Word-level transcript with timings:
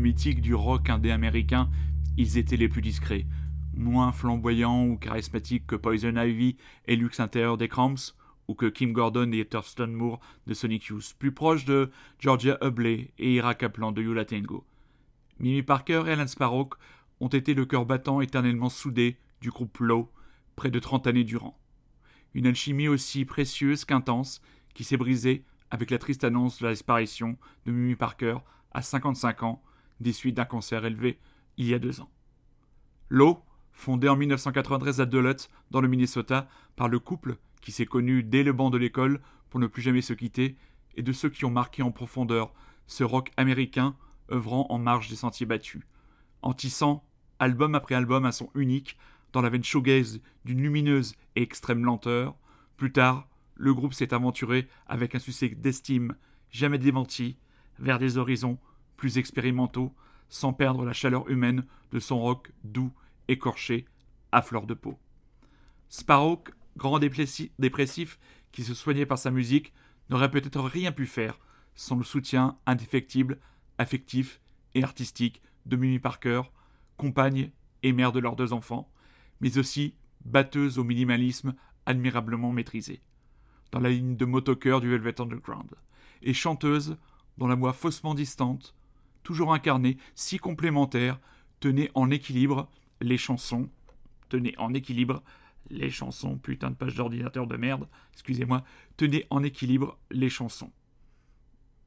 Mythiques 0.00 0.40
du 0.40 0.54
rock 0.54 0.90
indé 0.90 1.10
américain, 1.10 1.70
ils 2.16 2.38
étaient 2.38 2.56
les 2.56 2.68
plus 2.68 2.82
discrets, 2.82 3.26
moins 3.74 4.12
flamboyants 4.12 4.86
ou 4.86 4.96
charismatiques 4.96 5.66
que 5.66 5.76
Poison 5.76 6.16
Ivy 6.16 6.56
et 6.86 6.96
Lux 6.96 7.20
Interior 7.20 7.56
des 7.56 7.68
Cramps, 7.68 8.14
ou 8.48 8.54
que 8.54 8.66
Kim 8.66 8.92
Gordon 8.92 9.30
et 9.32 9.44
Thurston 9.44 9.88
Moore 9.88 10.20
de 10.46 10.54
Sonic 10.54 10.86
Youth, 10.86 11.14
plus 11.18 11.32
proches 11.32 11.64
de 11.64 11.90
Georgia 12.18 12.58
Hubley 12.62 13.12
et 13.18 13.34
Ira 13.34 13.54
Kaplan 13.54 13.92
de 13.92 14.02
Yula 14.02 14.24
Tango. 14.24 14.64
Mimi 15.38 15.62
Parker 15.62 16.04
et 16.06 16.10
Alan 16.10 16.26
Sparrow 16.26 16.70
ont 17.20 17.28
été 17.28 17.54
le 17.54 17.64
cœur 17.64 17.86
battant 17.86 18.20
éternellement 18.20 18.68
soudé 18.68 19.16
du 19.40 19.50
groupe 19.50 19.78
Low, 19.78 20.10
près 20.56 20.70
de 20.70 20.78
30 20.78 21.06
années 21.06 21.24
durant. 21.24 21.58
Une 22.34 22.46
alchimie 22.46 22.88
aussi 22.88 23.24
précieuse 23.24 23.84
qu'intense 23.84 24.42
qui 24.74 24.84
s'est 24.84 24.96
brisée 24.96 25.44
avec 25.70 25.90
la 25.90 25.98
triste 25.98 26.24
annonce 26.24 26.58
de 26.58 26.66
la 26.66 26.72
disparition 26.72 27.36
de 27.66 27.72
Mimi 27.72 27.96
Parker 27.96 28.38
à 28.72 28.82
55 28.82 29.42
ans 29.42 29.62
des 30.02 30.12
suites 30.12 30.36
d'un 30.36 30.44
cancer 30.44 30.84
élevé 30.84 31.18
il 31.56 31.66
y 31.66 31.74
a 31.74 31.78
deux 31.78 32.00
ans. 32.00 32.10
Low, 33.08 33.42
fondé 33.72 34.08
en 34.08 34.16
1993 34.16 35.00
à 35.00 35.06
Duluth, 35.06 35.50
dans 35.70 35.80
le 35.80 35.88
Minnesota, 35.88 36.48
par 36.76 36.88
le 36.88 36.98
couple 36.98 37.36
qui 37.60 37.72
s'est 37.72 37.86
connu 37.86 38.22
dès 38.22 38.42
le 38.42 38.52
banc 38.52 38.70
de 38.70 38.78
l'école 38.78 39.20
pour 39.50 39.60
ne 39.60 39.66
plus 39.66 39.82
jamais 39.82 40.02
se 40.02 40.12
quitter, 40.12 40.56
et 40.96 41.02
de 41.02 41.12
ceux 41.12 41.30
qui 41.30 41.44
ont 41.44 41.50
marqué 41.50 41.82
en 41.82 41.90
profondeur 41.90 42.52
ce 42.86 43.04
rock 43.04 43.30
américain 43.36 43.96
œuvrant 44.30 44.66
en 44.70 44.78
marge 44.78 45.08
des 45.08 45.16
sentiers 45.16 45.46
battus, 45.46 45.82
en 46.42 46.52
tissant, 46.54 47.04
album 47.38 47.74
après 47.74 47.94
album, 47.94 48.24
un 48.24 48.32
son 48.32 48.50
unique, 48.54 48.96
dans 49.32 49.42
la 49.42 49.48
veine 49.48 49.64
shoegaze 49.64 50.20
d'une 50.44 50.60
lumineuse 50.60 51.14
et 51.36 51.42
extrême 51.42 51.84
lenteur. 51.84 52.36
Plus 52.76 52.92
tard, 52.92 53.28
le 53.54 53.72
groupe 53.74 53.94
s'est 53.94 54.14
aventuré 54.14 54.68
avec 54.86 55.14
un 55.14 55.18
succès 55.18 55.48
d'estime 55.48 56.14
jamais 56.50 56.78
démenti 56.78 57.38
vers 57.78 57.98
des 57.98 58.18
horizons 58.18 58.58
plus 59.02 59.18
expérimentaux, 59.18 59.92
sans 60.28 60.52
perdre 60.52 60.84
la 60.84 60.92
chaleur 60.92 61.28
humaine 61.28 61.66
de 61.90 61.98
son 61.98 62.20
rock 62.20 62.52
doux, 62.62 62.92
écorché, 63.26 63.84
à 64.30 64.42
fleur 64.42 64.64
de 64.64 64.74
peau. 64.74 64.96
Sparrow, 65.88 66.44
grand 66.76 67.00
dépressif 67.00 68.20
qui 68.52 68.62
se 68.62 68.74
soignait 68.74 69.04
par 69.04 69.18
sa 69.18 69.32
musique, 69.32 69.72
n'aurait 70.08 70.30
peut-être 70.30 70.60
rien 70.60 70.92
pu 70.92 71.06
faire 71.06 71.40
sans 71.74 71.96
le 71.96 72.04
soutien 72.04 72.56
indéfectible, 72.64 73.40
affectif 73.76 74.40
et 74.76 74.84
artistique 74.84 75.42
de 75.66 75.74
Mimi 75.74 75.98
Parker, 75.98 76.42
compagne 76.96 77.50
et 77.82 77.92
mère 77.92 78.12
de 78.12 78.20
leurs 78.20 78.36
deux 78.36 78.52
enfants, 78.52 78.88
mais 79.40 79.58
aussi 79.58 79.96
batteuse 80.24 80.78
au 80.78 80.84
minimalisme 80.84 81.56
admirablement 81.86 82.52
maîtrisé, 82.52 83.02
dans 83.72 83.80
la 83.80 83.90
ligne 83.90 84.16
de 84.16 84.26
motoqueur 84.26 84.80
du 84.80 84.88
Velvet 84.88 85.20
Underground, 85.20 85.72
et 86.22 86.32
chanteuse 86.32 86.96
dont 87.36 87.48
la 87.48 87.56
voix 87.56 87.72
faussement 87.72 88.14
distante, 88.14 88.76
toujours 89.22 89.52
incarnée, 89.52 89.96
si 90.14 90.38
complémentaire, 90.38 91.20
tenait 91.60 91.90
en 91.94 92.10
équilibre 92.10 92.68
les 93.00 93.18
chansons, 93.18 93.68
tenait 94.28 94.56
en 94.58 94.74
équilibre 94.74 95.22
les 95.70 95.90
chansons, 95.90 96.36
putain 96.38 96.70
de 96.70 96.76
page 96.76 96.94
d'ordinateur 96.94 97.46
de 97.46 97.56
merde, 97.56 97.88
excusez-moi, 98.12 98.64
tenait 98.96 99.26
en 99.30 99.42
équilibre 99.42 99.98
les 100.10 100.28
chansons. 100.28 100.72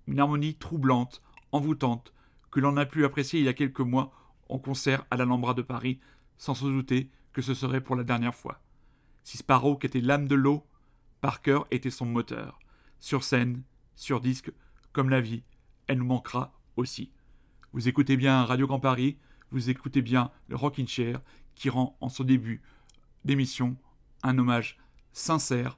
Une 0.07 0.19
harmonie 0.19 0.55
troublante, 0.55 1.21
envoûtante, 1.51 2.13
que 2.51 2.59
l'on 2.59 2.77
a 2.77 2.85
pu 2.85 3.05
apprécier 3.05 3.39
il 3.39 3.45
y 3.45 3.49
a 3.49 3.53
quelques 3.53 3.81
mois 3.81 4.11
en 4.49 4.59
concert 4.59 5.05
à 5.11 5.17
l'Alhambra 5.17 5.53
de 5.53 5.61
Paris, 5.61 5.99
sans 6.37 6.55
se 6.55 6.65
douter 6.65 7.09
que 7.33 7.41
ce 7.41 7.53
serait 7.53 7.81
pour 7.81 7.95
la 7.95 8.03
dernière 8.03 8.35
fois. 8.35 8.61
Si 9.23 9.37
Sparrow 9.37 9.77
était 9.81 10.01
l'âme 10.01 10.27
de 10.27 10.35
l'eau, 10.35 10.65
Parker 11.21 11.61
était 11.71 11.89
son 11.89 12.05
moteur. 12.05 12.59
Sur 12.99 13.23
scène, 13.23 13.63
sur 13.95 14.21
disque, 14.21 14.51
comme 14.93 15.09
la 15.09 15.21
vie, 15.21 15.43
elle 15.87 15.97
nous 15.97 16.05
manquera 16.05 16.53
aussi. 16.75 17.11
Vous 17.75 17.89
écoutez 17.89 18.15
bien 18.15 18.45
Radio 18.45 18.67
Grand 18.67 18.79
Paris, 18.79 19.17
vous 19.51 19.69
écoutez 19.69 20.01
bien 20.01 20.31
le 20.47 20.55
Rockin' 20.55 20.87
Chair, 20.87 21.19
qui 21.55 21.69
rend 21.69 21.97
en 21.99 22.07
son 22.07 22.23
début 22.23 22.61
d'émission 23.25 23.75
un 24.23 24.37
hommage 24.37 24.77
sincère 25.11 25.77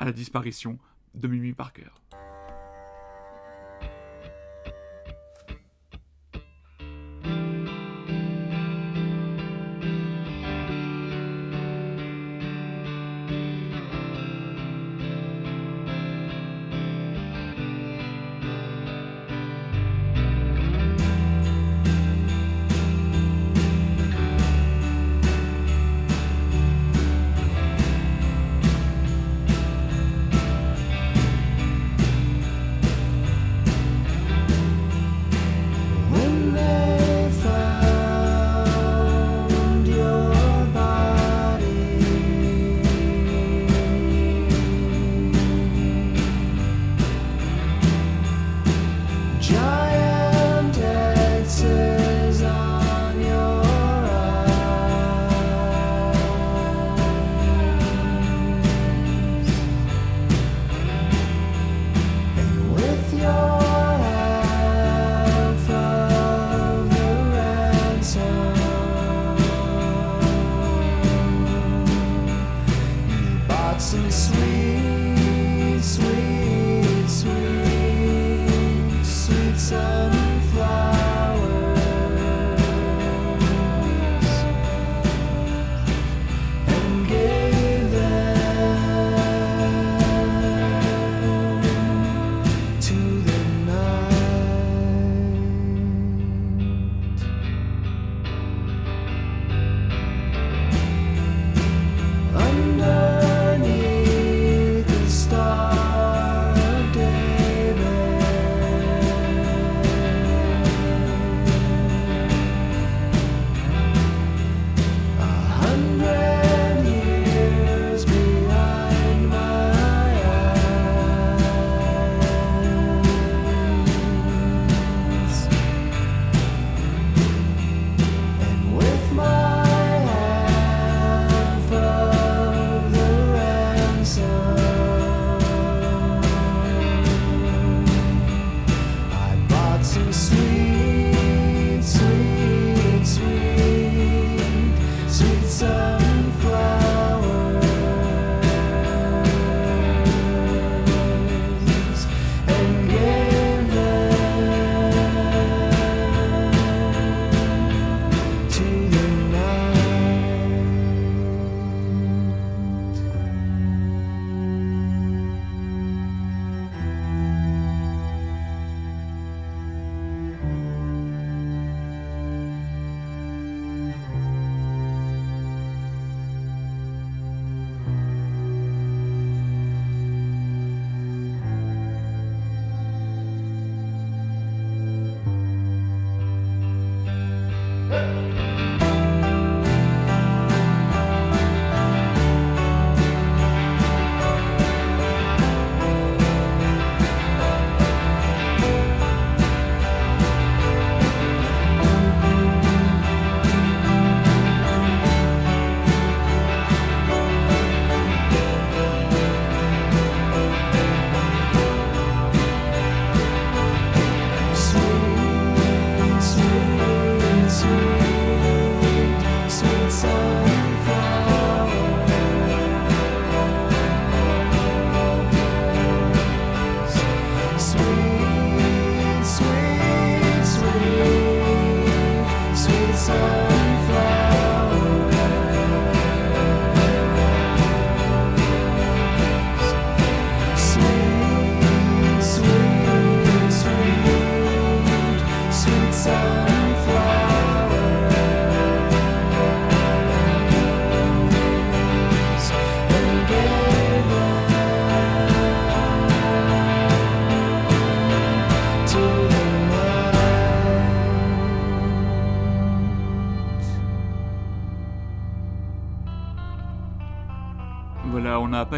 à 0.00 0.06
la 0.06 0.10
disparition 0.10 0.80
de 1.14 1.28
Mimi 1.28 1.52
Parker. 1.52 1.90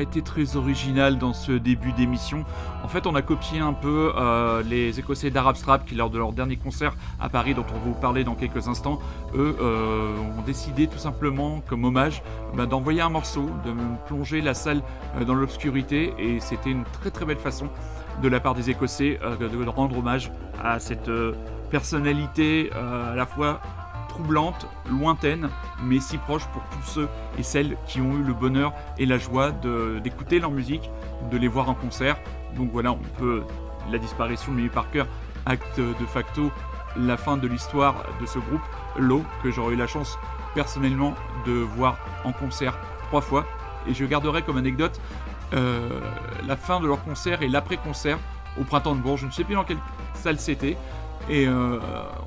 Été 0.03 0.23
très 0.23 0.57
original 0.57 1.19
dans 1.19 1.33
ce 1.33 1.53
début 1.53 1.93
d'émission. 1.93 2.45
En 2.85 2.89
fait, 2.89 3.07
on 3.07 3.15
a 3.15 3.23
copié 3.23 3.61
un 3.61 3.73
peu 3.73 4.13
euh, 4.17 4.63
les 4.63 4.99
Écossais 4.99 5.31
d'Arab 5.31 5.57
Strap 5.57 5.87
qui, 5.87 5.95
lors 5.95 6.11
de 6.11 6.19
leur 6.19 6.33
dernier 6.33 6.57
concert 6.57 6.95
à 7.21 7.29
Paris, 7.29 7.55
dont 7.55 7.65
on 7.71 7.79
va 7.79 7.85
vous 7.85 7.95
parler 7.95 8.25
dans 8.25 8.35
quelques 8.35 8.69
instants, 8.69 8.99
eux 9.35 9.57
euh, 9.61 10.15
ont 10.39 10.43
décidé 10.43 10.87
tout 10.87 10.99
simplement, 10.99 11.63
comme 11.67 11.85
hommage, 11.85 12.23
bah, 12.55 12.67
d'envoyer 12.67 13.01
un 13.01 13.09
morceau, 13.09 13.49
de 13.65 13.73
plonger 14.07 14.41
la 14.41 14.55
salle 14.55 14.83
euh, 15.17 15.25
dans 15.25 15.35
l'obscurité. 15.35 16.13
Et 16.19 16.41
c'était 16.41 16.71
une 16.71 16.85
très 16.85 17.11
très 17.11 17.25
belle 17.25 17.39
façon 17.39 17.69
de 18.23 18.29
la 18.29 18.41
part 18.41 18.55
des 18.55 18.69
Écossais 18.69 19.19
de 19.41 19.69
rendre 19.69 19.97
hommage 19.97 20.31
à 20.63 20.79
cette 20.79 21.11
personnalité 21.71 22.71
à 22.73 23.15
la 23.15 23.25
fois 23.25 23.63
troublante, 24.13 24.67
lointaine, 24.91 25.49
mais 25.83 25.99
si 25.99 26.19
proche 26.19 26.47
pour 26.49 26.63
tous 26.65 26.87
ceux 26.87 27.09
et 27.39 27.43
celles 27.43 27.79
qui 27.87 28.01
ont 28.01 28.13
eu 28.13 28.23
le 28.23 28.35
bonheur 28.35 28.75
et 28.99 29.07
la 29.07 29.17
joie 29.17 29.53
d'écouter 30.03 30.39
leur 30.39 30.51
musique, 30.51 30.91
de 31.31 31.39
les 31.39 31.49
voir 31.49 31.71
en 31.71 31.75
concert. 31.75 32.19
Donc 32.55 32.71
voilà, 32.73 32.93
on 32.93 33.01
peut 33.19 33.43
la 33.91 33.99
disparition 33.99 34.53
de 34.53 34.59
Mimi 34.59 34.69
Parker 34.69 35.05
acte 35.47 35.81
de 35.81 36.07
facto 36.07 36.53
la 36.97 37.17
fin 37.17 37.39
de 37.39 37.49
l'histoire 37.49 38.05
de 38.21 38.27
ce 38.27 38.39
groupe, 38.39 38.61
Low, 38.99 39.25
que 39.43 39.51
j'aurais 39.51 39.73
eu 39.73 39.79
la 39.79 39.87
chance 39.87 40.19
personnellement 40.55 41.15
de 41.47 41.53
voir 41.53 41.97
en 42.25 42.33
concert 42.33 42.79
trois 43.09 43.23
fois. 43.23 43.47
Et 43.89 43.95
je 43.95 44.05
garderai 44.05 44.43
comme 44.43 44.59
anecdote 44.59 45.01
euh, 45.55 45.89
la 46.47 46.57
fin 46.57 46.81
de 46.81 46.87
leur 46.87 47.03
concert 47.03 47.41
et 47.41 47.49
l'après-concert 47.49 48.19
au 48.61 48.65
printemps 48.65 48.95
de 48.95 49.01
Bourges. 49.01 49.23
Je 49.23 49.27
ne 49.27 49.31
sais 49.31 49.45
plus 49.45 49.55
dans 49.55 49.65
quelle 49.65 49.81
salle 50.13 50.39
c'était, 50.39 50.77
euh, 51.31 51.81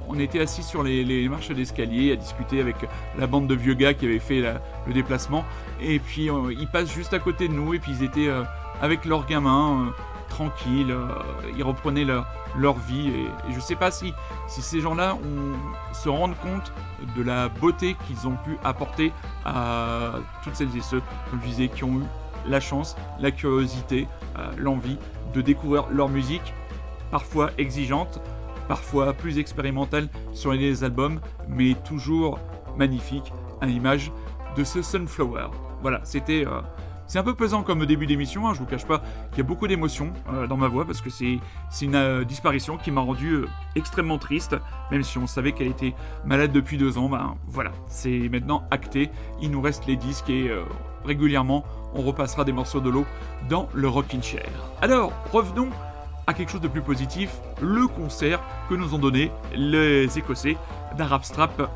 on 0.08 0.20
était 0.20 0.40
assis 0.40 0.64
sur 0.64 0.84
les, 0.84 1.28
marches 1.30 1.52
d'escalier 1.52 2.12
à 2.12 2.16
discuter 2.16 2.60
avec 2.62 2.76
la 3.18 3.28
bande 3.28 3.48
de 3.48 3.56
vieux 3.56 3.74
gars 3.74 3.94
qui 3.94 4.06
avaient 4.06 4.20
fait 4.20 4.42
le 4.42 4.94
déplacement. 4.94 5.46
Et 5.82 6.00
puis 6.00 6.30
euh, 6.30 6.54
ils 6.58 6.68
passent 6.68 6.94
juste 6.94 7.14
à 7.14 7.20
côté 7.20 7.48
de 7.48 7.54
nous 7.54 7.74
et 7.74 7.80
puis 7.80 7.92
ils 8.00 8.04
étaient 8.04 8.28
euh, 8.28 8.44
avec 8.82 9.06
leurs 9.06 9.26
gamins, 9.26 9.94
tranquilles, 10.30 10.94
ils 11.56 11.64
reprenaient 11.64 12.04
leur, 12.04 12.78
vie. 12.88 13.08
Et, 13.08 13.54
je 13.54 13.60
sais 13.60 13.76
pas 13.76 13.92
si, 13.92 14.14
si 14.48 14.62
ces 14.62 14.82
gens-là 14.82 15.18
se 15.94 16.10
rendent 16.10 16.38
compte 16.40 16.74
de 17.16 17.24
la 17.24 17.48
beauté 17.48 17.96
qu'ils 18.06 18.28
ont 18.28 18.36
pu 18.44 18.58
apporter 18.64 19.14
à 19.46 20.16
toutes 20.44 20.56
celles 20.56 20.76
et 20.76 20.82
ceux, 20.82 21.02
comme 21.30 21.40
je 21.42 21.48
disais, 21.48 21.68
qui 21.70 21.86
ont 21.86 22.00
eu 22.00 22.04
la 22.48 22.60
chance, 22.60 22.98
la 23.20 23.32
curiosité, 23.32 24.10
l'envie 24.58 24.98
de 25.34 25.42
découvrir 25.42 25.88
leur 25.90 26.10
musique, 26.10 26.54
parfois 27.12 27.52
exigeante, 27.58 28.20
parfois 28.68 29.14
plus 29.14 29.38
expérimental 29.38 30.10
sur 30.34 30.52
les 30.52 30.84
albums, 30.84 31.20
mais 31.48 31.76
toujours 31.86 32.40
magnifique 32.78 33.32
à 33.62 33.66
l'image 33.66 34.12
de 34.56 34.64
ce 34.64 34.82
Sunflower. 34.82 35.48
Voilà, 35.82 36.02
c'était. 36.04 36.46
Euh, 36.46 36.62
c'est 37.08 37.20
un 37.20 37.24
peu 37.24 37.36
pesant 37.36 37.62
comme 37.62 37.86
début 37.86 38.08
d'émission, 38.08 38.48
hein, 38.48 38.56
je 38.56 38.60
vous 38.60 38.66
cache 38.66 38.86
pas 38.86 39.04
qu'il 39.30 39.38
y 39.38 39.42
a 39.42 39.44
beaucoup 39.44 39.68
d'émotions 39.68 40.12
euh, 40.34 40.48
dans 40.48 40.58
ma 40.58 40.68
voix 40.68 40.86
parce 40.86 41.02
que 41.02 41.12
c'est 41.12 41.40
une 41.80 41.94
euh, 41.94 42.24
disparition 42.24 42.78
qui 42.78 42.90
m'a 42.90 43.02
rendu 43.02 43.46
extrêmement 43.76 44.18
triste, 44.18 44.56
même 44.90 45.04
si 45.04 45.20
on 45.20 45.28
savait 45.28 45.52
qu'elle 45.52 45.68
était 45.68 45.94
malade 46.26 46.52
depuis 46.52 46.80
deux 46.80 46.98
ans. 46.98 47.08
Ben 47.08 47.36
voilà, 47.46 47.72
c'est 47.86 48.28
maintenant 48.30 48.64
acté, 48.72 49.12
il 49.40 49.52
nous 49.52 49.62
reste 49.62 49.86
les 49.86 49.98
disques 49.98 50.32
et 50.32 50.50
régulièrement 51.06 51.64
on 51.94 52.02
repassera 52.02 52.44
des 52.44 52.52
morceaux 52.52 52.82
de 52.82 52.90
l'eau 52.90 53.06
dans 53.50 53.70
le 53.74 53.88
Rockin' 53.88 54.22
Chair. 54.22 54.50
Alors, 54.82 55.12
revenons 55.32 55.70
à 56.28 56.34
quelque 56.34 56.52
chose 56.52 56.62
de 56.62 56.68
plus 56.68 56.82
positif, 56.82 57.32
le 57.62 57.88
concert 57.88 58.42
que 58.70 58.76
nous 58.76 58.94
ont 58.94 59.00
donné 59.00 59.32
les 59.54 60.18
Écossais 60.18 60.58
d'Arab 60.98 61.24
Strap. 61.24 61.70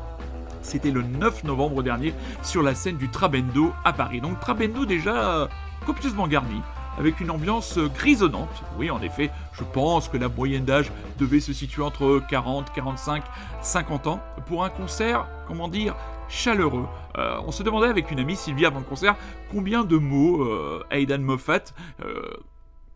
C'était 0.62 0.90
le 0.90 1.02
9 1.02 1.44
novembre 1.44 1.82
dernier 1.82 2.12
sur 2.42 2.62
la 2.62 2.74
scène 2.74 2.96
du 2.96 3.08
Trabendo 3.08 3.72
à 3.84 3.92
Paris. 3.92 4.20
Donc 4.20 4.40
Trabendo 4.40 4.84
déjà 4.84 5.48
copieusement 5.86 6.28
garni, 6.28 6.60
avec 6.98 7.20
une 7.20 7.30
ambiance 7.30 7.78
grisonnante. 7.78 8.62
Oui, 8.78 8.90
en 8.90 9.00
effet, 9.00 9.30
je 9.52 9.64
pense 9.64 10.08
que 10.08 10.16
la 10.16 10.28
moyenne 10.28 10.64
d'âge 10.64 10.90
devait 11.18 11.40
se 11.40 11.52
situer 11.52 11.82
entre 11.82 12.22
40, 12.28 12.72
45, 12.72 13.22
50 13.62 14.06
ans 14.06 14.20
pour 14.46 14.64
un 14.64 14.68
concert, 14.68 15.26
comment 15.46 15.68
dire, 15.68 15.94
chaleureux. 16.28 16.86
Euh, 17.18 17.40
on 17.46 17.52
se 17.52 17.62
demandait 17.62 17.88
avec 17.88 18.10
une 18.10 18.20
amie, 18.20 18.36
Sylvie, 18.36 18.66
avant 18.66 18.78
le 18.78 18.84
concert, 18.84 19.16
combien 19.50 19.84
de 19.84 19.96
mots 19.96 20.42
euh, 20.42 20.84
Aidan 20.90 21.18
Moffat, 21.18 21.64
euh, 22.04 22.22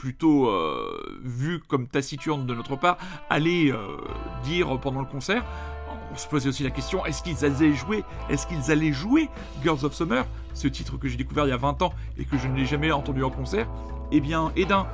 plutôt 0.05 0.51
euh, 0.51 1.19
vu 1.23 1.61
comme 1.67 1.87
taciturne 1.87 2.45
de 2.45 2.55
notre 2.55 2.77
part, 2.77 2.99
aller 3.31 3.73
euh, 3.73 3.79
dire 4.43 4.79
pendant 4.79 5.01
le 5.01 5.07
concert. 5.07 5.43
On 6.13 6.17
se 6.19 6.29
posait 6.29 6.51
aussi 6.51 6.63
la 6.63 6.69
question 6.69 7.07
est-ce 7.07 7.23
qu'ils 7.23 7.43
allaient 7.47 7.73
jouer 7.73 8.05
Est-ce 8.29 8.47
qu'ils 8.47 8.71
allaient 8.71 8.93
jouer 8.93 9.31
Girls 9.63 9.83
of 9.83 9.95
Summer 9.95 10.27
Ce 10.53 10.69
titre 10.69 10.99
que 10.99 11.09
j'ai 11.09 11.17
découvert 11.17 11.47
il 11.47 11.51
y 11.51 11.55
a 11.55 11.57
20 11.57 11.81
ans 11.81 11.95
et 12.19 12.27
que 12.27 12.37
je 12.37 12.49
ne 12.49 12.55
l'ai 12.55 12.67
jamais 12.67 12.93
entendu 12.93 13.25
en 13.25 13.31
concert? 13.31 13.67
Eh 14.13 14.21
bien, 14.21 14.53
Edin, 14.57 14.87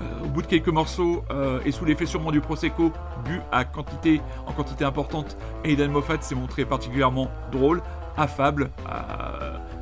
euh, 0.00 0.26
au 0.26 0.28
bout 0.28 0.42
de 0.42 0.46
quelques 0.46 0.68
morceaux 0.68 1.24
et 1.64 1.72
sous 1.72 1.84
l'effet 1.84 2.06
sûrement 2.06 2.30
du 2.30 2.40
Prosecco, 2.40 2.92
bu 3.24 3.40
à 3.50 3.64
quantité, 3.64 4.20
en 4.46 4.52
quantité 4.52 4.84
importante, 4.84 5.36
Aidan 5.64 5.88
Moffat 5.88 6.20
s'est 6.20 6.36
montré 6.36 6.64
particulièrement 6.64 7.32
drôle, 7.50 7.82
affable, 8.16 8.70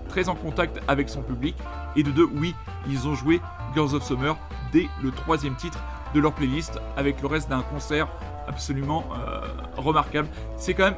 très 0.09 0.31
en 0.31 0.35
contact 0.35 0.81
avec 0.89 1.11
son 1.11 1.21
public. 1.21 1.55
Et 1.97 2.03
de 2.03 2.11
deux, 2.11 2.29
oui, 2.35 2.55
ils 2.89 3.09
ont 3.09 3.15
joué 3.15 3.41
Girls 3.75 3.95
of 3.95 4.03
Summer 4.03 4.37
dès 4.73 4.89
le 5.03 5.11
troisième 5.11 5.57
titre 5.57 5.79
de 6.15 6.21
leur 6.21 6.33
playlist, 6.33 6.81
avec 6.97 7.21
le 7.21 7.29
reste 7.29 7.49
d'un 7.49 7.63
concert 7.63 8.09
absolument 8.49 9.05
euh, 9.15 9.41
remarquable. 9.77 10.29
C'est 10.57 10.75
quand 10.75 10.85
même 10.85 10.97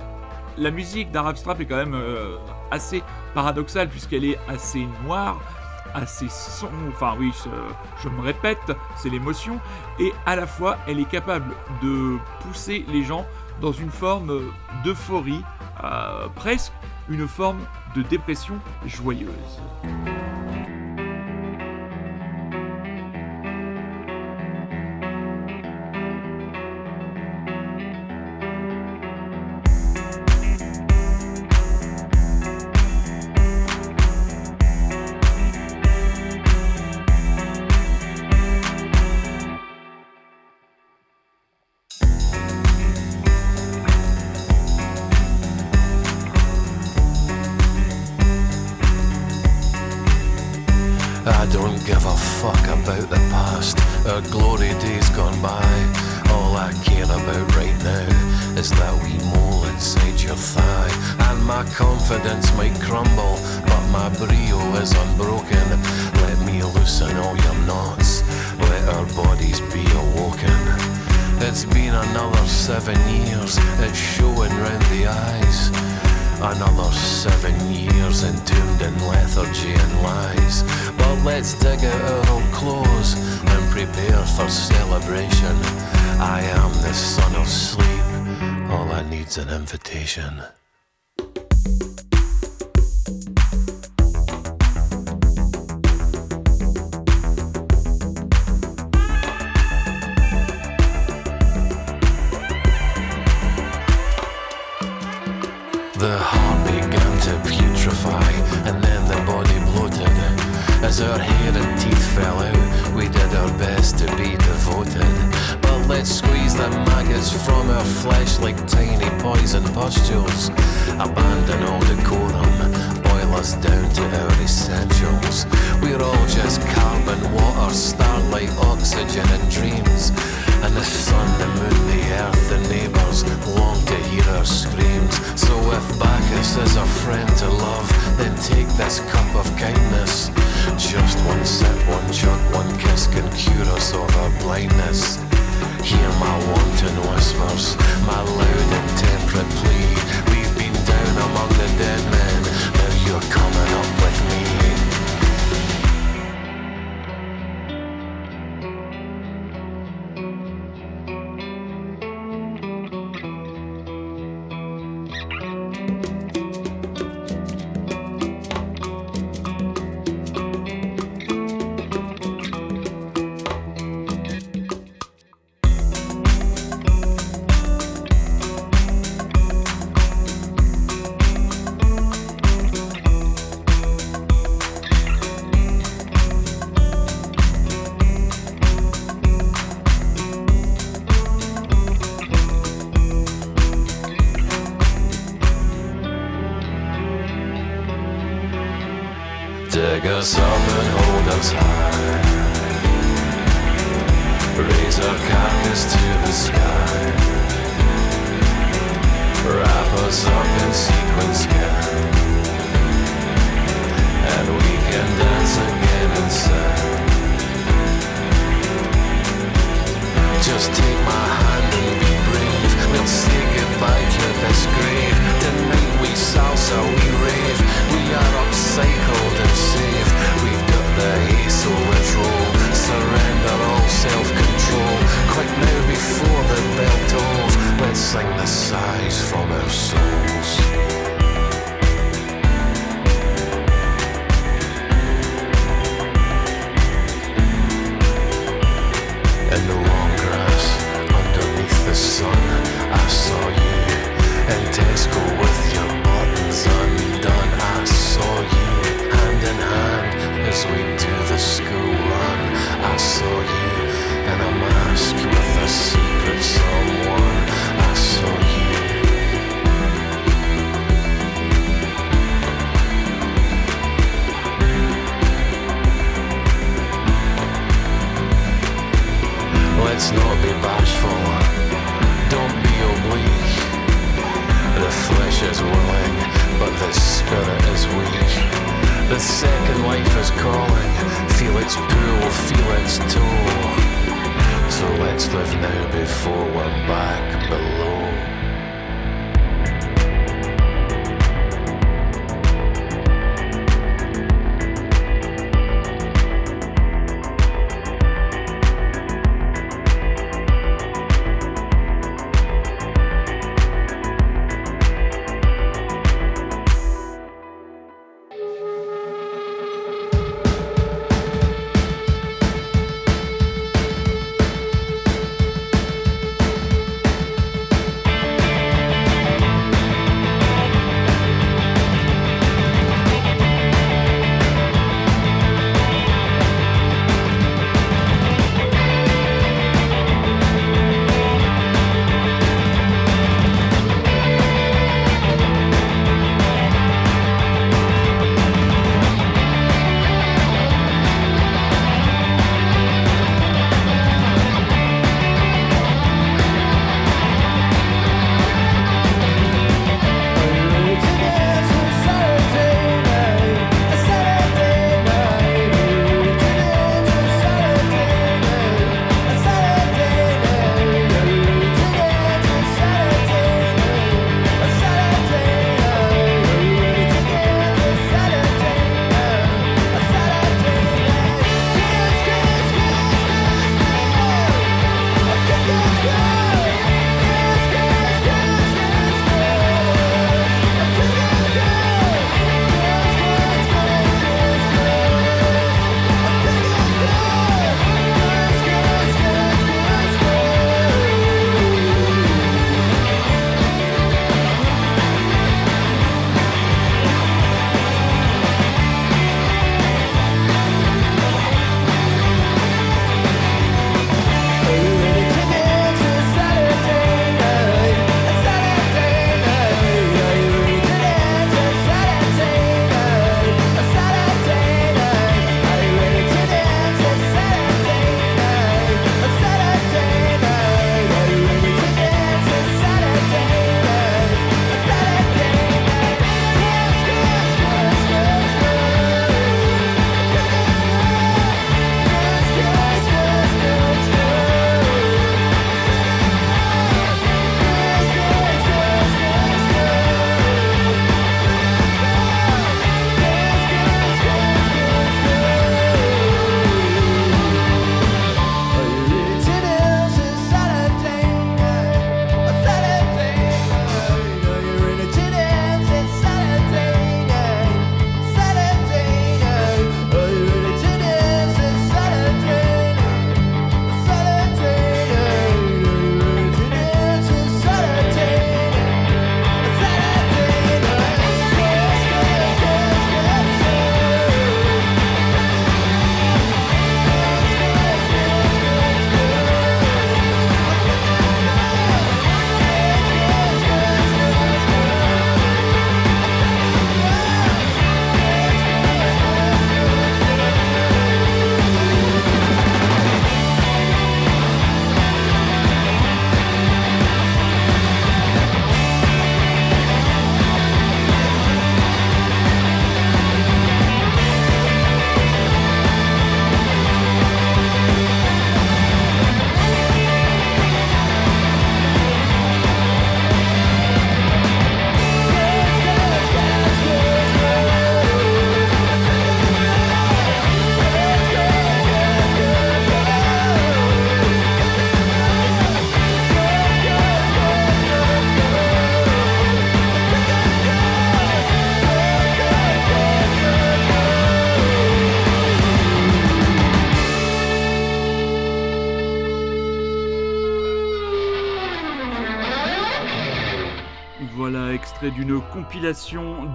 la 0.58 0.70
musique 0.70 1.10
d'Arab 1.10 1.36
Strap 1.36 1.60
est 1.60 1.66
quand 1.66 1.76
même 1.76 1.94
euh, 1.94 2.36
assez 2.70 3.02
paradoxale 3.34 3.88
puisqu'elle 3.88 4.24
est 4.24 4.38
assez 4.48 4.86
noire, 5.04 5.40
assez 5.94 6.28
sombre, 6.28 6.72
enfin 6.88 7.14
oui, 7.18 7.32
je, 8.02 8.08
me 8.08 8.20
répète, 8.20 8.72
c'est 8.96 9.08
l'émotion, 9.08 9.58
et 9.98 10.12
à 10.26 10.36
la 10.36 10.46
fois 10.46 10.78
elle 10.86 11.00
est 11.00 11.08
capable 11.08 11.54
de 11.82 12.18
pousser 12.40 12.84
les 12.88 13.02
gens 13.02 13.26
dans 13.60 13.72
une 13.72 13.90
forme 13.90 14.40
d'euphorie, 14.84 15.42
euh, 15.84 16.28
presque 16.34 16.72
une 17.08 17.28
forme 17.28 17.60
de 17.94 18.02
dépression 18.02 18.58
joyeuse. 18.86 19.60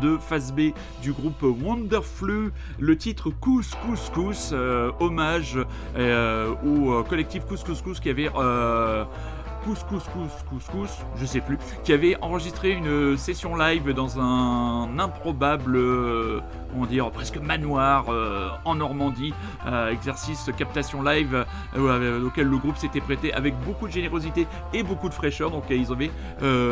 De 0.01 0.17
phase 0.17 0.51
B 0.51 0.73
du 1.03 1.13
groupe 1.13 1.43
Wonderflu, 1.43 2.51
le 2.79 2.97
titre 2.97 3.29
Cous 3.29 3.61
Cous 3.85 4.09
Cous, 4.11 4.51
euh, 4.51 4.91
hommage 4.99 5.59
euh, 5.95 6.55
au 6.65 6.93
euh, 6.93 7.03
collectif 7.03 7.45
Cous 7.45 7.63
Cous 7.63 7.83
Cous 7.83 7.99
qui 8.01 8.09
avait 8.09 8.29
Couscous 9.67 10.31
Couscous 10.49 11.05
je 11.19 11.25
sais 11.25 11.41
plus, 11.41 11.57
qui 11.83 11.91
avait 11.91 12.15
enregistré 12.21 12.71
une 12.71 13.17
session 13.17 13.55
live 13.57 13.91
dans 13.91 14.19
un 14.19 14.97
improbable, 14.97 15.75
euh, 15.75 16.39
comment 16.71 16.85
dire, 16.85 17.11
presque 17.11 17.37
manoir 17.37 18.05
euh, 18.09 18.49
en 18.63 18.75
Normandie, 18.75 19.33
euh, 19.65 19.91
exercice 19.91 20.49
captation 20.57 21.01
live 21.01 21.45
auquel 21.75 22.47
le 22.47 22.57
groupe 22.57 22.77
s'était 22.77 23.01
prêté 23.01 23.33
avec 23.33 23.53
beaucoup 23.65 23.87
de 23.87 23.91
générosité 23.91 24.47
et 24.73 24.83
beaucoup 24.83 25.09
de 25.09 25.13
fraîcheur. 25.13 25.51
Donc 25.51 25.65
ils 25.69 25.91
avaient 25.91 26.11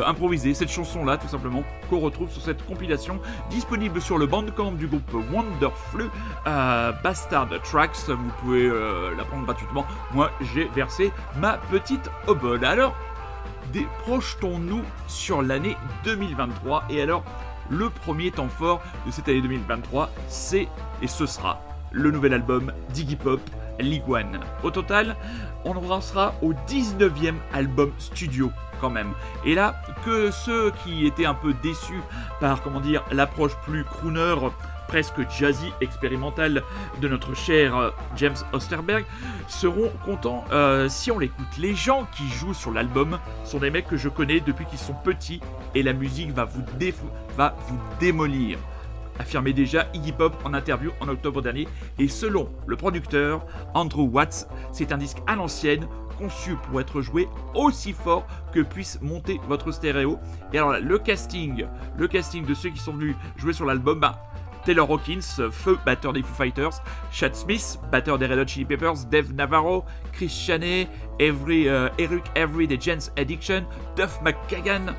improvisé 0.06 0.54
cette 0.54 0.72
chanson-là, 0.72 1.18
tout 1.18 1.28
simplement, 1.28 1.64
qu'on 1.90 2.00
retrouve 2.00 2.30
sur 2.30 2.42
cette 2.42 2.66
compilation 2.66 3.20
disponible 3.50 4.02
sur 4.02 4.18
le 4.18 4.26
bandcamp 4.26 4.72
du 4.72 4.88
groupe 4.88 5.14
Wonderflu 5.32 6.06
Bastard 6.46 7.50
Tracks. 7.64 8.08
Vous 8.08 8.32
pouvez 8.42 8.70
la 9.18 9.24
prendre 9.26 9.46
gratuitement. 9.46 9.86
Moi, 10.14 10.32
j'ai 10.54 10.70
versé 10.76 11.12
ma 11.40 11.58
petite 11.58 12.10
obole. 12.28 12.64
Alors 12.64 12.85
projetons-nous 14.04 14.84
sur 15.08 15.42
l'année 15.42 15.76
2023. 16.04 16.86
Et 16.90 17.02
alors, 17.02 17.24
le 17.70 17.90
premier 17.90 18.32
temps 18.32 18.50
fort 18.50 18.82
de 19.06 19.12
cette 19.12 19.28
année 19.28 19.42
2023, 19.42 20.10
c'est 20.28 20.68
et 21.02 21.08
ce 21.08 21.26
sera 21.26 21.62
le 21.92 22.12
nouvel 22.12 22.34
album 22.34 22.72
d'Iggy 22.90 23.16
Pop, 23.16 23.40
League 23.80 24.08
One. 24.08 24.40
Au 24.64 24.72
total, 24.72 25.16
on 25.64 25.76
en 25.76 26.02
sera 26.02 26.36
au 26.42 26.54
19e 26.54 27.36
album 27.54 27.92
studio 27.98 28.52
quand 28.80 28.90
même. 28.90 29.14
Et 29.46 29.56
là, 29.56 29.76
que 30.06 30.32
ceux 30.32 30.72
qui 30.84 31.06
étaient 31.06 31.26
un 31.26 31.34
peu 31.34 31.54
déçus 31.64 32.02
par, 32.40 32.62
comment 32.62 32.82
dire, 32.82 33.04
l'approche 33.12 33.56
plus 33.64 33.84
crooner 33.84 34.36
presque 34.88 35.30
jazzy 35.30 35.72
expérimental 35.82 36.64
de 37.02 37.08
notre 37.08 37.36
cher 37.36 37.78
euh, 37.78 37.90
James 38.16 38.36
Osterberg 38.54 39.06
seront 39.48 39.92
contents 40.04 40.44
euh, 40.52 40.90
si 40.90 41.12
on 41.12 41.20
l'écoute. 41.20 41.46
Les 41.58 41.76
gens 41.76 42.08
qui 42.16 42.28
jouent 42.28 42.54
sur 42.54 42.72
l'album 42.72 43.20
sont 43.44 43.60
des 43.60 43.70
mecs 43.70 43.88
que 43.88 43.98
je 43.98 44.10
connais 44.10 44.40
depuis 44.40 44.66
qu'ils 44.66 44.80
sont 44.80 44.94
petits 44.94 45.42
et 45.74 45.84
la 45.84 45.94
musique 45.94 46.32
va 46.32 46.46
vous, 46.46 46.64
démolir 48.00 48.58
affirmait 49.20 49.54
déjà 49.54 49.88
Iggy 49.94 50.12
Pop 50.12 50.36
en 50.44 50.54
interview 50.54 50.92
en 51.00 51.08
octobre 51.08 51.42
dernier. 51.42 51.68
Et 52.00 52.08
selon 52.10 52.50
le 52.68 52.76
producteur 52.76 53.46
Andrew 53.74 54.10
Watts, 54.12 54.48
c'est 54.74 54.92
un 54.92 54.98
disque 54.98 55.20
à 55.26 55.36
l'ancienne 55.36 55.88
conçu 56.18 56.56
pour 56.56 56.80
être 56.80 57.02
joué 57.02 57.28
aussi 57.54 57.94
fort 57.94 58.26
que 58.54 58.62
puisse 58.62 59.00
monter 59.02 59.40
votre 59.48 59.72
stéréo. 59.72 60.20
Et 60.54 60.58
alors 60.58 60.72
là, 60.72 60.80
le 60.80 60.98
casting, 60.98 61.66
le 61.98 62.08
casting 62.08 62.46
de 62.46 62.54
ceux 62.54 62.70
qui 62.70 62.80
sont 62.80 62.94
venus 62.94 63.16
jouer 63.38 63.54
sur 63.54 63.66
l'album, 63.66 64.00
bah, 64.00 64.24
Taylor 64.66 64.90
Hawkins, 64.90 65.50
feu 65.52 65.78
batteur 65.86 66.12
des 66.12 66.24
Foo 66.24 66.34
Fighters, 66.34 66.82
Chad 67.12 67.36
Smith, 67.36 67.80
batteur 67.92 68.18
des 68.18 68.26
Red 68.26 68.40
Hot 68.40 68.48
Chili 68.48 68.66
Peppers, 68.66 69.06
Dave 69.10 69.32
Navarro, 69.34 69.86
Chris 70.12 70.30
Chaney, 70.30 70.88
Every, 71.20 71.70
euh, 71.70 71.88
Eric 71.98 72.24
Avery 72.36 72.68
des 72.68 72.80
Jens 72.80 73.12
Addiction, 73.18 73.64
Duff 73.96 74.20
McKagan, 74.24 74.94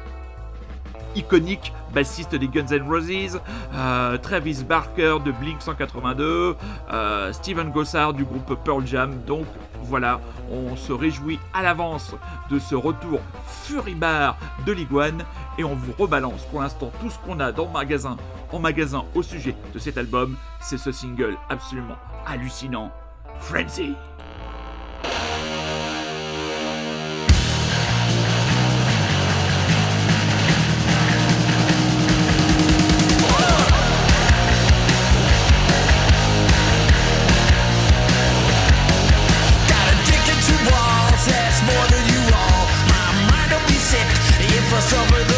iconique, 1.16 1.72
bassiste 1.92 2.34
des 2.34 2.48
Guns 2.48 2.70
N' 2.70 2.88
Roses, 2.88 3.40
euh, 3.74 4.18
Travis 4.18 4.62
Barker 4.62 5.16
de 5.24 5.32
Blink 5.32 5.60
182, 5.62 6.56
euh, 6.92 7.32
Steven 7.32 7.70
Gossard 7.70 8.12
du 8.12 8.24
groupe 8.24 8.56
Pearl 8.64 8.86
Jam. 8.86 9.20
Donc 9.26 9.46
voilà, 9.82 10.20
on 10.50 10.76
se 10.76 10.92
réjouit 10.92 11.38
à 11.52 11.62
l'avance 11.62 12.14
de 12.50 12.58
ce 12.58 12.74
retour 12.74 13.20
furibard 13.46 14.36
de 14.66 14.72
l'iguane 14.72 15.24
et 15.58 15.64
on 15.64 15.74
vous 15.74 15.92
rebalance 15.98 16.44
pour 16.50 16.62
l'instant 16.62 16.92
tout 17.00 17.10
ce 17.10 17.18
qu'on 17.18 17.40
a 17.40 17.52
dans 17.52 17.66
en 18.52 18.58
magasin 18.58 19.04
au 19.14 19.22
sujet 19.22 19.54
de 19.74 19.78
cet 19.78 19.98
album. 19.98 20.36
C'est 20.60 20.78
ce 20.78 20.92
single 20.92 21.36
absolument 21.48 21.96
hallucinant, 22.26 22.90
Frenzy. 23.38 23.94
over 44.96 45.24
the 45.24 45.35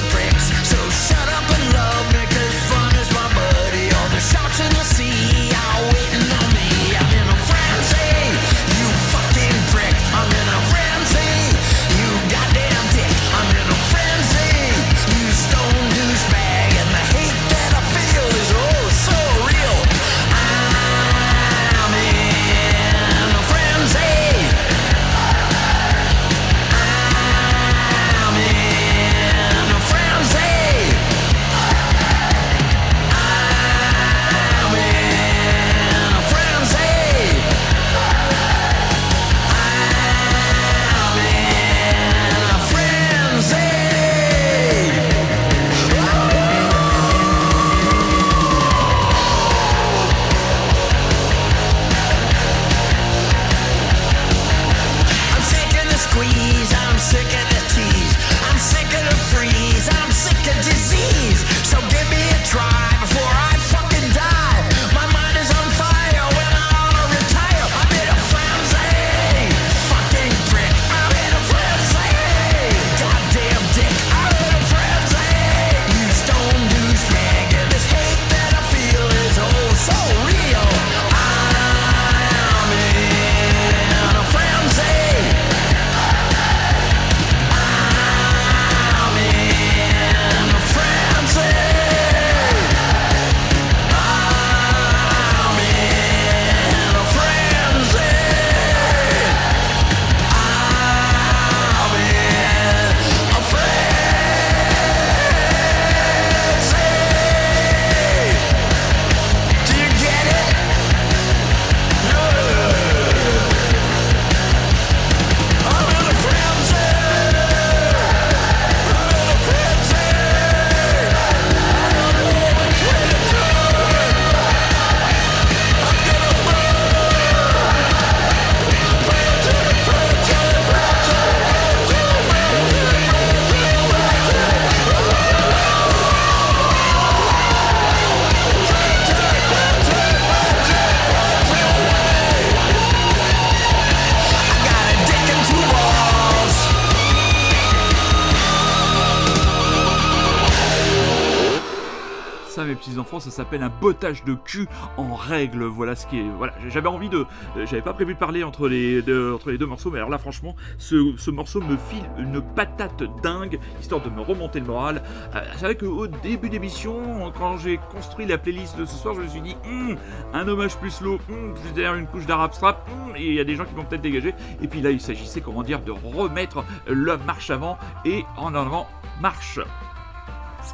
mes 152.65 152.75
petits 152.75 152.99
enfants, 152.99 153.21
ça 153.21 153.31
s'appelle 153.31 153.63
un 153.63 153.73
bottage 153.81 154.25
de 154.25 154.35
cul 154.35 154.67
en 154.97 155.15
règle. 155.15 155.65
Voilà 155.65 155.95
ce 155.97 156.07
qui 156.07 156.19
est. 156.19 156.27
Voilà, 156.37 156.55
j'avais 156.69 156.89
envie 156.89 157.09
de. 157.09 157.27
J'avais 157.65 157.83
pas 157.83 157.93
prévu 157.93 158.15
de 158.15 158.19
parler 158.19 158.45
entre 158.45 158.69
les 158.69 159.03
deux, 159.03 159.35
entre 159.35 159.51
les 159.51 159.59
deux 159.59 159.67
morceaux, 159.67 159.91
mais 159.91 159.99
alors 159.99 160.11
là, 160.11 160.19
franchement, 160.19 160.55
ce, 160.79 161.15
ce 161.17 161.31
morceau 161.31 161.61
me 161.61 161.77
file 161.77 162.05
une 162.19 162.41
patate 162.41 163.03
dingue, 163.23 163.59
histoire 163.81 164.03
de 164.03 164.11
me 164.11 164.21
remonter 164.21 164.61
le 164.61 164.67
moral. 164.67 165.03
Euh, 165.35 165.41
c'est 165.57 165.65
vrai 165.65 165.77
qu'au 165.77 166.07
début 166.07 166.49
d'émission, 166.49 167.33
quand 167.37 167.59
j'ai 167.59 167.79
construit 167.93 168.27
la 168.27 168.39
playlist 168.39 168.79
de 168.79 168.85
ce 168.85 168.97
soir, 168.97 169.15
je 169.15 169.21
me 169.21 169.29
suis 169.29 169.41
dit, 169.41 169.57
Hum, 169.65 169.97
un 170.33 170.49
hommage 170.49 170.77
plus 170.77 170.91
slow, 170.91 171.19
hum, 171.31 171.55
plus 171.55 171.73
derrière 171.75 171.95
une 171.95 172.07
couche 172.07 172.27
d'arabe 172.27 172.53
strap, 172.53 172.89
hum, 172.89 173.17
et 173.17 173.27
il 173.27 173.35
y 173.35 173.41
a 173.41 173.45
des 173.45 173.57
gens 173.57 173.65
qui 173.65 173.75
vont 173.75 173.85
peut-être 173.85 174.03
dégager. 174.03 174.35
Et 174.63 174.69
puis 174.69 174.81
là, 174.81 174.91
il 174.91 175.01
s'agissait, 175.01 175.41
comment 175.41 175.63
dire, 175.63 175.81
de 175.81 175.93
remettre 175.93 176.65
la 176.87 177.17
marche 177.17 177.51
avant 177.51 177.79
et 178.05 178.25
en 178.37 178.55
avant 178.55 178.87
marche 179.21 179.61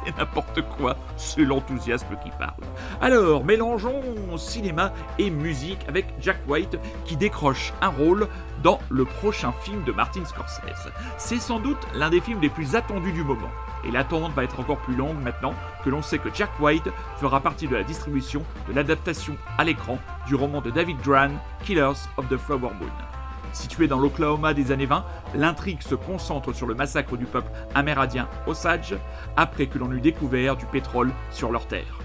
c'est 0.03 0.17
n'importe 0.17 0.61
quoi, 0.77 0.97
c'est 1.17 1.43
l'enthousiasme 1.43 2.15
qui 2.23 2.29
parle. 2.31 2.61
Alors, 3.01 3.43
mélangeons 3.43 4.01
cinéma 4.37 4.91
et 5.17 5.29
musique 5.29 5.79
avec 5.87 6.05
Jack 6.19 6.37
White 6.47 6.77
qui 7.05 7.15
décroche 7.15 7.73
un 7.81 7.89
rôle 7.89 8.27
dans 8.63 8.79
le 8.89 9.05
prochain 9.05 9.51
film 9.61 9.83
de 9.83 9.91
Martin 9.91 10.25
Scorsese. 10.25 10.89
C'est 11.17 11.39
sans 11.39 11.59
doute 11.59 11.77
l'un 11.93 12.09
des 12.09 12.21
films 12.21 12.41
les 12.41 12.49
plus 12.49 12.75
attendus 12.75 13.11
du 13.11 13.23
moment. 13.23 13.49
Et 13.83 13.91
l'attente 13.91 14.33
va 14.33 14.43
être 14.43 14.59
encore 14.59 14.79
plus 14.79 14.95
longue 14.95 15.21
maintenant 15.21 15.53
que 15.83 15.89
l'on 15.89 16.01
sait 16.01 16.17
que 16.17 16.29
Jack 16.33 16.49
White 16.59 16.89
fera 17.17 17.39
partie 17.41 17.67
de 17.67 17.75
la 17.75 17.83
distribution 17.83 18.43
de 18.67 18.73
l'adaptation 18.73 19.37
à 19.57 19.63
l'écran 19.63 19.99
du 20.27 20.35
roman 20.35 20.61
de 20.61 20.71
David 20.71 20.97
Gran, 21.01 21.31
Killers 21.63 22.07
of 22.17 22.27
the 22.29 22.37
Flower 22.37 22.71
Moon. 22.79 23.14
Situé 23.55 23.87
dans 23.87 23.99
l'Oklahoma 23.99 24.53
des 24.53 24.73
années 24.73 24.85
20, 24.85 25.05
l'intrigue 25.33 25.81
se 25.81 25.95
concentre 25.95 26.51
sur 26.51 26.67
le 26.67 26.75
massacre 26.75 27.15
du 27.15 27.25
peuple 27.25 27.49
amérindien 27.73 28.27
Osage 28.47 28.97
après 29.37 29.67
que 29.67 29.77
l'on 29.77 29.93
eut 29.93 30.01
découvert 30.01 30.57
du 30.57 30.65
pétrole 30.65 31.13
sur 31.31 31.53
leur 31.53 31.65
terre. 31.65 31.99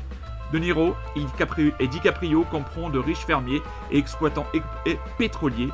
De 0.53 0.61
Niro 0.61 0.95
et 1.17 1.87
DiCaprio 1.89 2.45
comprend 2.53 2.89
de 2.89 3.01
riches 3.01 3.27
fermiers 3.27 3.63
et 3.91 3.99
exploitants 3.99 4.47
pétroliers, 5.19 5.71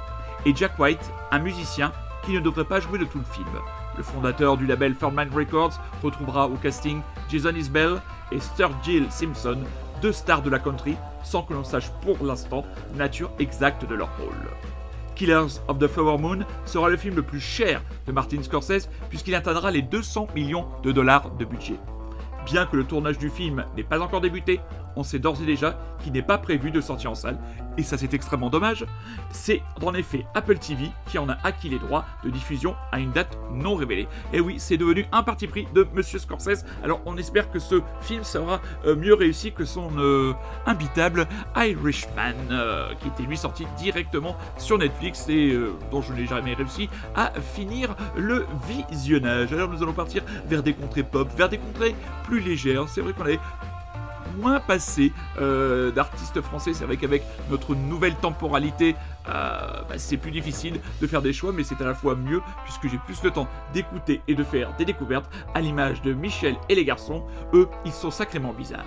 et 0.46 0.56
Jack 0.56 0.78
White, 0.78 1.12
un 1.30 1.40
musicien 1.40 1.92
qui 2.24 2.32
ne 2.32 2.40
devrait 2.40 2.64
pas 2.64 2.80
jouer 2.80 2.98
de 2.98 3.04
tout 3.04 3.18
le 3.18 3.34
film. 3.34 3.46
Le 3.98 4.02
fondateur 4.02 4.56
du 4.56 4.64
label 4.66 4.94
Ferdman 4.94 5.28
Records 5.30 5.78
retrouvera 6.02 6.48
au 6.48 6.54
casting 6.54 7.02
Jason 7.28 7.54
Isbell 7.54 8.00
et 8.32 8.40
Sturgill 8.40 9.10
Simpson, 9.10 9.58
deux 10.00 10.12
stars 10.12 10.40
de 10.40 10.48
la 10.48 10.58
country, 10.58 10.96
sans 11.22 11.42
que 11.42 11.52
l'on 11.52 11.64
sache 11.64 11.90
pour 12.00 12.24
l'instant 12.24 12.64
nature 12.94 13.30
exacte 13.38 13.86
de 13.86 13.94
leur 13.94 14.08
rôle. 14.16 14.75
Killers 15.16 15.60
of 15.66 15.78
the 15.78 15.88
Flower 15.88 16.18
Moon 16.18 16.44
sera 16.66 16.88
le 16.88 16.96
film 16.96 17.16
le 17.16 17.22
plus 17.22 17.40
cher 17.40 17.82
de 18.06 18.12
Martin 18.12 18.42
Scorsese 18.42 18.88
puisqu'il 19.08 19.34
atteindra 19.34 19.70
les 19.70 19.82
200 19.82 20.28
millions 20.34 20.66
de 20.82 20.92
dollars 20.92 21.30
de 21.30 21.44
budget. 21.44 21.80
Bien 22.44 22.66
que 22.66 22.76
le 22.76 22.84
tournage 22.84 23.18
du 23.18 23.30
film 23.30 23.64
n'ait 23.76 23.82
pas 23.82 24.00
encore 24.00 24.20
débuté, 24.20 24.60
on 24.96 25.02
sait 25.02 25.18
d'ores 25.18 25.40
et 25.42 25.46
déjà 25.46 25.78
qu'il 26.02 26.12
n'est 26.12 26.22
pas 26.22 26.38
prévu 26.38 26.70
de 26.70 26.80
sortir 26.80 27.10
en 27.10 27.14
salle, 27.14 27.38
et 27.78 27.82
ça 27.82 27.98
c'est 27.98 28.14
extrêmement 28.14 28.50
dommage. 28.50 28.84
C'est 29.30 29.62
en 29.82 29.94
effet 29.94 30.26
Apple 30.34 30.58
TV 30.58 30.90
qui 31.06 31.18
en 31.18 31.28
a 31.28 31.36
acquis 31.44 31.68
les 31.68 31.78
droits 31.78 32.04
de 32.24 32.30
diffusion 32.30 32.74
à 32.92 32.98
une 32.98 33.12
date 33.12 33.38
non 33.52 33.74
révélée. 33.74 34.08
Et 34.32 34.40
oui, 34.40 34.56
c'est 34.58 34.76
devenu 34.76 35.06
un 35.12 35.22
parti 35.22 35.46
pris 35.46 35.66
de 35.74 35.86
Monsieur 35.94 36.18
Scorsese. 36.18 36.64
Alors 36.82 37.00
on 37.06 37.16
espère 37.16 37.50
que 37.50 37.58
ce 37.58 37.82
film 38.00 38.24
sera 38.24 38.60
euh, 38.86 38.96
mieux 38.96 39.14
réussi 39.14 39.52
que 39.52 39.64
son 39.64 39.90
euh, 39.98 40.32
imbitable 40.66 41.26
Irishman, 41.56 42.34
euh, 42.50 42.92
qui 43.00 43.08
était 43.08 43.22
lui 43.22 43.36
sorti 43.36 43.66
directement 43.78 44.36
sur 44.58 44.78
Netflix 44.78 45.28
et 45.28 45.56
dont 45.90 46.02
je 46.02 46.12
n'ai 46.12 46.26
jamais 46.26 46.54
réussi 46.54 46.88
à 47.14 47.32
finir 47.40 47.94
le 48.16 48.46
visionnage. 48.66 49.52
Alors 49.52 49.68
nous 49.68 49.82
allons 49.82 49.92
partir 49.92 50.22
vers 50.46 50.62
des 50.62 50.72
contrées 50.72 51.02
pop, 51.02 51.28
vers 51.36 51.48
des 51.48 51.58
contrées 51.58 51.94
plus 52.24 52.40
légères. 52.40 52.88
C'est 52.88 53.00
vrai 53.00 53.12
qu'on 53.12 53.24
avait 53.24 53.40
moins 54.36 54.60
passé 54.60 55.12
euh, 55.38 55.90
d'artistes 55.90 56.40
français. 56.40 56.74
C'est 56.74 56.84
vrai 56.84 56.96
qu'avec 56.96 57.22
notre 57.50 57.74
nouvelle 57.74 58.14
temporalité, 58.14 58.94
euh, 59.28 59.82
bah, 59.88 59.98
c'est 59.98 60.16
plus 60.16 60.30
difficile 60.30 60.80
de 61.00 61.06
faire 61.06 61.22
des 61.22 61.32
choix, 61.32 61.52
mais 61.52 61.64
c'est 61.64 61.80
à 61.80 61.84
la 61.84 61.94
fois 61.94 62.14
mieux 62.14 62.40
puisque 62.64 62.88
j'ai 62.88 62.98
plus 62.98 63.22
le 63.22 63.30
temps 63.30 63.48
d'écouter 63.72 64.20
et 64.28 64.34
de 64.34 64.44
faire 64.44 64.74
des 64.76 64.84
découvertes 64.84 65.30
à 65.54 65.60
l'image 65.60 66.02
de 66.02 66.12
Michel 66.12 66.56
et 66.68 66.74
les 66.74 66.84
garçons. 66.84 67.24
Eux, 67.54 67.68
ils 67.84 67.92
sont 67.92 68.10
sacrément 68.10 68.52
bizarres. 68.52 68.84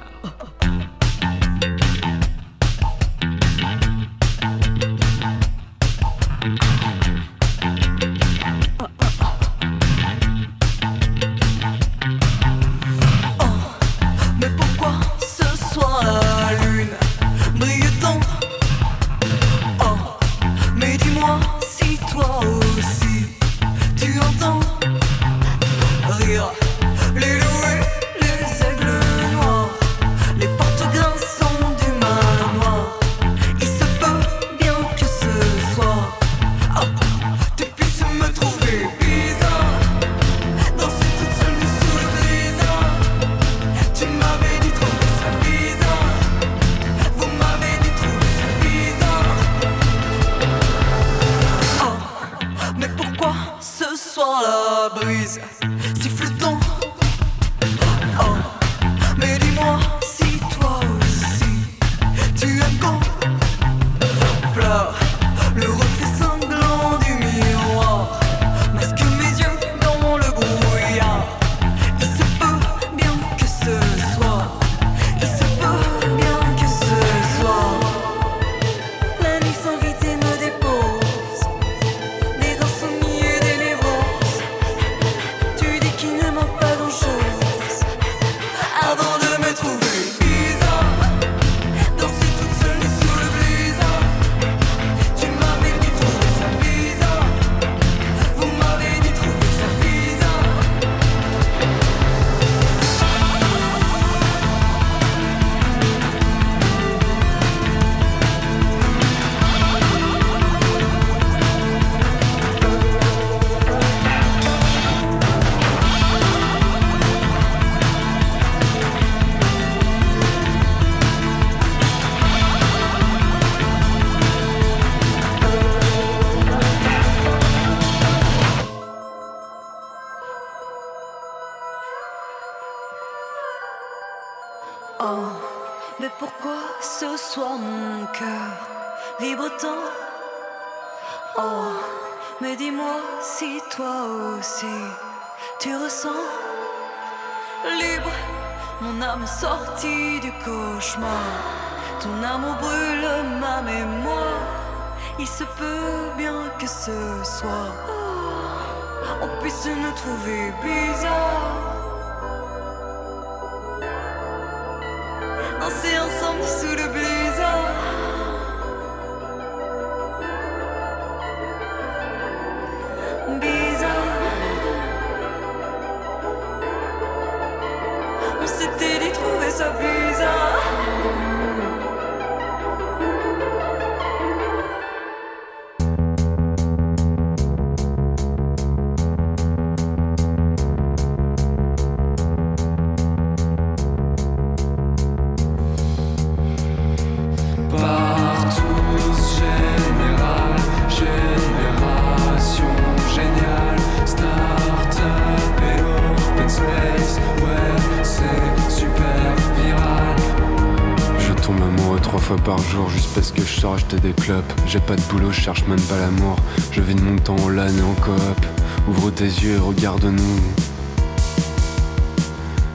J'ai 214.72 214.80
pas 214.80 214.96
de 214.96 215.02
boulot, 215.10 215.32
je 215.32 215.42
cherche 215.42 215.66
même 215.66 215.82
pas 215.82 215.98
l'amour. 215.98 216.36
Je 216.72 216.82
vis 216.82 216.94
de 216.94 217.02
mon 217.02 217.18
temps 217.18 217.36
en 217.38 217.50
LAN 217.50 217.76
et 217.76 217.82
en 217.82 217.96
coop. 217.96 218.46
Ouvre 218.88 219.10
tes 219.10 219.24
yeux 219.24 219.56
et 219.56 219.58
regarde-nous. 219.58 220.40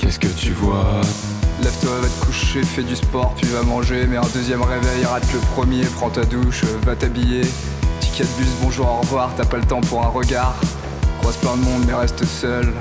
Qu'est-ce 0.01 0.19
que 0.19 0.27
tu 0.27 0.51
vois? 0.51 1.03
Lève-toi, 1.63 1.93
va 2.03 2.09
te 2.09 2.27
coucher, 2.27 2.65
fais 2.65 2.83
du 2.83 2.97
sport, 2.97 3.33
puis 3.37 3.47
va 3.47 3.63
manger. 3.63 4.09
Mais 4.09 4.17
un 4.17 4.27
deuxième 4.35 4.63
réveil, 4.63 5.05
rate 5.05 5.33
le 5.33 5.39
premier, 5.55 5.85
prends 5.85 6.11
ta 6.11 6.25
douche, 6.25 6.65
va 6.85 6.97
t'habiller. 6.97 7.43
Ticket 8.01 8.25
de 8.25 8.43
bus, 8.43 8.53
bonjour, 8.61 8.89
au 8.89 9.01
revoir, 9.03 9.31
t'as 9.37 9.45
pas 9.45 9.59
le 9.59 9.65
temps 9.65 9.81
pour 9.81 10.03
un 10.03 10.09
regard. 10.09 10.57
Croise 11.21 11.37
plein 11.37 11.57
de 11.57 11.63
monde, 11.63 11.85
mais 11.87 11.95
reste 11.95 12.25
seul. 12.25 12.73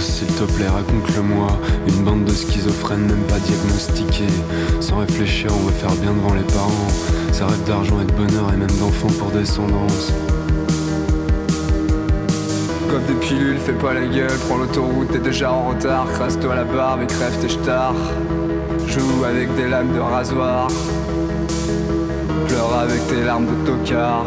S'il 0.00 0.28
te 0.28 0.44
plaît, 0.44 0.68
raconte-le-moi. 0.68 1.48
Une 1.86 2.04
bande 2.04 2.24
de 2.24 2.32
schizophrènes, 2.32 3.06
même 3.06 3.24
pas 3.28 3.38
diagnostiqués. 3.38 4.32
Sans 4.80 4.98
réfléchir, 4.98 5.50
on 5.54 5.66
veut 5.66 5.72
faire 5.72 5.92
bien 5.96 6.12
devant 6.12 6.34
les 6.34 6.42
parents. 6.42 6.88
Ça 7.32 7.46
rêve 7.46 7.62
d'argent 7.64 8.00
et 8.00 8.06
de 8.06 8.12
bonheur 8.12 8.50
et 8.52 8.56
même 8.56 8.70
d'enfants 8.78 9.12
pour 9.18 9.30
descendance. 9.30 10.12
Comme 12.90 13.04
des 13.04 13.14
pilules, 13.26 13.58
fais 13.58 13.72
pas 13.72 13.92
la 13.92 14.06
gueule, 14.06 14.38
prends 14.48 14.56
l'autoroute, 14.56 15.12
t'es 15.12 15.18
déjà 15.18 15.52
en 15.52 15.68
retard. 15.68 16.06
Crasse-toi 16.14 16.54
la 16.54 16.64
barbe 16.64 17.02
et 17.02 17.06
crève 17.06 17.38
tes 17.38 17.50
stars. 17.50 17.94
Joue 18.86 19.24
avec 19.24 19.54
des 19.54 19.68
lames 19.68 19.92
de 19.94 20.00
rasoir. 20.00 20.68
Pleure 22.48 22.74
avec 22.74 23.06
tes 23.06 23.22
larmes 23.22 23.46
de 23.46 23.66
tocard. 23.66 24.26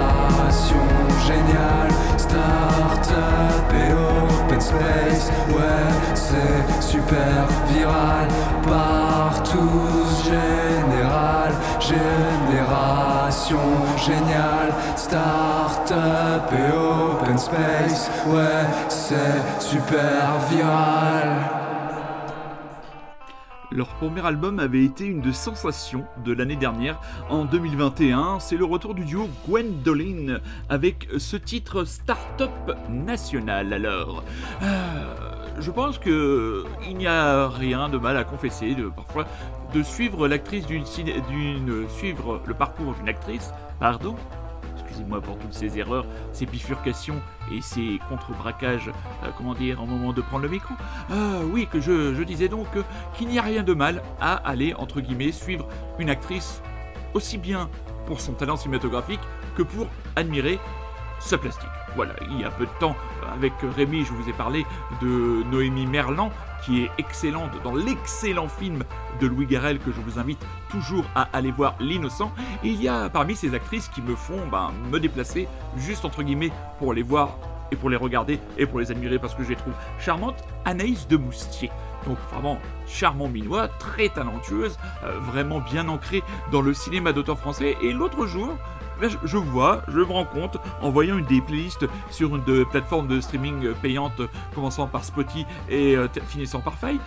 Génération 0.31 0.75
géniale, 1.25 1.91
start-up 2.17 3.73
et 3.73 3.93
open 3.93 4.61
space, 4.61 5.31
ouais, 5.49 6.13
c'est 6.13 6.81
super 6.81 7.47
viral. 7.67 8.27
Partout, 8.63 10.05
général, 10.23 11.51
génération 11.79 13.59
géniale, 13.97 14.73
start-up 14.95 16.51
et 16.53 16.71
open 16.75 17.37
space, 17.37 18.09
ouais, 18.27 18.65
c'est 18.87 19.61
super 19.61 20.39
viral. 20.49 21.60
Leur 23.73 23.87
premier 23.87 24.25
album 24.25 24.59
avait 24.59 24.83
été 24.83 25.05
une 25.05 25.21
des 25.21 25.31
sensations 25.31 26.03
de 26.25 26.33
l'année 26.33 26.57
dernière. 26.57 26.99
En 27.29 27.45
2021, 27.45 28.39
c'est 28.39 28.57
le 28.57 28.65
retour 28.65 28.93
du 28.93 29.05
duo 29.05 29.29
Gwendoline 29.47 30.41
avec 30.67 31.07
ce 31.17 31.37
titre 31.37 31.85
Startup 31.85 32.49
National. 32.89 33.71
Alors, 33.71 34.25
euh, 34.61 35.55
je 35.59 35.71
pense 35.71 35.97
que 35.99 36.65
il 36.89 36.97
n'y 36.97 37.07
a 37.07 37.47
rien 37.47 37.87
de 37.87 37.97
mal 37.97 38.17
à 38.17 38.25
confesser 38.25 38.75
de 38.75 38.89
parfois 38.89 39.25
de 39.73 39.81
suivre 39.83 40.27
l'actrice 40.27 40.65
d'une 40.65 40.85
suivre 40.85 42.41
le 42.45 42.53
parcours 42.53 42.93
d'une 42.95 43.07
actrice, 43.07 43.51
pardon. 43.79 44.15
Excusez-moi 44.91 45.21
pour 45.21 45.37
toutes 45.37 45.53
ces 45.53 45.77
erreurs, 45.79 46.05
ces 46.33 46.45
bifurcations 46.45 47.21
et 47.49 47.61
ces 47.61 48.01
contre-braquages, 48.09 48.91
euh, 49.23 49.29
comment 49.37 49.53
dire, 49.53 49.81
au 49.81 49.85
moment 49.85 50.11
de 50.11 50.19
prendre 50.19 50.43
le 50.43 50.49
micro. 50.49 50.73
Ah 51.09 51.39
oui, 51.49 51.65
que 51.71 51.79
je, 51.79 52.13
je 52.13 52.23
disais 52.23 52.49
donc 52.49 52.67
euh, 52.75 52.83
qu'il 53.15 53.29
n'y 53.29 53.39
a 53.39 53.41
rien 53.41 53.63
de 53.63 53.73
mal 53.73 54.03
à 54.19 54.35
aller, 54.35 54.73
entre 54.73 54.99
guillemets, 54.99 55.31
suivre 55.31 55.65
une 55.97 56.09
actrice 56.09 56.61
aussi 57.13 57.37
bien 57.37 57.69
pour 58.05 58.19
son 58.19 58.33
talent 58.33 58.57
cinématographique 58.57 59.21
que 59.55 59.63
pour 59.63 59.87
admirer 60.17 60.59
sa 61.21 61.37
plastique. 61.37 61.80
Voilà, 61.95 62.13
il 62.29 62.39
y 62.39 62.43
a 62.43 62.51
peu 62.51 62.65
de 62.65 62.71
temps, 62.79 62.95
avec 63.33 63.53
Rémi, 63.75 64.05
je 64.05 64.13
vous 64.13 64.29
ai 64.29 64.33
parlé 64.33 64.65
de 65.01 65.43
Noémie 65.51 65.85
Merlan, 65.85 66.31
qui 66.63 66.83
est 66.83 66.91
excellente 66.97 67.51
dans 67.63 67.75
l'excellent 67.75 68.47
film 68.47 68.83
de 69.19 69.27
Louis 69.27 69.45
Garrel 69.45 69.79
que 69.79 69.91
je 69.91 69.99
vous 69.99 70.19
invite 70.19 70.43
toujours 70.69 71.05
à 71.15 71.27
aller 71.33 71.51
voir 71.51 71.75
L'innocent. 71.79 72.31
Et 72.63 72.69
il 72.69 72.81
y 72.81 72.87
a 72.87 73.09
parmi 73.09 73.35
ces 73.35 73.53
actrices 73.53 73.89
qui 73.89 74.01
me 74.01 74.15
font 74.15 74.47
ben, 74.51 74.71
me 74.91 74.99
déplacer 74.99 75.47
juste 75.77 76.05
entre 76.05 76.23
guillemets 76.23 76.51
pour 76.79 76.93
les 76.93 77.03
voir 77.03 77.37
et 77.71 77.75
pour 77.75 77.89
les 77.89 77.97
regarder 77.97 78.39
et 78.57 78.65
pour 78.65 78.79
les 78.79 78.91
admirer 78.91 79.17
parce 79.17 79.33
que 79.33 79.43
je 79.43 79.49
les 79.49 79.55
trouve 79.55 79.73
charmantes, 79.99 80.43
Anaïs 80.65 81.07
de 81.07 81.17
Moustier. 81.17 81.71
Donc 82.05 82.17
vraiment 82.31 82.57
charmant 82.87 83.27
minois, 83.27 83.67
très 83.67 84.09
talentueuse, 84.09 84.77
euh, 85.03 85.17
vraiment 85.19 85.59
bien 85.59 85.87
ancrée 85.87 86.23
dans 86.51 86.61
le 86.61 86.73
cinéma 86.73 87.13
d'auteur 87.13 87.37
français. 87.37 87.77
Et 87.81 87.93
l'autre 87.93 88.25
jour, 88.25 88.57
ben, 89.01 89.09
je, 89.23 89.37
vois, 89.37 89.81
je 89.87 89.97
me 89.97 90.03
rends 90.03 90.25
compte, 90.25 90.57
en 90.79 90.91
voyant 90.91 91.17
une 91.17 91.25
des 91.25 91.41
playlists 91.41 91.87
sur 92.11 92.35
une 92.35 92.65
plateforme 92.65 93.07
de 93.07 93.19
streaming 93.19 93.65
euh, 93.65 93.73
payante, 93.73 94.19
euh, 94.19 94.27
commençant 94.53 94.85
par 94.85 95.03
Spotify 95.03 95.43
et 95.69 95.95
euh, 95.95 96.07
finissant 96.27 96.59
par 96.59 96.75
Faille, 96.75 96.99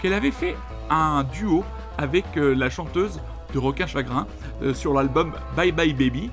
qu'elle 0.00 0.12
avait 0.12 0.30
fait 0.30 0.56
un 0.90 1.24
duo 1.24 1.64
avec 1.96 2.26
la 2.34 2.68
chanteuse 2.68 3.20
de 3.54 3.58
Requin 3.58 3.86
Chagrin 3.86 4.26
sur 4.74 4.92
l'album 4.92 5.32
Bye 5.56 5.72
Bye 5.72 5.94
Baby. 5.94 6.30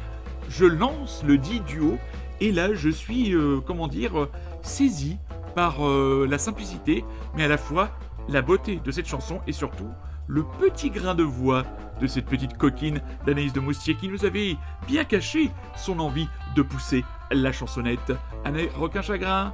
Je 0.49 0.65
lance 0.65 1.23
le 1.25 1.37
dit 1.37 1.61
duo 1.61 1.97
et 2.41 2.51
là 2.51 2.73
je 2.73 2.89
suis, 2.89 3.33
comment 3.65 3.87
dire, 3.87 4.27
saisi 4.61 5.17
par 5.55 5.77
la 5.81 6.37
simplicité, 6.37 7.05
mais 7.35 7.43
à 7.43 7.47
la 7.47 7.57
fois 7.57 7.89
la 8.27 8.41
beauté 8.41 8.81
de 8.83 8.91
cette 8.91 9.07
chanson 9.07 9.39
et 9.47 9.53
surtout 9.53 9.89
le 10.29 10.43
petit 10.43 10.91
grain 10.91 11.15
de 11.15 11.23
voix 11.23 11.63
de 11.99 12.05
cette 12.05 12.27
petite 12.27 12.55
coquine 12.55 13.01
d'Anaïs 13.25 13.51
de 13.51 13.59
Moustier 13.59 13.95
qui 13.95 14.07
nous 14.07 14.25
avait 14.25 14.55
bien 14.87 15.03
caché 15.03 15.49
son 15.75 15.99
envie 15.99 16.29
de 16.55 16.61
pousser 16.61 17.03
la 17.31 17.51
chansonnette. 17.51 18.13
Ana 18.45 18.59
Requin 18.77 19.01
Chagrin, 19.01 19.53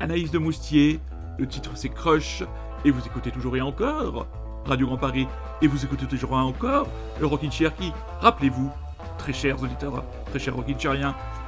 Anaïs 0.00 0.30
de 0.30 0.38
Moustier, 0.38 1.00
le 1.38 1.48
titre 1.48 1.70
c'est 1.74 1.88
Crush, 1.88 2.44
et 2.84 2.90
vous 2.90 3.04
écoutez 3.06 3.30
toujours 3.30 3.56
et 3.56 3.62
encore 3.62 4.26
Radio 4.66 4.86
Grand 4.86 4.98
Paris, 4.98 5.26
et 5.62 5.66
vous 5.66 5.84
écoutez 5.84 6.06
toujours 6.06 6.32
et 6.32 6.34
encore 6.34 6.86
le 7.18 7.26
Rockin' 7.26 7.50
qui, 7.50 7.92
rappelez-vous, 8.20 8.70
très 9.16 9.32
chers 9.32 9.60
auditeurs, 9.62 10.04
très 10.26 10.38
chers 10.38 10.54
Rockin' 10.54 10.76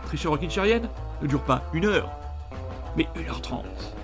très 0.07 0.17
chers 0.17 0.31
Rockin' 0.31 0.89
ne 1.23 1.27
dure 1.27 1.45
pas 1.45 1.63
une 1.75 1.85
heure, 1.85 2.11
Mais 2.97 3.07
1h30. 3.17 3.95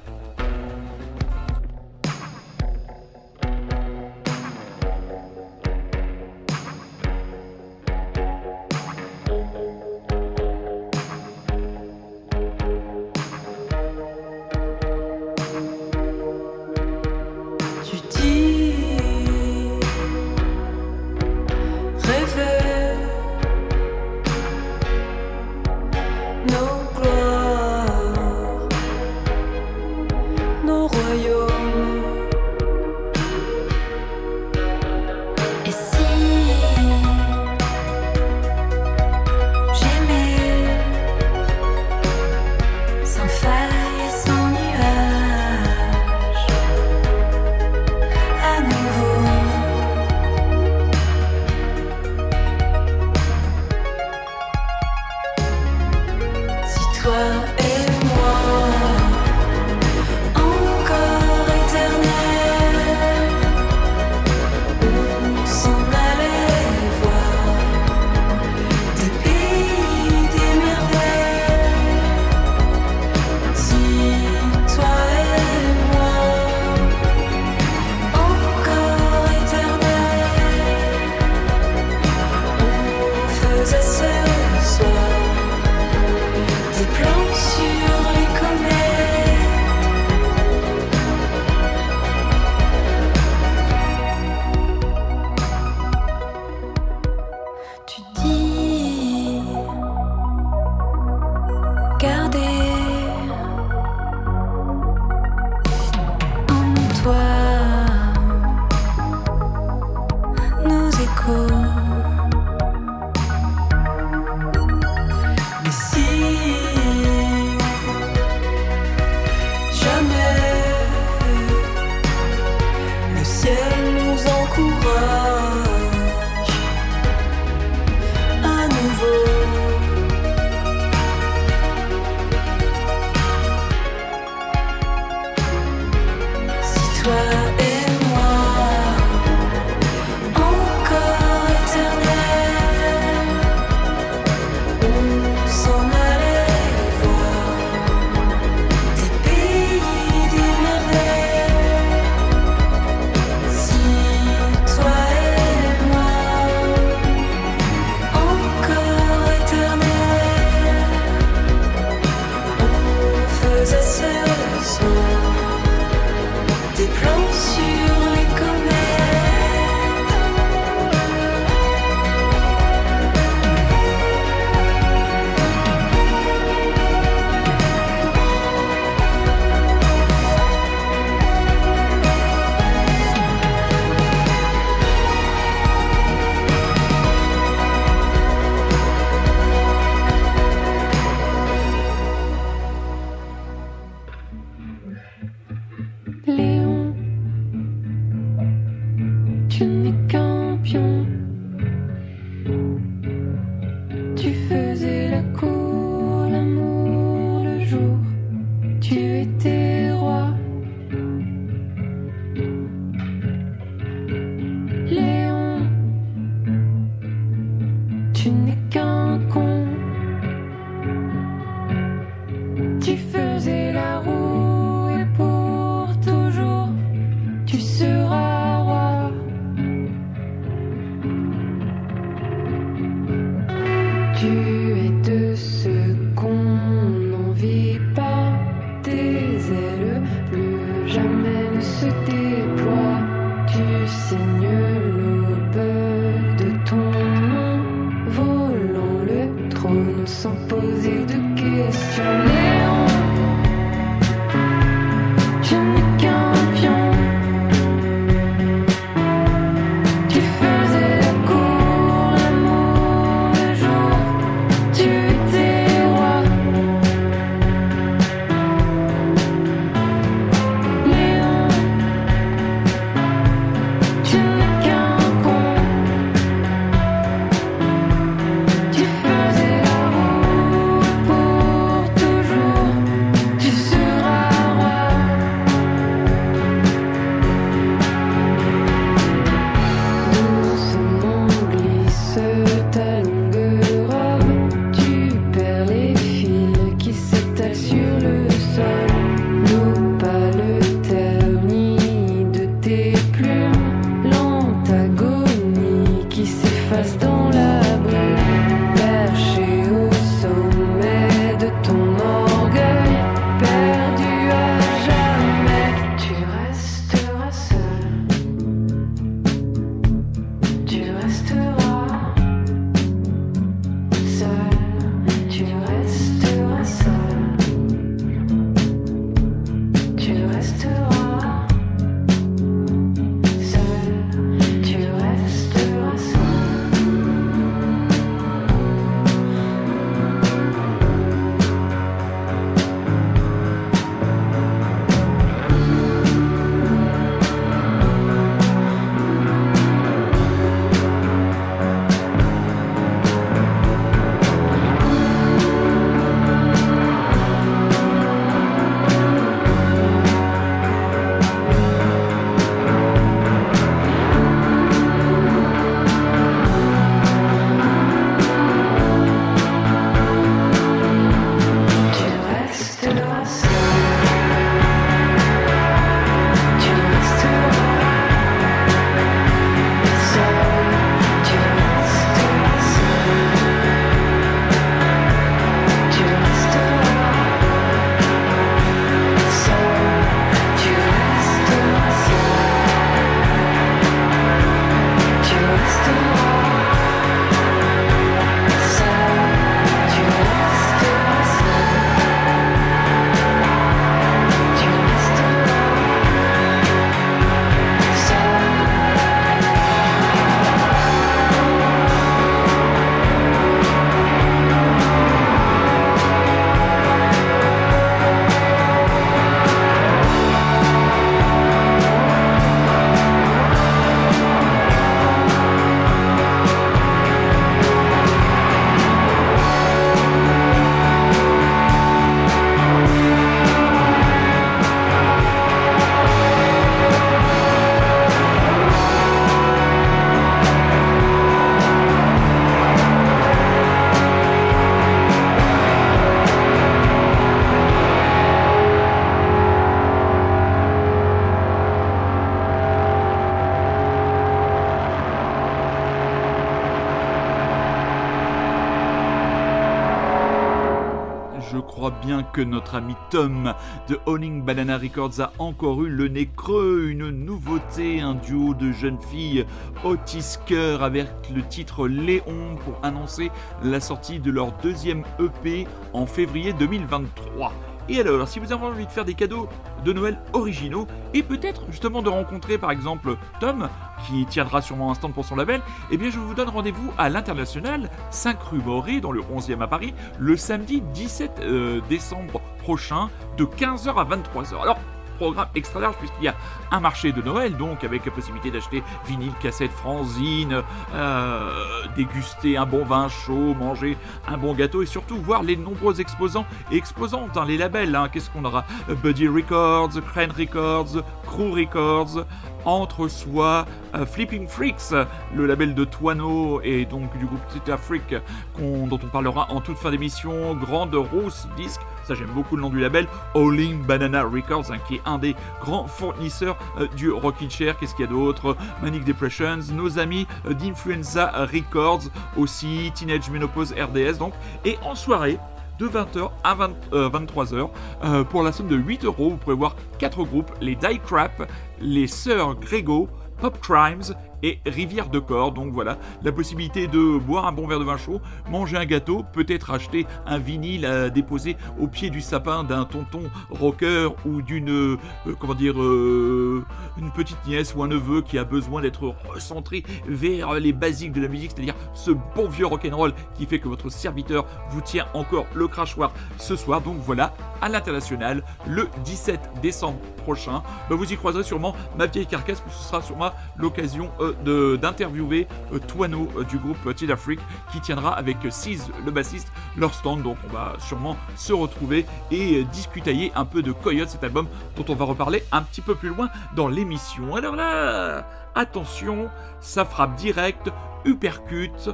Je 461.53 461.59
crois 461.59 461.93
bien 462.05 462.23
que 462.23 462.41
notre 462.41 462.77
ami 462.77 462.95
Tom 463.11 463.53
de 463.89 463.99
Owning 464.07 464.43
Banana 464.43 464.79
Records 464.79 465.21
a 465.21 465.33
encore 465.39 465.83
eu 465.85 465.89
le 465.91 466.09
nez 466.09 466.29
creux, 466.35 466.87
une 466.89 467.11
nouveauté, 467.11 468.01
un 468.01 468.15
duo 468.15 468.55
de 468.55 468.73
jeunes 468.73 469.01
filles 469.01 469.45
Otis 469.85 470.39
Cœur 470.47 470.83
avec 470.83 471.09
le 471.35 471.43
titre 471.43 471.89
Léon 471.89 472.57
pour 472.65 472.79
annoncer 472.83 473.31
la 473.63 473.81
sortie 473.81 474.19
de 474.19 474.31
leur 474.31 474.53
deuxième 474.63 475.05
EP 475.19 475.67
en 475.93 476.07
février 476.07 476.55
2023. 476.55 477.53
Et 477.89 478.01
alors, 478.01 478.29
si 478.29 478.39
vous 478.39 478.53
avez 478.53 478.65
envie 478.65 478.87
de 478.87 478.91
faire 478.91 479.05
des 479.05 479.15
cadeaux 479.15 479.49
de 479.85 479.93
Noël 479.93 480.19
originaux, 480.33 480.87
et 481.15 481.23
peut-être 481.23 481.67
justement 481.71 482.03
de 482.03 482.09
rencontrer 482.09 482.57
par 482.59 482.71
exemple 482.71 483.17
Tom, 483.41 483.69
qui 484.07 484.25
tiendra 484.27 484.63
sûrement 484.63 484.91
un 484.91 484.95
stand 484.95 485.13
pour 485.13 485.25
son 485.25 485.37
label, 485.37 485.61
eh 485.91 485.97
bien 485.97 486.11
je 486.11 486.19
vous 486.19 486.35
donne 486.35 486.49
rendez-vous 486.49 486.93
à 486.99 487.09
l'international 487.09 487.91
5 488.11 488.41
rue 488.43 488.63
Morée, 488.63 489.01
dans 489.01 489.13
le 489.13 489.21
11e 489.21 489.61
à 489.61 489.67
Paris, 489.67 489.95
le 490.19 490.37
samedi 490.37 490.81
17 490.81 491.41
euh, 491.41 491.81
décembre 491.89 492.41
prochain, 492.59 493.11
de 493.37 493.45
15h 493.45 493.89
à 493.97 494.05
23h. 494.05 494.63
Alors, 494.63 494.79
programme 495.23 495.47
extra 495.55 495.79
large 495.79 495.95
puisqu'il 495.99 496.25
y 496.25 496.29
a 496.29 496.35
un 496.73 496.81
marché 496.81 497.13
de 497.13 497.23
Noël, 497.23 497.57
donc 497.57 497.85
avec 497.85 498.05
la 498.05 498.11
possibilité 498.11 498.51
d'acheter 498.51 498.83
vinyle, 499.07 499.33
cassette, 499.41 499.71
franzine, 499.71 500.63
euh, 500.95 501.53
déguster 501.95 502.57
un 502.57 502.67
bon 502.67 502.85
vin 502.85 503.09
chaud, 503.09 503.55
manger 503.55 503.97
un 504.27 504.37
bon 504.37 504.53
gâteau 504.53 504.83
et 504.83 504.87
surtout 504.87 505.19
voir 505.19 505.45
les 505.45 505.57
nombreux 505.57 506.01
exposants 506.01 506.45
et 506.73 506.77
exposantes, 506.77 507.37
hein, 507.37 507.45
les 507.47 507.57
labels. 507.57 507.95
Hein. 507.95 508.09
Qu'est-ce 508.13 508.31
qu'on 508.31 508.45
aura? 508.45 508.65
Buddy 508.89 509.29
Records, 509.29 510.01
Crane 510.13 510.33
Records, 510.37 511.05
Crew 511.25 511.53
Records, 511.55 512.27
entre 512.65 513.07
soi, 513.07 513.65
euh, 513.95 514.05
Flipping 514.05 514.49
Freaks, 514.49 514.93
le 515.35 515.47
label 515.47 515.75
de 515.75 515.85
Toano 515.85 516.61
et 516.63 516.85
donc 516.85 517.17
du 517.17 517.27
groupe 517.27 517.47
Tita 517.49 517.77
Freak 517.77 518.15
dont 518.59 518.99
on 519.03 519.09
parlera 519.09 519.47
en 519.51 519.61
toute 519.61 519.77
fin 519.77 519.91
d'émission, 519.91 520.55
Grande 520.55 520.95
Rose 520.95 521.49
Disc, 521.57 521.81
ça 522.05 522.15
j'aime 522.15 522.31
beaucoup 522.35 522.57
le 522.57 522.63
nom 522.63 522.71
du 522.71 522.81
label, 522.81 523.07
Howling 523.35 523.83
Banana 523.83 524.25
Records, 524.25 524.71
hein, 524.71 524.79
qui 524.87 524.97
est 524.97 525.03
un 525.07 525.19
des 525.19 525.35
grands 525.61 525.87
fournisseurs 525.87 526.57
euh, 526.81 526.89
du 526.97 527.11
Rockin' 527.11 527.51
Chair, 527.51 527.79
qu'est-ce 527.79 527.95
qu'il 527.95 528.05
y 528.05 528.09
a 528.09 528.11
d'autre? 528.11 528.57
Manic 528.83 529.05
Depressions, 529.05 529.59
nos 529.73 529.99
amis 529.99 530.27
euh, 530.47 530.55
d'Influenza 530.55 531.47
Records, 531.47 532.03
aussi 532.37 532.93
Teenage 532.95 533.31
Menopause 533.31 533.73
RDS 533.73 534.19
donc, 534.19 534.35
et 534.65 534.79
en 534.85 534.95
soirée, 534.95 535.39
de 535.79 535.89
20h 535.89 536.31
à 536.45 536.55
23h. 536.93 537.71
Euh, 538.05 538.25
pour 538.25 538.43
la 538.43 538.53
somme 538.53 538.69
de 538.69 538.77
8 538.77 539.05
euros, 539.05 539.31
vous 539.31 539.37
pouvez 539.37 539.57
voir 539.57 539.75
4 539.99 540.23
groupes, 540.25 540.53
les 540.61 540.77
Die 540.77 541.01
Crap, 541.05 541.51
les 541.81 542.07
Sœurs 542.07 542.55
Grégo, 542.57 543.09
Pop 543.41 543.59
Crimes 543.61 544.15
et 544.43 544.59
Rivière 544.67 545.09
de 545.09 545.19
Corps. 545.19 545.53
Donc 545.53 545.73
voilà, 545.73 545.99
la 546.23 546.33
possibilité 546.33 546.87
de 546.87 547.19
boire 547.19 547.47
un 547.47 547.53
bon 547.53 547.67
verre 547.67 547.79
de 547.79 547.85
vin 547.85 547.97
chaud, 547.97 548.21
manger 548.51 548.77
un 548.77 548.85
gâteau, 548.85 549.25
peut-être 549.33 549.71
acheter 549.71 550.07
un 550.27 550.39
vinyle 550.39 550.87
à 550.87 551.11
déposer 551.11 551.57
au 551.79 551.87
pied 551.87 552.11
du 552.11 552.21
sapin 552.21 552.65
d'un 552.65 552.85
tonton 552.85 553.23
rocker 553.51 554.09
ou 554.27 554.43
d'une, 554.43 554.71
euh, 554.71 554.99
comment 555.39 555.55
dire, 555.55 555.81
euh, 555.81 556.65
une 556.99 557.11
petite 557.11 557.39
nièce 557.47 557.75
ou 557.75 557.83
un 557.83 557.89
neveu 557.89 558.23
qui 558.23 558.39
a 558.39 558.45
besoin 558.45 558.83
d'être 558.83 559.15
recentré 559.29 559.83
vers 560.07 560.55
les 560.55 560.73
basiques 560.73 561.13
de 561.13 561.21
la 561.21 561.29
musique, 561.29 561.53
c'est-à-dire 561.55 561.75
ce 561.95 562.11
bon 562.11 562.49
vieux 562.49 562.67
rock'n'roll 562.67 563.13
qui 563.35 563.47
fait 563.47 563.59
que 563.59 563.69
votre 563.69 563.91
serviteur 563.91 564.47
vous 564.71 564.81
tient 564.81 565.07
encore 565.15 565.47
le 565.55 565.69
crachoir 565.69 566.13
ce 566.39 566.57
soir. 566.57 566.81
Donc 566.81 566.97
voilà, 567.05 567.35
à 567.61 567.69
l'international, 567.69 568.43
le 568.67 568.89
17 569.05 569.41
décembre 569.63 569.99
prochain, 570.23 570.63
bah, 570.89 570.97
vous 570.97 571.13
y 571.13 571.17
croiserez 571.17 571.45
sûrement 571.45 571.75
ma 571.97 572.07
vieille 572.07 572.27
carcasse, 572.27 572.63
ce 572.69 572.89
sera 572.89 573.03
sûrement 573.03 573.31
l'occasion 573.57 574.11
euh, 574.21 574.32
d'interviewer 574.45 575.47
euh, 575.73 575.79
Toano 575.79 576.29
euh, 576.37 576.45
du 576.45 576.59
groupe 576.59 576.95
Tid 576.95 577.11
Afrique 577.11 577.41
qui 577.71 577.81
tiendra 577.81 578.17
avec 578.17 578.37
Seize 578.51 578.91
le 579.05 579.11
bassiste 579.11 579.53
leur 579.77 579.95
stand. 579.95 580.23
Donc 580.23 580.37
on 580.49 580.53
va 580.53 580.77
sûrement 580.79 581.17
se 581.37 581.53
retrouver 581.53 582.07
et 582.31 582.61
euh, 582.61 582.65
discutailler 582.65 583.33
un 583.35 583.45
peu 583.45 583.63
de 583.63 583.73
Coyote, 583.73 584.09
cet 584.09 584.25
album 584.25 584.47
dont 584.77 584.85
on 584.89 584.95
va 584.95 585.05
reparler 585.05 585.43
un 585.53 585.63
petit 585.63 585.81
peu 585.81 585.95
plus 585.95 586.09
loin 586.09 586.31
dans 586.55 586.69
l'émission. 586.69 587.35
Alors 587.35 587.57
là, 587.57 588.27
attention, 588.55 589.29
ça 589.61 589.85
frappe 589.85 590.17
direct, 590.17 590.71
uppercut, 591.05 591.91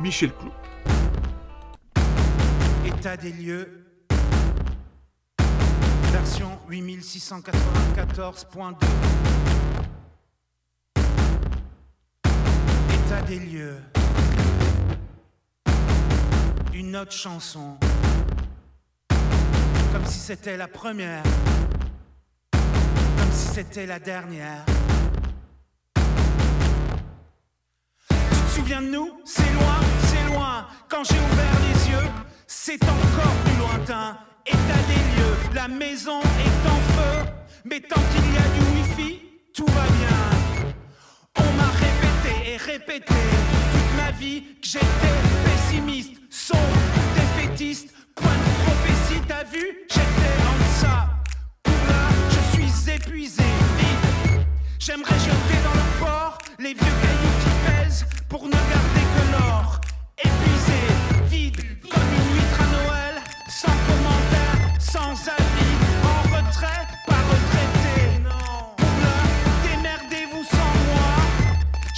Michel 0.00 0.32
Clou. 0.32 0.50
État 2.84 3.16
des 3.16 3.32
lieux. 3.32 3.82
Version 6.12 6.58
8694.2. 6.70 9.35
des 13.26 13.38
lieux. 13.38 13.78
Une 16.74 16.96
autre 16.96 17.12
chanson. 17.12 17.76
Comme 19.92 20.04
si 20.06 20.18
c'était 20.18 20.56
la 20.56 20.68
première. 20.68 21.22
Comme 22.52 23.32
si 23.32 23.48
c'était 23.48 23.86
la 23.86 23.98
dernière. 23.98 24.64
Tu 28.08 28.14
te 28.14 28.50
souviens 28.54 28.82
de 28.82 28.88
nous? 28.88 29.20
C'est 29.24 29.52
loin, 29.52 29.80
c'est 30.04 30.32
loin. 30.32 30.66
Quand 30.88 31.04
j'ai 31.04 31.18
ouvert 31.18 31.60
les 31.68 31.90
yeux, 31.92 32.10
c'est 32.46 32.82
encore 32.84 33.34
plus 33.44 33.56
lointain. 33.56 34.18
État 34.46 34.82
des 34.88 35.02
lieux, 35.16 35.54
la 35.54 35.68
maison 35.68 36.20
est 36.20 36.68
en 36.68 36.80
feu. 36.94 37.30
Mais 37.64 37.80
tant 37.80 38.00
qu'il 38.12 38.32
y 38.32 38.36
a 38.36 38.48
du 38.54 38.60
wifi, 38.76 39.22
tout 39.54 39.66
va 39.66 39.86
bien 39.98 40.35
répété 42.66 43.14
toute 43.72 43.96
ma 43.96 44.10
vie 44.10 44.42
que 44.60 44.66
j'étais 44.66 45.16
pessimiste, 45.44 46.14
sombre, 46.30 46.60
défaitiste, 47.14 47.90
point 48.14 48.26
de 48.28 48.64
prophétie, 48.64 49.22
t'as 49.28 49.44
vu? 49.44 49.86
J'étais 49.88 50.34
en 50.50 50.80
ça. 50.80 51.08
Pour 51.62 51.74
là, 51.74 52.08
je 52.30 52.56
suis 52.56 52.92
épuisé, 52.92 53.44
vide. 53.78 54.46
J'aimerais 54.80 55.18
jeter 55.18 55.58
dans 55.64 55.74
le 55.74 55.86
port 56.00 56.38
les 56.58 56.74
vieux 56.74 56.96
cailloux 57.02 57.36
qui 57.42 57.52
pèsent 57.66 58.06
pour 58.28 58.44
ne 58.44 58.50
garder 58.50 59.06
que 59.14 59.32
l'or. 59.32 59.80
Épuisé, 60.18 60.80
vide, 61.30 61.60
comme 61.82 62.10
une 62.18 62.28
huître 62.34 62.60
à 62.60 62.68
Noël, 62.76 63.14
sans 63.48 63.76
commentaire, 63.88 64.80
sans 64.80 65.12
avis, 65.30 65.85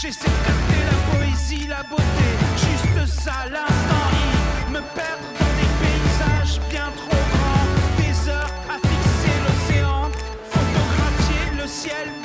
moi. 0.08 0.38
J'essaie 1.48 1.66
la 1.68 1.82
beauté, 1.82 2.28
juste 2.56 3.22
ça, 3.22 3.32
l'instant 3.50 4.04
I 4.12 4.72
me 4.72 4.80
perdre 4.94 5.28
dans 5.38 5.54
des 5.60 5.70
paysages 5.82 6.60
bien 6.70 6.90
trop 6.96 7.22
grands, 7.32 7.68
des 7.98 8.28
heures 8.30 8.52
à 8.68 8.76
fixer 8.86 9.34
l'océan, 9.44 10.10
photographier 10.50 11.60
le 11.60 11.66
ciel 11.66 12.17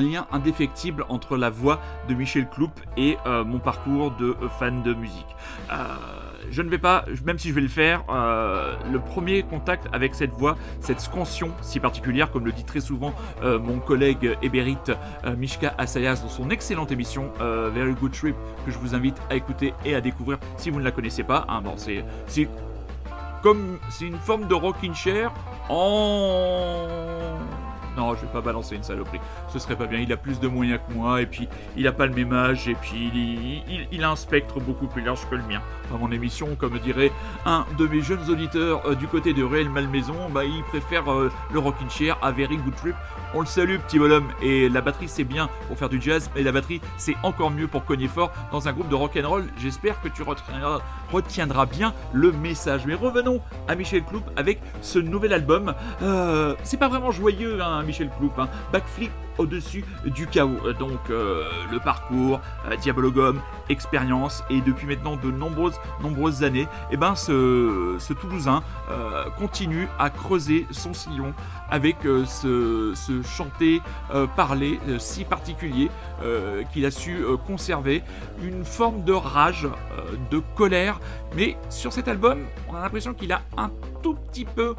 un 0.00 0.02
lien 0.02 0.26
indéfectible 0.32 1.04
entre 1.08 1.36
la 1.36 1.50
voix 1.50 1.80
de 2.08 2.14
Michel 2.14 2.48
Cloup 2.48 2.70
et 2.96 3.18
euh, 3.26 3.44
mon 3.44 3.58
parcours 3.58 4.10
de 4.12 4.36
euh, 4.42 4.48
fan 4.58 4.82
de 4.82 4.94
musique. 4.94 5.36
Euh, 5.70 5.76
je 6.50 6.62
ne 6.62 6.70
vais 6.70 6.78
pas, 6.78 7.04
même 7.24 7.38
si 7.38 7.50
je 7.50 7.54
vais 7.54 7.60
le 7.60 7.68
faire, 7.68 8.02
le 8.10 8.98
premier 8.98 9.42
contact 9.42 9.86
avec 9.92 10.14
cette 10.14 10.32
voix, 10.32 10.56
cette 10.80 11.00
scansion 11.00 11.50
si 11.60 11.78
particulière, 11.78 12.32
comme 12.32 12.44
le 12.44 12.50
dit 12.50 12.64
très 12.64 12.80
souvent 12.80 13.14
mon 13.42 13.78
collègue 13.78 14.36
ébérite 14.42 14.90
Mishka 15.36 15.74
Asayas 15.78 16.22
dans 16.22 16.28
son 16.28 16.50
excellente 16.50 16.90
émission 16.90 17.30
Very 17.38 17.92
Good 17.92 18.12
Trip, 18.12 18.36
que 18.64 18.72
je 18.72 18.78
vous 18.78 18.96
invite 18.96 19.16
à 19.28 19.36
écouter 19.36 19.74
et 19.84 19.94
à 19.94 20.00
découvrir 20.00 20.38
si 20.56 20.70
vous 20.70 20.80
ne 20.80 20.84
la 20.84 20.90
connaissez 20.90 21.22
pas. 21.22 21.44
Hein, 21.48 21.60
bon, 21.60 21.74
c'est 21.76 22.48
comme 23.42 23.78
c'est 23.90 24.06
une 24.06 24.18
forme 24.18 24.48
de 24.48 24.54
rocking 24.54 24.94
chair 24.94 25.32
en 25.68 26.88
non, 28.00 28.14
je 28.14 28.22
vais 28.22 28.32
pas 28.32 28.40
balancer 28.40 28.76
une 28.76 28.82
saloperie. 28.82 29.20
Ce 29.48 29.58
serait 29.58 29.76
pas 29.76 29.86
bien. 29.86 30.00
Il 30.00 30.10
a 30.12 30.16
plus 30.16 30.40
de 30.40 30.48
moyens 30.48 30.80
que 30.88 30.94
moi, 30.94 31.20
et 31.20 31.26
puis 31.26 31.48
il 31.76 31.86
a 31.86 31.92
pas 31.92 32.06
le 32.06 32.14
même 32.14 32.32
âge, 32.32 32.66
et 32.66 32.74
puis 32.74 33.62
il, 33.92 34.04
a 34.04 34.10
un 34.10 34.16
spectre 34.16 34.58
beaucoup 34.58 34.86
plus 34.86 35.02
large 35.02 35.28
que 35.28 35.34
le 35.34 35.42
mien. 35.42 35.60
Dans 35.90 35.98
mon 35.98 36.10
émission, 36.10 36.56
comme 36.56 36.78
dirait 36.78 37.12
un 37.44 37.66
de 37.78 37.86
mes 37.86 38.00
jeunes 38.00 38.30
auditeurs 38.30 38.86
euh, 38.86 38.94
du 38.94 39.06
côté 39.06 39.34
de 39.34 39.42
Réel 39.42 39.68
Malmaison, 39.68 40.30
bah, 40.30 40.44
il 40.44 40.62
préfère 40.64 41.12
euh, 41.12 41.30
le 41.52 41.58
rocking 41.58 41.90
chair 41.90 42.16
à 42.22 42.30
Very 42.30 42.56
Good 42.56 42.76
Trip. 42.76 42.94
On 43.34 43.40
le 43.40 43.46
salue, 43.46 43.76
petit 43.76 43.98
bonhomme. 43.98 44.28
Et 44.42 44.68
la 44.68 44.80
batterie, 44.80 45.08
c'est 45.08 45.24
bien 45.24 45.48
pour 45.68 45.76
faire 45.76 45.88
du 45.88 46.00
jazz, 46.00 46.30
mais 46.34 46.42
la 46.42 46.52
batterie, 46.52 46.80
c'est 46.96 47.16
encore 47.22 47.50
mieux 47.50 47.68
pour 47.68 47.84
cogner 47.84 48.08
fort 48.08 48.32
dans 48.50 48.66
un 48.66 48.72
groupe 48.72 48.88
de 48.88 48.94
rock 48.94 49.18
and 49.22 49.28
roll. 49.28 49.44
J'espère 49.58 50.00
que 50.00 50.08
tu 50.08 50.22
retiendras, 50.22 51.66
bien 51.66 51.92
le 52.12 52.32
message. 52.32 52.86
Mais 52.86 52.94
revenons 52.94 53.40
à 53.68 53.74
Michel 53.74 54.04
Cloup 54.04 54.22
avec 54.36 54.60
ce 54.80 54.98
nouvel 54.98 55.32
album. 55.32 55.74
Euh, 56.02 56.54
c'est 56.62 56.78
pas 56.78 56.88
vraiment 56.88 57.10
joyeux, 57.10 57.60
hein, 57.60 57.82
Michel 57.90 58.08
Cloup. 58.18 58.32
Hein. 58.38 58.48
Backflip 58.70 59.10
au-dessus 59.38 59.84
du 60.04 60.26
chaos. 60.26 60.72
Donc 60.78 61.10
euh, 61.10 61.44
le 61.70 61.78
parcours, 61.78 62.40
euh, 62.68 62.76
Diabologum, 62.76 63.40
expérience 63.68 64.42
et 64.50 64.60
depuis 64.60 64.86
maintenant 64.86 65.16
de 65.16 65.30
nombreuses 65.30 65.78
nombreuses 66.02 66.42
années, 66.42 66.62
et 66.62 66.92
eh 66.92 66.96
ben 66.96 67.14
ce, 67.14 67.96
ce 67.98 68.12
Toulousain 68.12 68.62
euh, 68.90 69.24
continue 69.38 69.88
à 69.98 70.10
creuser 70.10 70.66
son 70.70 70.94
sillon 70.94 71.32
avec 71.70 71.98
ce, 72.02 72.92
ce, 72.96 73.22
chanter, 73.22 73.80
parler 74.34 74.80
si 74.98 75.24
particulier 75.24 75.88
qu'il 76.72 76.84
a 76.84 76.90
su 76.90 77.22
conserver 77.46 78.02
une 78.42 78.64
forme 78.64 79.04
de 79.04 79.12
rage, 79.12 79.68
de 80.32 80.42
colère, 80.56 80.98
mais 81.36 81.56
sur 81.68 81.92
cet 81.92 82.08
album, 82.08 82.40
on 82.68 82.74
a 82.74 82.80
l'impression 82.80 83.14
qu'il 83.14 83.30
a 83.32 83.42
un 83.56 83.70
tout 84.02 84.14
petit 84.14 84.44
peu 84.44 84.74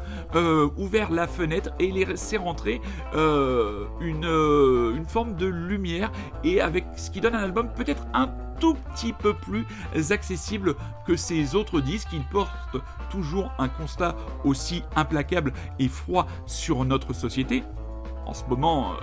ouvert 0.76 1.10
la 1.10 1.26
fenêtre 1.26 1.70
et 1.78 1.86
il 1.86 1.96
est 1.96 2.04
laissé 2.04 2.36
rentrer 2.36 2.82
une 3.14 4.26
euh, 4.42 4.96
une 4.96 5.06
forme 5.06 5.36
de 5.36 5.46
lumière 5.46 6.10
et 6.44 6.60
avec 6.60 6.84
ce 6.96 7.10
qui 7.10 7.20
donne 7.20 7.34
un 7.34 7.42
album 7.42 7.68
peut-être 7.74 8.06
un 8.14 8.28
tout 8.60 8.74
petit 8.74 9.12
peu 9.12 9.34
plus 9.34 9.66
accessible 10.10 10.74
que 11.06 11.16
ses 11.16 11.54
autres 11.54 11.80
disques. 11.80 12.08
Il 12.12 12.24
porte 12.24 12.76
toujours 13.10 13.52
un 13.58 13.68
constat 13.68 14.14
aussi 14.44 14.82
implacable 14.96 15.52
et 15.78 15.88
froid 15.88 16.26
sur 16.46 16.84
notre 16.84 17.12
société. 17.12 17.64
En 18.26 18.34
ce 18.34 18.44
moment, 18.44 18.92
euh, 18.92 18.96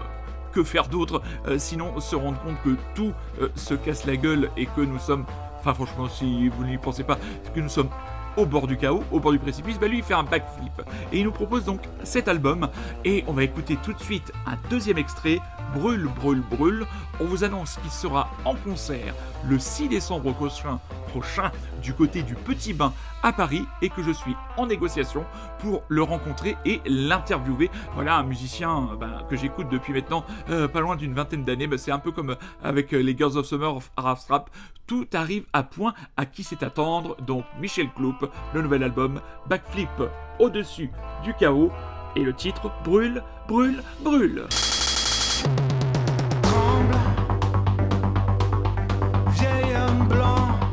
que 0.52 0.64
faire 0.64 0.88
d'autre 0.88 1.22
euh, 1.48 1.60
sinon 1.60 2.00
se 2.00 2.16
rendre 2.16 2.40
compte 2.40 2.62
que 2.64 2.76
tout 2.96 3.14
se 3.56 3.76
casse 3.76 4.06
la 4.06 4.18
gueule 4.18 4.50
et 4.58 4.66
que 4.66 4.82
nous 4.82 4.98
sommes, 4.98 5.26
enfin 5.60 5.74
franchement 5.74 6.08
si 6.08 6.50
vous 6.50 6.66
n'y 6.66 6.78
pensez 6.78 7.04
pas, 7.04 7.20
que 7.54 7.60
nous 7.60 7.70
sommes 7.70 7.90
au 8.38 8.46
bord 8.46 8.68
du 8.68 8.78
chaos, 8.78 9.04
au 9.12 9.20
bord 9.20 9.32
du 9.32 9.40
précipice, 9.40 9.80
bah 9.80 9.88
lui 9.88 9.98
il 9.98 10.04
fait 10.04 10.14
un 10.14 10.24
backflip. 10.24 10.82
Et 11.12 11.20
il 11.20 11.26
nous 11.26 11.32
propose 11.32 11.66
donc 11.66 11.82
cet 12.04 12.28
album 12.28 12.70
et 13.06 13.24
on 13.28 13.34
va 13.34 13.44
écouter 13.44 13.78
tout 13.82 13.94
de 13.94 14.00
suite 14.00 14.32
un 14.46 14.58
deuxième 14.70 14.98
extrait, 14.98 15.40
Brûle, 15.74 16.08
brûle, 16.20 16.42
brûle. 16.42 16.86
On 17.20 17.26
vous 17.26 17.44
annonce 17.44 17.78
qu'il 17.78 17.92
sera 17.92 18.30
en 18.46 18.56
concert 18.56 19.14
le 19.48 19.60
6 19.60 19.90
décembre 19.90 20.34
prochain, 20.34 21.52
du 21.82 21.94
côté 21.94 22.22
du 22.22 22.36
Petit 22.36 22.74
Bain 22.74 22.94
à 23.24 23.34
Paris 23.34 23.66
et 23.82 23.90
que 23.90 24.04
je 24.04 24.12
suis 24.12 24.36
en 24.58 24.68
négociation 24.68 25.26
pour 25.60 25.84
le 25.88 26.04
rencontrer 26.04 26.56
et 26.66 26.82
l'interviewer. 26.86 27.70
Voilà 27.96 28.16
un 28.18 28.24
musicien 28.24 28.90
euh, 28.92 28.96
ben, 28.96 29.24
que 29.30 29.36
j'écoute 29.36 29.68
depuis 29.70 29.94
maintenant 29.94 30.26
euh, 30.50 30.68
pas 30.68 30.82
loin 30.82 30.96
d'une 30.96 31.14
vingtaine 31.14 31.44
d'années. 31.44 31.68
Ben, 31.68 31.78
c'est 31.78 31.92
un 31.92 32.00
peu 32.00 32.12
comme 32.12 32.36
avec 32.64 32.94
euh, 32.94 33.00
les 33.00 33.18
Girls 33.18 33.38
of 33.38 33.46
Summer 33.46 33.76
of 33.76 33.92
Arab 33.98 34.18
Strap. 34.18 34.50
Tout 34.88 35.08
arrive 35.14 35.46
à 35.54 35.64
point 35.64 35.94
à 36.18 36.26
qui 36.26 36.44
c'est 36.44 36.64
attendre. 36.64 37.18
Donc 37.22 37.46
Michel 37.60 37.90
Cloup, 37.96 38.18
le 38.54 38.62
nouvel 38.62 38.84
album 38.84 39.22
Backflip 39.48 39.90
au-dessus 40.40 40.92
du 41.24 41.34
chaos 41.34 41.72
et 42.16 42.24
le 42.24 42.34
titre 42.34 42.72
Brûle, 42.84 43.24
brûle, 43.48 43.84
brûle. 44.02 44.46
Tremble, 46.42 47.00
vieil 49.28 49.76
homme 49.76 50.08
blanc. 50.08 50.69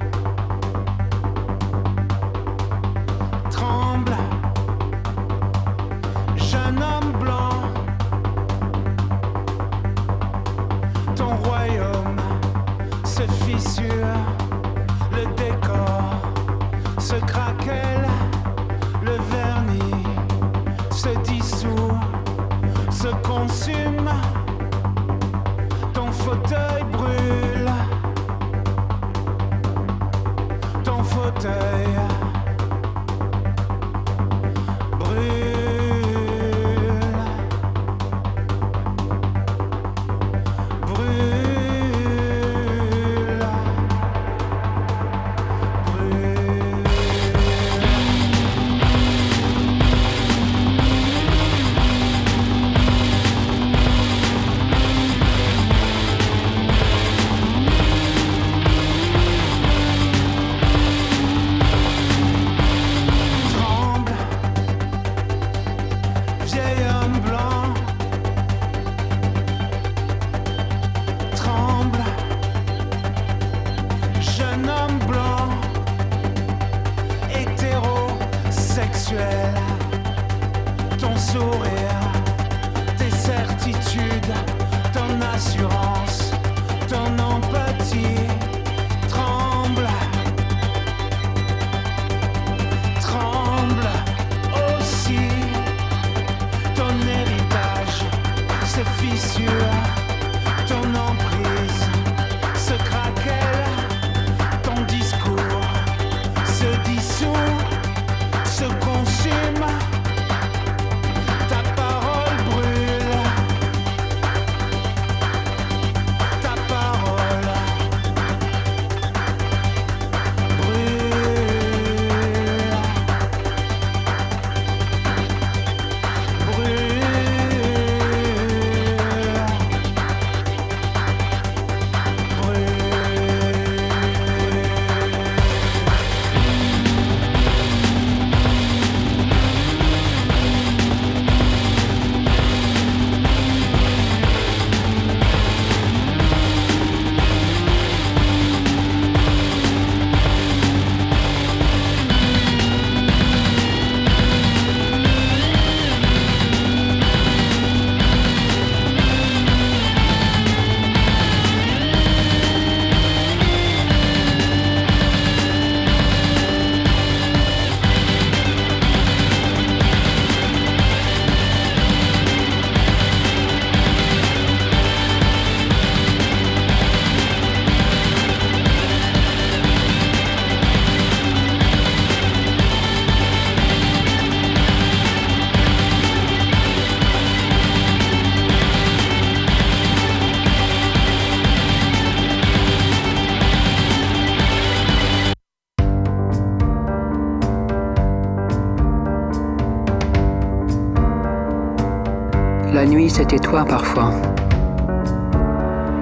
Nuit, 202.97 203.11
c'était 203.11 203.39
toi 203.39 203.65
parfois, 203.65 204.11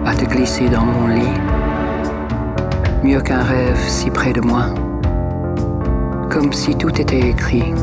à 0.07 0.15
te 0.15 0.25
glisser 0.25 0.69
dans 0.69 0.85
mon 0.85 1.09
lit, 1.09 1.41
mieux 3.03 3.21
qu'un 3.21 3.43
rêve 3.43 3.79
si 3.89 4.11
près 4.11 4.33
de 4.33 4.41
moi, 4.41 4.67
comme 6.31 6.53
si 6.53 6.77
tout 6.77 7.01
était 7.01 7.31
écrit. 7.31 7.75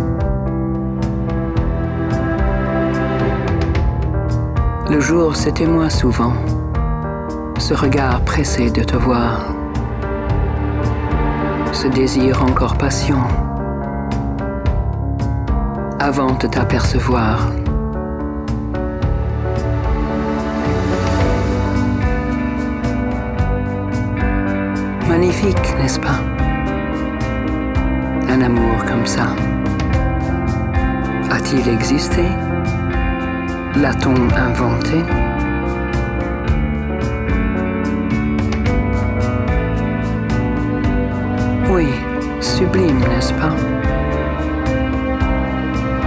Le 4.89 4.99
jour, 4.99 5.35
c'était 5.35 5.67
moi 5.67 5.89
souvent, 5.89 6.33
ce 7.59 7.73
regard 7.73 8.21
pressé 8.21 8.69
de 8.71 8.83
te 8.83 8.95
voir, 8.95 9.53
ce 11.73 11.87
désir 11.87 12.43
encore 12.43 12.77
patient, 12.77 13.27
avant 15.99 16.33
de 16.33 16.47
t'apercevoir. 16.47 17.60
Magnifique, 25.11 25.75
n'est-ce 25.77 25.99
pas? 25.99 26.21
Un 28.29 28.41
amour 28.41 28.85
comme 28.87 29.05
ça. 29.05 29.35
A-t-il 31.29 31.67
existé? 31.67 32.23
L'a-t-on 33.75 34.15
inventé? 34.37 35.03
Oui, 41.69 41.89
sublime, 42.39 42.99
n'est-ce 43.09 43.33
pas? 43.33 43.53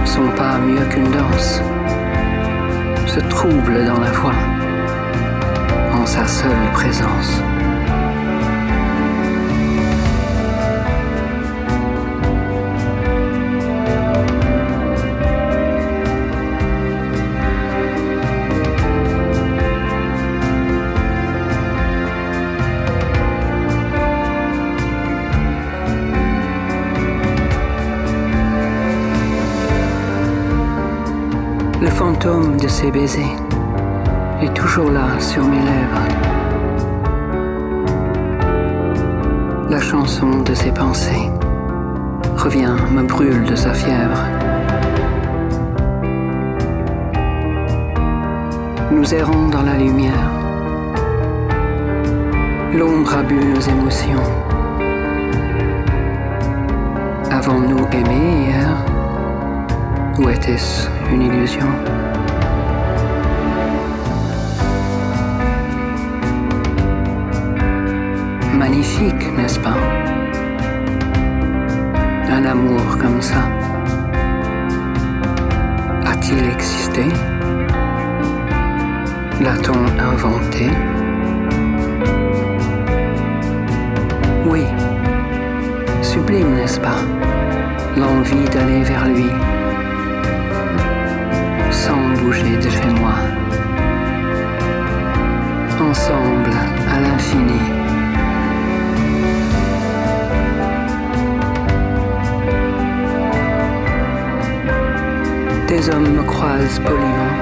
Sont 0.03 0.31
pas 0.35 0.57
mieux 0.57 0.83
qu'une 0.89 1.11
danse. 1.11 1.61
Se 3.05 3.19
trouble 3.19 3.85
dans 3.85 3.99
la 3.99 4.11
voix, 4.13 4.41
en 5.93 6.05
sa 6.07 6.25
seule 6.25 6.71
présence. 6.73 7.39
Ses 32.67 32.89
baisers 32.89 33.35
est 34.41 34.53
toujours 34.53 34.89
là 34.89 35.19
sur 35.19 35.43
mes 35.43 35.59
lèvres. 35.59 36.07
La 39.69 39.79
chanson 39.79 40.41
de 40.41 40.53
ses 40.53 40.71
pensées 40.71 41.29
revient, 42.37 42.75
me 42.91 43.03
brûle 43.03 43.43
de 43.43 43.55
sa 43.55 43.73
fièvre. 43.73 44.23
Nous 48.91 49.13
errons 49.13 49.49
dans 49.49 49.63
la 49.63 49.75
lumière. 49.75 50.31
L'ombre 52.73 53.17
a 53.17 53.23
bu 53.23 53.35
nos 53.35 53.59
émotions. 53.59 54.23
Avons-nous 57.31 57.85
aimé 57.91 58.47
hier? 58.47 58.75
Ou 60.19 60.29
était-ce 60.29 60.89
une 61.11 61.23
illusion? 61.23 61.67
Magnifique, 68.75 69.31
n'est-ce 69.37 69.57
pas? 69.57 69.77
Un 72.29 72.43
amour 72.43 72.97
comme 72.97 73.21
ça. 73.21 73.49
A-t-il 76.05 76.43
existé? 76.49 77.05
L'a-t-on 79.39 79.79
inventé? 79.97 80.69
Oui. 84.45 84.65
Sublime, 86.01 86.55
n'est-ce 86.55 86.81
pas? 86.81 86.99
L'envie 87.95 88.49
d'aller 88.49 88.83
vers 88.83 89.07
lui 89.07 89.29
sans 91.71 92.21
bouger 92.21 92.57
de 92.57 92.69
chez 92.69 92.89
moi. 92.99 93.15
Ensemble 95.79 96.51
à 96.93 96.99
l'infini. 96.99 97.74
Des 105.67 105.89
hommes 105.89 106.15
me 106.15 106.23
croisent 106.23 106.79
poliment. 106.79 107.35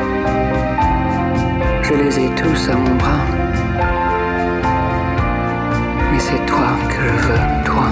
Je 1.82 1.93
les 1.93 2.19
ai 2.19 2.30
tous 2.30 2.69
à 2.69 2.76
mon 2.76 2.95
bras. 2.95 3.26
Mais 6.11 6.19
c'est 6.19 6.45
toi 6.45 6.69
que 6.88 6.95
je 6.95 7.28
veux, 7.28 7.63
toi, 7.65 7.89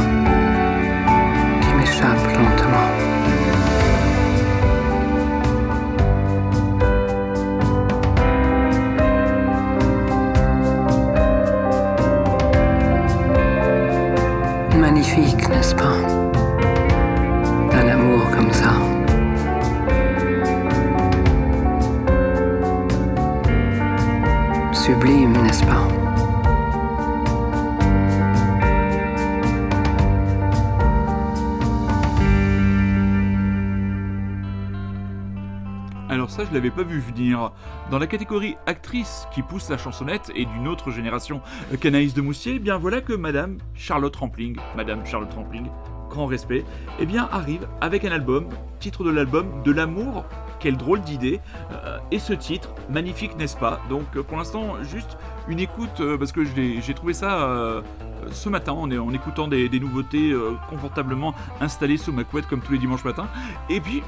je 36.51 36.55
l'avais 36.55 36.69
pas 36.69 36.83
vu 36.83 36.99
venir. 36.99 37.51
Dans 37.91 37.97
la 37.97 38.07
catégorie 38.07 38.57
actrice 38.65 39.25
qui 39.33 39.41
pousse 39.41 39.69
la 39.69 39.77
chansonnette 39.77 40.31
et 40.35 40.45
d'une 40.45 40.67
autre 40.67 40.91
génération 40.91 41.39
euh, 41.71 41.77
qu'Anaïs 41.77 42.13
de 42.13 42.21
Moussier, 42.21 42.55
eh 42.55 42.59
bien 42.59 42.77
voilà 42.77 42.99
que 42.99 43.13
Madame 43.13 43.57
Charlotte 43.73 44.15
Rampling, 44.15 44.57
Madame 44.75 45.05
Charlotte 45.05 45.33
Rampling, 45.33 45.67
grand 46.09 46.25
respect, 46.25 46.65
eh 46.99 47.05
bien 47.05 47.29
arrive 47.31 47.65
avec 47.79 48.03
un 48.03 48.11
album, 48.11 48.49
titre 48.81 49.05
de 49.05 49.09
l'album 49.09 49.63
De 49.63 49.71
l'amour, 49.71 50.25
quelle 50.59 50.75
drôle 50.75 50.99
d'idée, 51.01 51.39
euh, 51.71 51.99
et 52.11 52.19
ce 52.19 52.33
titre, 52.33 52.75
magnifique 52.89 53.37
n'est-ce 53.37 53.55
pas? 53.55 53.79
Donc 53.89 54.17
euh, 54.17 54.23
pour 54.23 54.37
l'instant, 54.37 54.75
juste 54.83 55.17
une 55.47 55.59
écoute, 55.59 56.01
euh, 56.01 56.17
parce 56.17 56.33
que 56.33 56.43
j'ai 56.43 56.93
trouvé 56.93 57.13
ça 57.13 57.45
euh, 57.45 57.81
ce 58.29 58.49
matin 58.49 58.73
en, 58.73 59.13
écoutant 59.13 59.47
des, 59.47 59.69
des 59.69 59.79
nouveautés 59.79 60.31
euh, 60.31 60.55
confortablement 60.69 61.33
installées 61.61 61.97
sous 61.97 62.11
ma 62.11 62.25
couette 62.25 62.47
comme 62.47 62.59
tous 62.59 62.73
les 62.73 62.79
dimanches 62.79 63.05
matins, 63.05 63.27
et 63.69 63.79
puis 63.79 64.03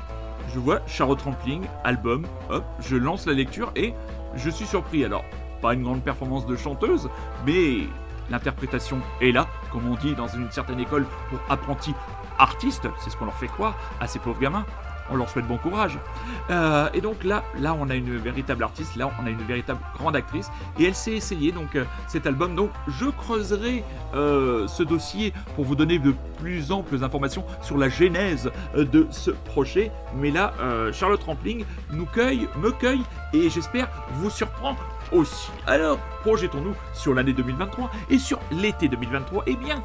je 0.54 0.60
vois 0.60 0.82
Charlotte 0.88 1.22
Rampling, 1.22 1.64
album, 1.84 2.26
hop, 2.50 2.64
je 2.80 2.96
lance 2.96 3.26
la 3.26 3.34
lecture 3.34 3.72
et 3.76 3.94
je 4.36 4.50
suis 4.50 4.66
surpris. 4.66 5.04
Alors, 5.06 5.24
pas 5.62 5.74
une 5.74 5.84
grande 5.84 6.04
performance 6.04 6.46
de 6.46 6.56
chanteuse, 6.56 7.10
mais 7.46 7.88
l'interprétation 8.30 9.00
est 9.22 9.32
là, 9.32 9.48
comme 9.72 9.90
on 9.90 9.96
dit 9.96 10.16
dans 10.16 10.28
une 10.28 10.52
certaine 10.52 10.80
école 10.80 11.06
pour 11.30 11.40
apprentis 11.50 11.96
artistes, 12.38 12.88
c'est 13.00 13.10
ce 13.10 13.18
qu'on 13.18 13.26
leur 13.26 13.36
fait 13.36 13.48
croire 13.48 13.76
à 14.00 14.08
ces 14.08 14.20
pauvres 14.20 14.40
gamins. 14.40 14.66
On 15.10 15.16
leur 15.16 15.30
souhaite 15.30 15.48
bon 15.48 15.58
courage. 15.58 15.98
Euh, 16.50 16.90
et 16.94 17.02
donc 17.02 17.24
là, 17.24 17.44
là, 17.60 17.76
on 17.80 17.90
a 17.90 17.96
une 17.96 18.18
véritable 18.18 18.64
artiste, 18.64 18.96
là, 18.96 19.10
on 19.22 19.26
a 19.26 19.30
une 19.30 19.44
véritable 19.44 19.80
grande 19.98 20.16
actrice, 20.16 20.50
et 20.80 20.86
elle 20.86 20.96
s'est 20.96 21.14
essayée 21.14 21.52
donc 21.52 21.76
euh, 21.76 21.86
cet 22.08 22.26
album. 22.26 22.56
Donc, 22.56 22.72
je 22.88 23.06
creuserai 23.06 23.84
euh, 24.16 24.68
ce 24.68 24.84
dossier 24.84 25.34
pour 25.56 25.66
vous 25.66 25.76
donner 25.76 26.00
de 26.00 26.14
plus 26.40 26.72
amples 26.72 27.04
informations 27.04 27.46
sur 27.62 27.78
la 27.78 27.90
genèse 27.90 28.52
de 28.76 29.08
ce 29.12 29.32
projet. 29.32 29.92
Mais 30.16 30.32
là, 30.32 30.54
Charlotte 30.92 31.24
Rampling 31.24 31.66
nous 31.92 32.06
cueille, 32.06 32.48
me 32.58 32.72
cueille, 32.72 33.04
et 33.34 33.50
j'espère 33.50 33.90
vous 34.14 34.30
surprend 34.30 34.76
aussi. 35.12 35.52
Alors, 35.68 36.00
projetons-nous 36.22 36.76
sur 36.94 37.14
l'année 37.14 37.34
2023 37.34 37.92
et 38.10 38.18
sur 38.18 38.40
l'été 38.52 38.88
2023. 38.88 39.44
Eh 39.48 39.56
bien, 39.56 39.84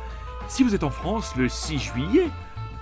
si 0.48 0.62
vous 0.62 0.74
êtes 0.74 0.84
en 0.84 0.90
France 0.90 1.34
le 1.36 1.48
6 1.48 1.78
juillet, 1.78 2.28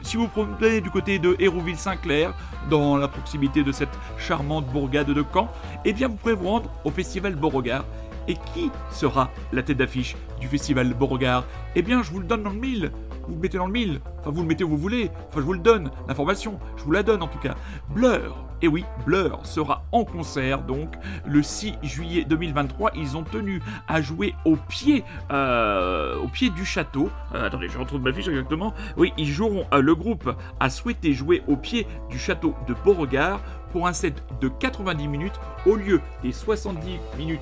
si 0.07 0.16
vous 0.16 0.28
promenez 0.28 0.80
du 0.80 0.88
côté 0.88 1.18
de 1.18 1.34
Hérouville-Saint-Clair, 1.40 2.32
dans 2.70 2.96
la 2.96 3.09
proximité 3.09 3.64
de 3.64 3.72
cette 3.72 3.98
charmante 4.16 4.64
bourgade 4.66 5.11
de 5.11 5.24
Caen, 5.34 5.50
eh 5.84 5.92
bien 5.92 6.07
vous 6.07 6.14
pourrez 6.14 6.34
vous 6.34 6.48
rendre 6.48 6.70
au 6.84 6.90
festival 6.90 7.34
Beauregard. 7.34 7.84
Et 8.28 8.34
qui 8.54 8.70
sera 8.90 9.30
la 9.52 9.62
tête 9.62 9.78
d'affiche 9.78 10.16
du 10.40 10.46
festival 10.46 10.94
Beauregard? 10.94 11.44
Eh 11.74 11.82
bien 11.82 12.04
je 12.04 12.11
vous 12.12 12.20
le 12.20 12.26
donne 12.26 12.44
dans 12.44 12.50
le 12.50 12.59
mille. 12.61 12.92
Vous 13.26 13.34
le 13.34 13.40
mettez 13.40 13.58
dans 13.58 13.66
le 13.66 13.72
mille. 13.72 14.00
Enfin, 14.20 14.30
vous 14.30 14.42
le 14.42 14.48
mettez 14.48 14.64
où 14.64 14.68
vous 14.68 14.76
voulez. 14.76 15.10
Enfin, 15.28 15.40
je 15.40 15.44
vous 15.46 15.52
le 15.52 15.58
donne, 15.58 15.90
l'information. 16.08 16.58
Je 16.76 16.84
vous 16.84 16.92
la 16.92 17.02
donne 17.02 17.22
en 17.22 17.28
tout 17.28 17.38
cas. 17.38 17.54
Blur. 17.90 18.36
Et 18.62 18.68
oui, 18.68 18.86
Blur 19.04 19.40
sera 19.44 19.84
en 19.92 20.04
concert 20.04 20.62
donc 20.62 20.94
le 21.26 21.42
6 21.42 21.74
juillet 21.82 22.24
2023. 22.24 22.92
Ils 22.94 23.16
ont 23.16 23.22
tenu 23.22 23.60
à 23.86 24.00
jouer 24.00 24.34
au 24.46 24.56
pied, 24.56 25.04
euh, 25.30 26.16
du 26.54 26.64
château. 26.64 27.10
Euh, 27.34 27.46
attendez, 27.46 27.68
je 27.68 27.78
retrouve 27.78 28.00
ma 28.00 28.12
fiche 28.12 28.28
exactement. 28.28 28.72
Oui, 28.96 29.12
ils 29.18 29.26
joueront. 29.26 29.66
euh, 29.72 29.80
le 29.82 29.94
groupe 29.94 30.34
a 30.60 30.70
souhaité 30.70 31.12
jouer 31.12 31.42
au 31.48 31.56
pied 31.56 31.86
du 32.08 32.18
château 32.18 32.54
de 32.66 32.74
Beauregard 32.84 33.40
pour 33.72 33.86
un 33.86 33.92
set 33.92 34.22
de 34.40 34.48
90 34.48 35.08
minutes 35.08 35.38
au 35.66 35.76
lieu 35.76 36.00
des 36.22 36.32
70 36.32 36.98
minutes 37.18 37.40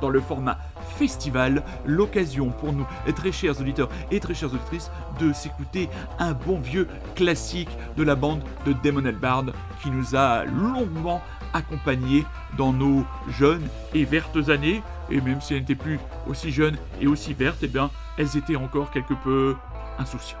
dans 0.00 0.10
le 0.10 0.20
format 0.20 0.58
festival. 0.96 1.62
L'occasion 1.84 2.50
pour 2.50 2.72
nous, 2.72 2.86
très 3.14 3.32
chers 3.32 3.60
auditeurs 3.60 3.88
et 4.10 4.20
très 4.20 4.34
chères 4.34 4.52
auditrices, 4.52 4.90
de 5.20 5.32
s'écouter 5.32 5.88
un 6.18 6.32
bon 6.32 6.58
vieux 6.60 6.88
classique 7.14 7.70
de 7.96 8.02
la 8.02 8.14
bande 8.14 8.42
de 8.66 8.72
Damon 8.72 9.04
Albarn 9.04 9.52
qui 9.82 9.90
nous 9.90 10.16
a 10.16 10.44
longuement 10.44 11.22
accompagnés 11.52 12.24
dans 12.56 12.72
nos 12.72 13.04
jeunes 13.38 13.66
et 13.94 14.04
vertes 14.04 14.48
années. 14.48 14.82
Et 15.10 15.20
même 15.20 15.40
si 15.40 15.54
elles 15.54 15.60
n'étaient 15.60 15.74
plus 15.74 15.98
aussi 16.26 16.50
jeunes 16.50 16.76
et 17.00 17.06
aussi 17.06 17.32
vertes, 17.32 17.58
eh 17.62 17.68
bien, 17.68 17.90
elles 18.18 18.36
étaient 18.36 18.56
encore 18.56 18.90
quelque 18.90 19.14
peu 19.14 19.56
insouciantes. 19.98 20.40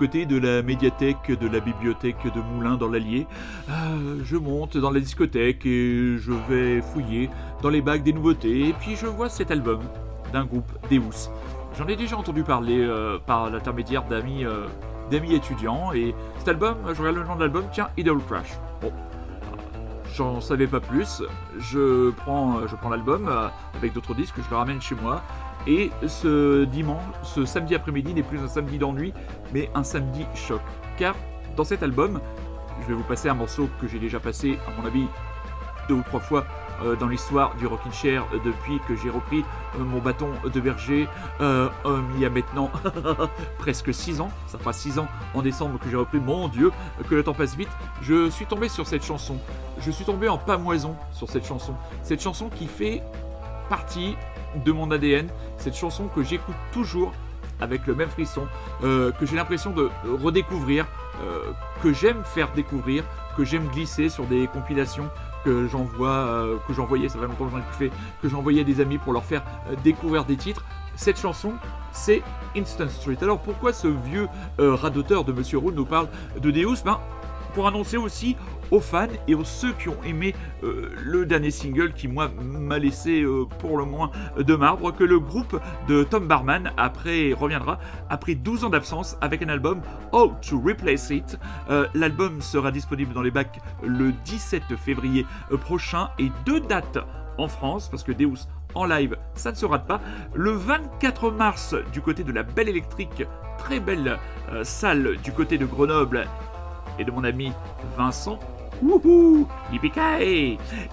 côté 0.00 0.24
de 0.24 0.38
la 0.38 0.62
médiathèque 0.62 1.30
de 1.30 1.46
la 1.46 1.60
bibliothèque 1.60 2.24
de 2.34 2.40
Moulins 2.40 2.78
dans 2.78 2.88
l'Allier. 2.88 3.26
Euh, 3.68 4.18
je 4.24 4.38
monte 4.38 4.78
dans 4.78 4.90
la 4.90 4.98
discothèque 4.98 5.66
et 5.66 6.16
je 6.16 6.32
vais 6.48 6.80
fouiller 6.80 7.28
dans 7.60 7.68
les 7.68 7.82
bacs 7.82 8.02
des 8.02 8.14
nouveautés. 8.14 8.68
Et 8.68 8.72
puis 8.72 8.96
je 8.96 9.04
vois 9.04 9.28
cet 9.28 9.50
album 9.50 9.80
d'un 10.32 10.46
groupe 10.46 10.72
Deus. 10.90 11.28
J'en 11.76 11.86
ai 11.86 11.96
déjà 11.96 12.16
entendu 12.16 12.42
parler 12.44 12.80
euh, 12.80 13.18
par 13.18 13.50
l'intermédiaire 13.50 14.04
d'amis 14.04 14.46
euh, 14.46 14.64
d'amis 15.10 15.34
étudiants. 15.34 15.92
Et 15.92 16.14
cet 16.38 16.48
album, 16.48 16.76
je 16.94 16.98
regarde 16.98 17.16
le 17.16 17.24
nom 17.24 17.36
de 17.36 17.40
l'album, 17.40 17.64
tiens, 17.70 17.88
Idol 17.98 18.22
Crash. 18.26 18.58
Bon, 18.80 18.90
j'en 20.14 20.40
savais 20.40 20.66
pas 20.66 20.80
plus. 20.80 21.22
Je 21.58 22.10
prends, 22.12 22.66
je 22.66 22.74
prends 22.74 22.88
l'album 22.88 23.28
euh, 23.28 23.48
avec 23.76 23.92
d'autres 23.92 24.14
disques, 24.14 24.36
je 24.38 24.48
le 24.48 24.56
ramène 24.56 24.80
chez 24.80 24.94
moi. 24.94 25.22
Et 25.66 25.90
ce 26.06 26.64
dimanche, 26.64 27.02
ce 27.22 27.44
samedi 27.44 27.74
après-midi 27.74 28.14
n'est 28.14 28.22
plus 28.22 28.38
un 28.38 28.48
samedi 28.48 28.78
d'ennui, 28.78 29.12
mais 29.52 29.70
un 29.74 29.82
samedi 29.84 30.26
choc. 30.34 30.60
Car 30.96 31.14
dans 31.56 31.64
cet 31.64 31.82
album, 31.82 32.20
je 32.82 32.86
vais 32.88 32.94
vous 32.94 33.04
passer 33.04 33.28
un 33.28 33.34
morceau 33.34 33.68
que 33.80 33.86
j'ai 33.86 33.98
déjà 33.98 34.20
passé, 34.20 34.58
à 34.66 34.80
mon 34.80 34.86
avis, 34.86 35.06
deux 35.88 35.94
ou 35.94 36.02
trois 36.02 36.20
fois 36.20 36.46
euh, 36.82 36.96
dans 36.96 37.08
l'histoire 37.08 37.54
du 37.56 37.66
Rockin' 37.66 37.92
Chair 37.92 38.24
euh, 38.32 38.38
depuis 38.44 38.80
que 38.88 38.96
j'ai 38.96 39.10
repris 39.10 39.44
euh, 39.78 39.84
mon 39.84 39.98
bâton 39.98 40.30
de 40.44 40.60
berger 40.60 41.06
il 41.40 42.20
y 42.20 42.24
a 42.24 42.30
maintenant 42.30 42.70
presque 43.58 43.92
6 43.92 44.20
ans. 44.20 44.30
Ça 44.46 44.58
fera 44.58 44.72
6 44.72 44.98
ans 44.98 45.08
en 45.34 45.42
décembre 45.42 45.78
que 45.78 45.90
j'ai 45.90 45.96
repris. 45.96 46.20
Mon 46.20 46.48
Dieu, 46.48 46.70
que 47.08 47.14
le 47.14 47.22
temps 47.22 47.34
passe 47.34 47.56
vite. 47.56 47.68
Je 48.02 48.30
suis 48.30 48.46
tombé 48.46 48.68
sur 48.68 48.86
cette 48.86 49.04
chanson. 49.04 49.36
Je 49.80 49.90
suis 49.90 50.04
tombé 50.04 50.28
en 50.28 50.38
pamoison 50.38 50.96
sur 51.12 51.28
cette 51.28 51.46
chanson. 51.46 51.74
Cette 52.02 52.22
chanson 52.22 52.48
qui 52.48 52.66
fait 52.66 53.02
partie 53.68 54.16
de 54.64 54.72
mon 54.72 54.90
ADN. 54.90 55.28
Cette 55.56 55.76
chanson 55.76 56.08
que 56.14 56.22
j'écoute 56.22 56.54
toujours 56.72 57.12
avec 57.60 57.86
le 57.86 57.94
même 57.94 58.08
frisson, 58.08 58.46
euh, 58.84 59.12
que 59.12 59.26
j'ai 59.26 59.36
l'impression 59.36 59.70
de 59.70 59.90
redécouvrir, 60.22 60.86
euh, 61.22 61.52
que 61.82 61.92
j'aime 61.92 62.22
faire 62.24 62.52
découvrir, 62.52 63.04
que 63.36 63.44
j'aime 63.44 63.68
glisser 63.68 64.08
sur 64.08 64.24
des 64.24 64.46
compilations 64.46 65.08
que 65.44 65.68
j'envoie, 65.68 66.08
euh, 66.08 66.56
que 66.66 66.74
j'envoyais, 66.74 67.08
ça 67.08 67.18
fait 67.18 67.26
longtemps 67.26 67.46
que 67.46 67.50
j'en 67.52 67.58
ai 67.58 67.62
plus 67.62 67.88
fait, 67.88 67.92
que 68.22 68.28
j'envoyais 68.28 68.64
des 68.64 68.80
amis 68.80 68.98
pour 68.98 69.12
leur 69.12 69.24
faire 69.24 69.42
découvrir 69.84 70.24
des 70.24 70.36
titres. 70.36 70.64
Cette 70.96 71.18
chanson, 71.18 71.54
c'est 71.92 72.22
Instant 72.56 72.88
Street. 72.88 73.16
Alors 73.22 73.40
pourquoi 73.40 73.72
ce 73.72 73.88
vieux 73.88 74.28
radoteur 74.58 75.24
de 75.24 75.32
Monsieur 75.32 75.56
Roux 75.58 75.72
nous 75.72 75.86
parle 75.86 76.08
de 76.38 76.50
Deus? 76.50 76.82
Ben, 76.84 76.98
pour 77.54 77.66
annoncer 77.66 77.96
aussi 77.96 78.36
aux 78.70 78.80
fans 78.80 79.06
et 79.28 79.34
aux 79.34 79.44
ceux 79.44 79.72
qui 79.72 79.88
ont 79.88 80.02
aimé 80.04 80.34
euh, 80.62 80.90
le 80.96 81.26
dernier 81.26 81.50
single 81.50 81.92
qui 81.92 82.08
moi 82.08 82.30
m'a 82.40 82.78
laissé 82.78 83.22
euh, 83.22 83.46
pour 83.58 83.78
le 83.78 83.84
moins 83.84 84.10
de 84.36 84.54
marbre 84.54 84.92
que 84.92 85.04
le 85.04 85.18
groupe 85.18 85.60
de 85.88 86.04
Tom 86.04 86.26
Barman 86.26 86.72
après 86.76 87.32
reviendra 87.32 87.78
après 88.08 88.34
12 88.34 88.64
ans 88.64 88.70
d'absence 88.70 89.16
avec 89.20 89.42
un 89.42 89.48
album 89.48 89.80
How 90.12 90.32
to 90.48 90.60
Replace 90.60 91.10
It. 91.10 91.38
Euh, 91.70 91.86
L'album 91.94 92.40
sera 92.40 92.70
disponible 92.70 93.12
dans 93.12 93.22
les 93.22 93.30
bacs 93.30 93.60
le 93.82 94.12
17 94.24 94.76
février 94.76 95.26
prochain 95.62 96.10
et 96.18 96.30
deux 96.46 96.60
dates 96.60 96.98
en 97.38 97.48
France 97.48 97.88
parce 97.88 98.02
que 98.02 98.12
Deus 98.12 98.46
en 98.74 98.84
live, 98.84 99.16
ça 99.34 99.50
ne 99.50 99.56
se 99.56 99.66
rate 99.66 99.86
pas. 99.86 100.00
Le 100.34 100.52
24 100.52 101.32
mars, 101.32 101.74
du 101.92 102.00
côté 102.00 102.22
de 102.22 102.30
la 102.30 102.44
Belle 102.44 102.68
Électrique, 102.68 103.24
très 103.58 103.80
belle 103.80 104.16
salle 104.62 105.16
du 105.24 105.32
côté 105.32 105.58
de 105.58 105.66
Grenoble, 105.66 106.28
et 107.00 107.04
de 107.04 107.10
mon 107.10 107.24
ami 107.24 107.52
Vincent. 107.96 108.38
Wouhou 108.82 109.46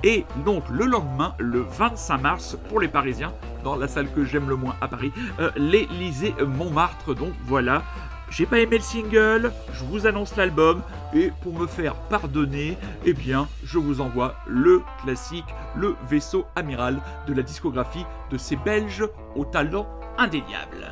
Et 0.03 0.25
donc 0.45 0.63
le 0.69 0.85
lendemain, 0.85 1.35
le 1.39 1.61
25 1.61 2.17
mars, 2.17 2.57
pour 2.69 2.79
les 2.79 2.87
Parisiens, 2.87 3.33
dans 3.63 3.75
la 3.75 3.87
salle 3.87 4.11
que 4.11 4.23
j'aime 4.23 4.49
le 4.49 4.55
moins 4.55 4.75
à 4.81 4.87
Paris, 4.87 5.11
euh, 5.39 5.51
l'Élysée 5.55 6.33
Montmartre. 6.45 7.15
Donc 7.15 7.33
voilà, 7.45 7.83
j'ai 8.29 8.45
pas 8.45 8.59
aimé 8.59 8.77
le 8.77 8.83
single, 8.83 9.51
je 9.73 9.83
vous 9.85 10.05
annonce 10.05 10.35
l'album, 10.35 10.81
et 11.13 11.31
pour 11.41 11.53
me 11.53 11.67
faire 11.67 11.95
pardonner, 11.95 12.77
eh 13.05 13.13
bien, 13.13 13.47
je 13.63 13.79
vous 13.79 14.01
envoie 14.01 14.35
le 14.47 14.81
classique, 15.03 15.45
le 15.75 15.95
vaisseau 16.09 16.45
amiral 16.55 16.99
de 17.27 17.33
la 17.33 17.41
discographie 17.41 18.05
de 18.31 18.37
ces 18.37 18.57
Belges 18.57 19.05
au 19.35 19.45
talent 19.45 19.87
indéniable. 20.17 20.91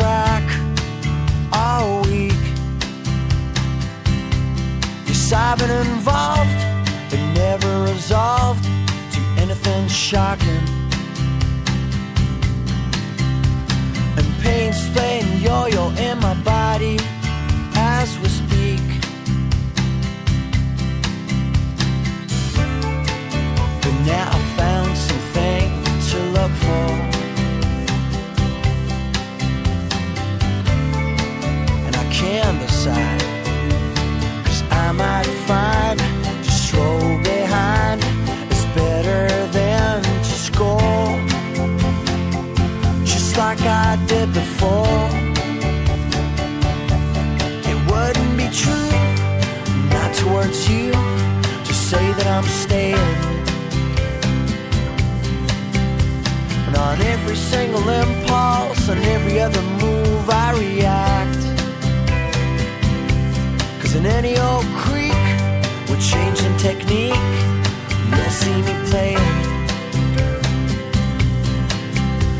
Crack 0.00 0.46
all 1.52 2.00
week. 2.02 2.42
Yes, 5.06 5.32
I've 5.32 5.58
been 5.58 5.74
involved, 5.86 6.60
but 7.10 7.20
never 7.34 7.72
resolved 7.82 8.64
to 9.14 9.20
anything 9.42 9.88
shocking. 9.88 10.64
And 14.18 14.26
pain's 14.42 14.88
playing 14.94 15.42
yo-yo 15.42 15.90
in 16.06 16.18
my 16.20 16.34
body 16.42 16.98
as 17.74 18.18
we 18.20 18.28
speak. 18.28 18.86
But 23.82 23.94
now 24.06 24.39
can't. 32.84 33.22
Cause 34.46 34.62
I 34.70 34.92
might 34.92 35.26
find 35.46 35.98
to 36.44 36.50
stroll 36.50 37.18
behind 37.22 38.02
is 38.50 38.64
better 38.74 39.28
than 39.48 40.02
to 40.02 40.34
score. 40.48 41.10
Just 43.04 43.36
like 43.36 43.60
I 43.60 43.98
did 44.06 44.32
before. 44.32 45.08
It 47.70 47.78
wouldn't 47.90 48.36
be 48.36 48.48
true, 48.62 48.92
not 49.94 50.14
towards 50.14 50.68
you, 50.70 50.92
to 51.66 51.74
say 51.74 52.12
that 52.12 52.26
I'm 52.26 52.48
staying. 52.64 53.14
And 56.66 56.76
on 56.76 57.00
every 57.02 57.36
single 57.36 57.86
impulse, 57.88 58.88
on 58.88 58.98
every 58.98 59.40
other 59.40 59.62
move, 59.62 60.30
I 60.30 60.52
react. 60.58 61.49
In 63.92 64.06
any 64.06 64.38
old 64.38 64.64
creek, 64.76 65.12
with 65.90 66.00
changing 66.00 66.56
technique, 66.56 67.12
you'll 68.10 68.30
see 68.30 68.62
me 68.62 68.74
playing. 68.88 69.18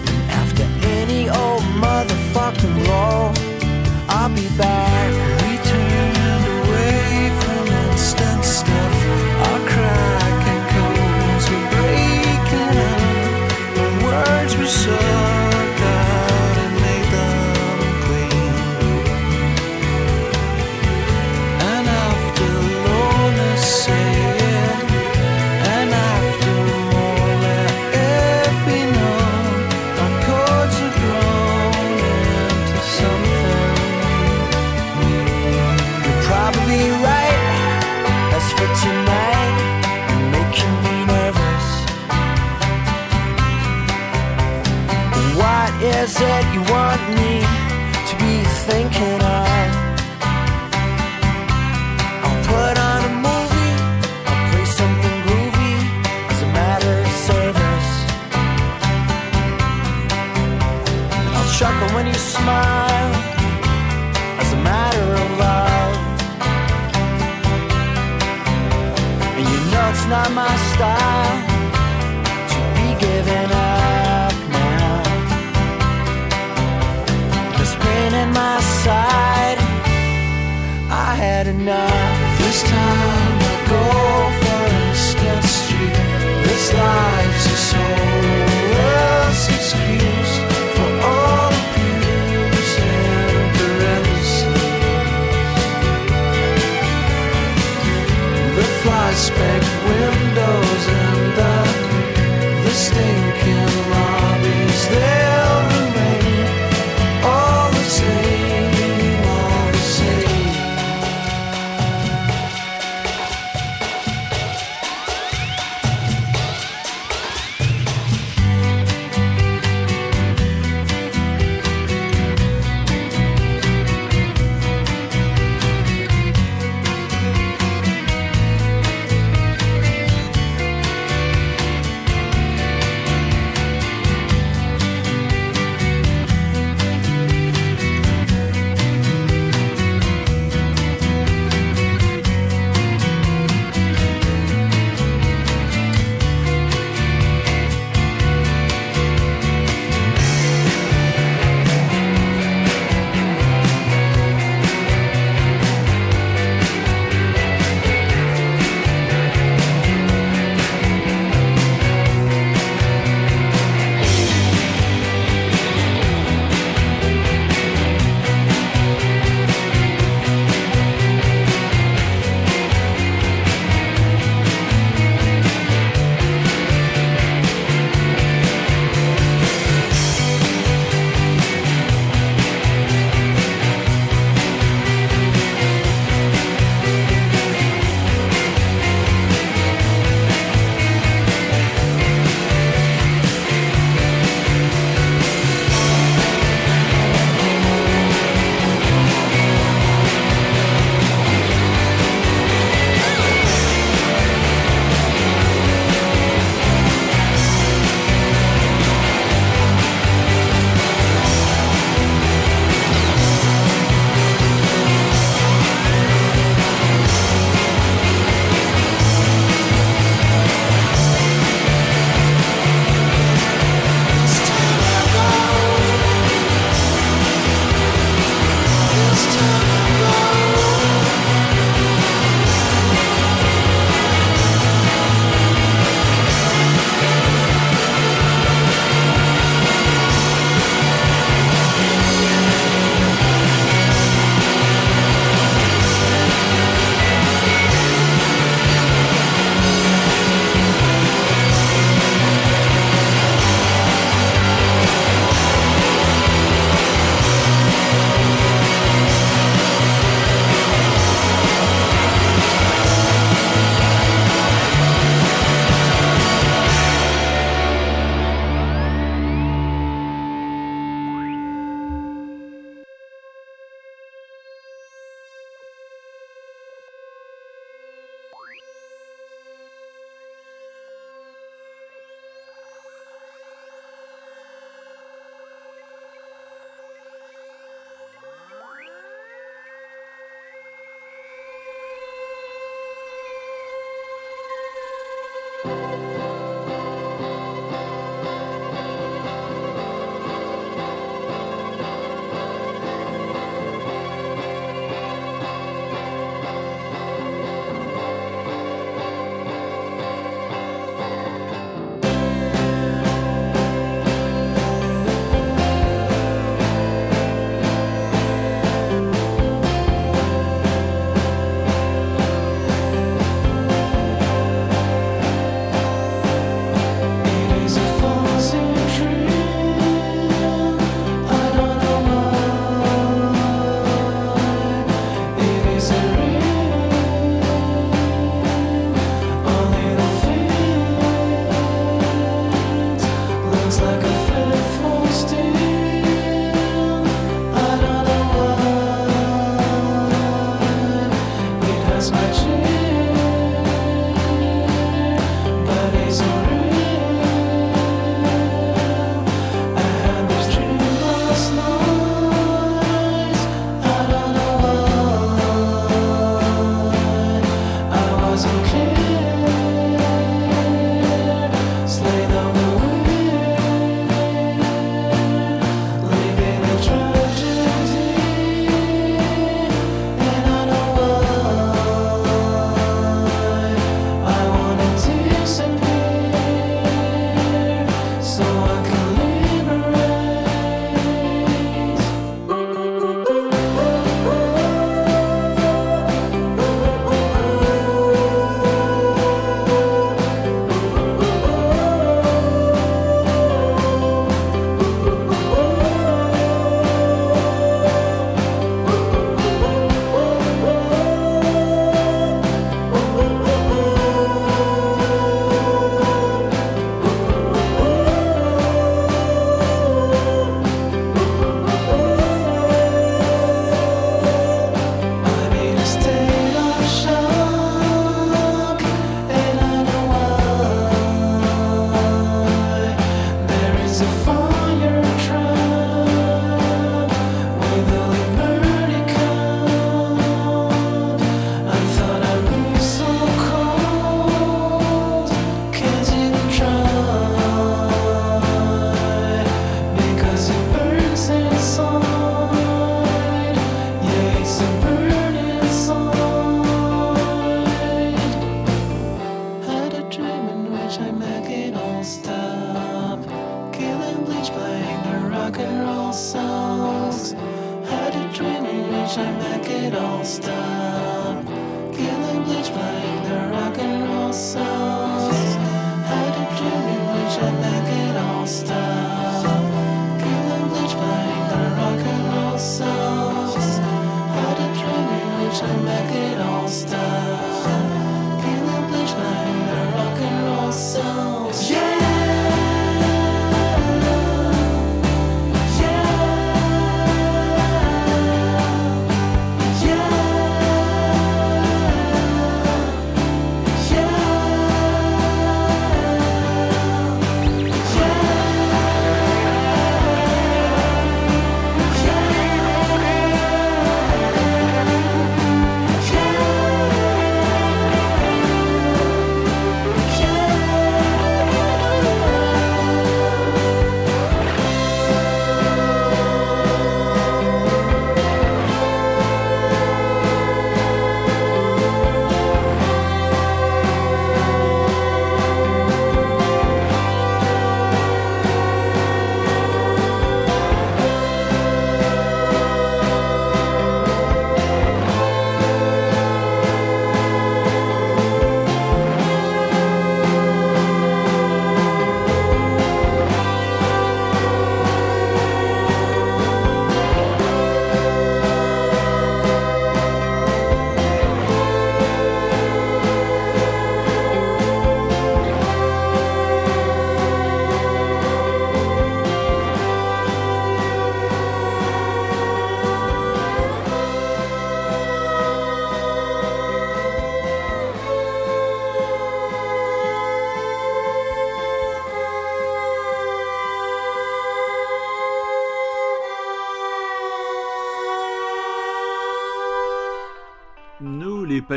And 0.09 0.31
after 0.31 0.63
any 1.01 1.29
old 1.29 1.63
motherfucking 1.85 2.77
roll, 2.89 3.35
I'll 4.09 4.31
be 4.35 4.49
back. 4.57 5.11
We 5.43 5.59
turned 5.69 6.47
away 6.61 7.31
from 7.43 7.67
instant 7.91 8.45
stuff. 8.45 8.95
Our 9.47 9.61
cracking 9.73 10.65
codes 10.75 11.45
were 11.51 11.69
breaking 11.77 12.77
up. 12.91 13.01
The 13.75 13.87
words 14.07 14.57
we 14.57 14.67
suck 14.67 15.20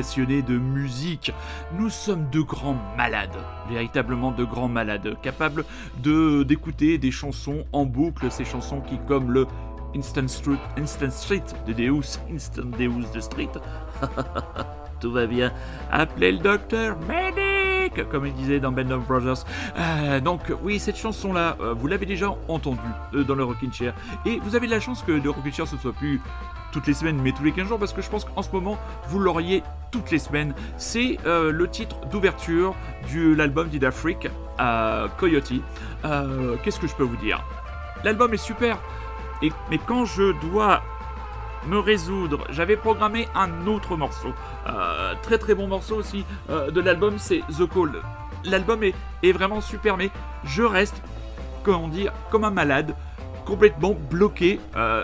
de 0.04 0.58
musique, 0.58 1.32
nous 1.80 1.90
sommes 1.90 2.30
de 2.30 2.42
grands 2.42 2.76
malades, 2.98 3.38
véritablement 3.70 4.32
de 4.32 4.44
grands 4.44 4.68
malades, 4.68 5.16
capables 5.22 5.64
de 6.04 6.44
d'écouter 6.44 6.98
des 6.98 7.10
chansons 7.10 7.64
en 7.72 7.86
boucle, 7.86 8.30
ces 8.30 8.44
chansons 8.44 8.82
qui, 8.82 9.00
comme 9.08 9.32
le 9.32 9.48
Instant 9.96 10.28
Street, 10.28 10.60
Instant 10.78 11.10
Street 11.10 11.44
de 11.66 11.72
Deus, 11.72 12.20
Instant 12.30 12.66
Deus 12.78 13.06
de 13.16 13.20
Street, 13.22 13.50
tout 15.00 15.12
va 15.14 15.26
bien, 15.26 15.54
appelez 15.90 16.34
le 16.34 16.40
docteur, 16.40 16.98
medic, 17.08 18.08
comme 18.10 18.26
il 18.26 18.34
disait 18.34 18.60
dans 18.60 18.74
Band 18.74 18.92
of 18.92 19.08
Brothers. 19.08 19.46
Euh, 19.78 20.20
donc 20.20 20.52
oui, 20.64 20.80
cette 20.80 20.98
chanson-là, 20.98 21.56
euh, 21.62 21.74
vous 21.74 21.88
l'avez 21.88 22.06
déjà 22.06 22.36
entendue 22.50 22.80
euh, 23.14 23.24
dans 23.24 23.36
le 23.36 23.46
Rockin' 23.46 23.72
Chair, 23.72 23.94
et 24.26 24.38
vous 24.40 24.56
avez 24.56 24.68
de 24.68 24.72
la 24.72 24.82
chance 24.82 25.02
que 25.02 25.14
le 25.14 25.30
Rockin' 25.30 25.54
Chair 25.54 25.68
ce 25.68 25.78
soit 25.78 25.94
plus 25.94 26.20
toutes 26.74 26.88
les 26.88 26.94
semaines, 26.94 27.20
mais 27.22 27.32
tous 27.32 27.44
les 27.44 27.52
15 27.54 27.68
jours, 27.68 27.80
parce 27.80 27.94
que 27.94 28.02
je 28.02 28.10
pense 28.10 28.26
qu'en 28.26 28.42
ce 28.42 28.52
moment, 28.52 28.78
vous 29.08 29.20
l'auriez 29.20 29.64
toutes 29.92 30.12
les 30.12 30.20
semaines. 30.20 30.54
C'est 30.78 31.20
euh, 31.26 31.52
le 31.52 31.70
titre 31.70 31.96
d'ouverture 32.08 32.76
de 33.14 33.34
l'album 33.34 33.70
d'Ida 33.70 33.92
Freak, 33.92 34.30
euh, 34.60 35.08
Coyote. 35.20 35.54
Euh, 36.04 36.58
Qu'est-ce 36.64 36.80
que 36.80 36.88
je 36.88 36.96
peux 36.96 37.04
vous 37.04 37.16
dire? 37.16 37.46
L'album 38.04 38.34
est 38.34 38.38
super, 38.38 38.80
et, 39.42 39.52
mais 39.70 39.78
quand 39.78 40.06
je 40.06 40.34
dois 40.50 40.82
me 41.68 41.80
résoudre, 41.80 42.46
j'avais 42.50 42.76
programmé 42.76 43.28
un 43.36 43.68
autre 43.68 43.96
morceau, 43.96 44.34
euh, 44.68 45.14
très 45.22 45.38
très 45.38 45.54
bon 45.56 45.68
morceau 45.68 45.96
aussi 45.96 46.26
de 46.50 46.82
l'album, 46.82 47.18
c'est 47.18 47.42
The 47.58 47.70
Call. 47.72 48.02
L'album 48.44 48.84
est, 48.84 49.32
vraiment 49.32 49.62
super, 49.62 49.96
mais 49.96 50.10
je 50.44 50.64
reste, 50.64 51.02
comment 51.64 51.88
dire, 51.88 52.12
comme 52.32 52.44
un 52.44 52.52
malade, 52.52 52.94
complètement 53.46 53.96
bloqué 54.10 54.60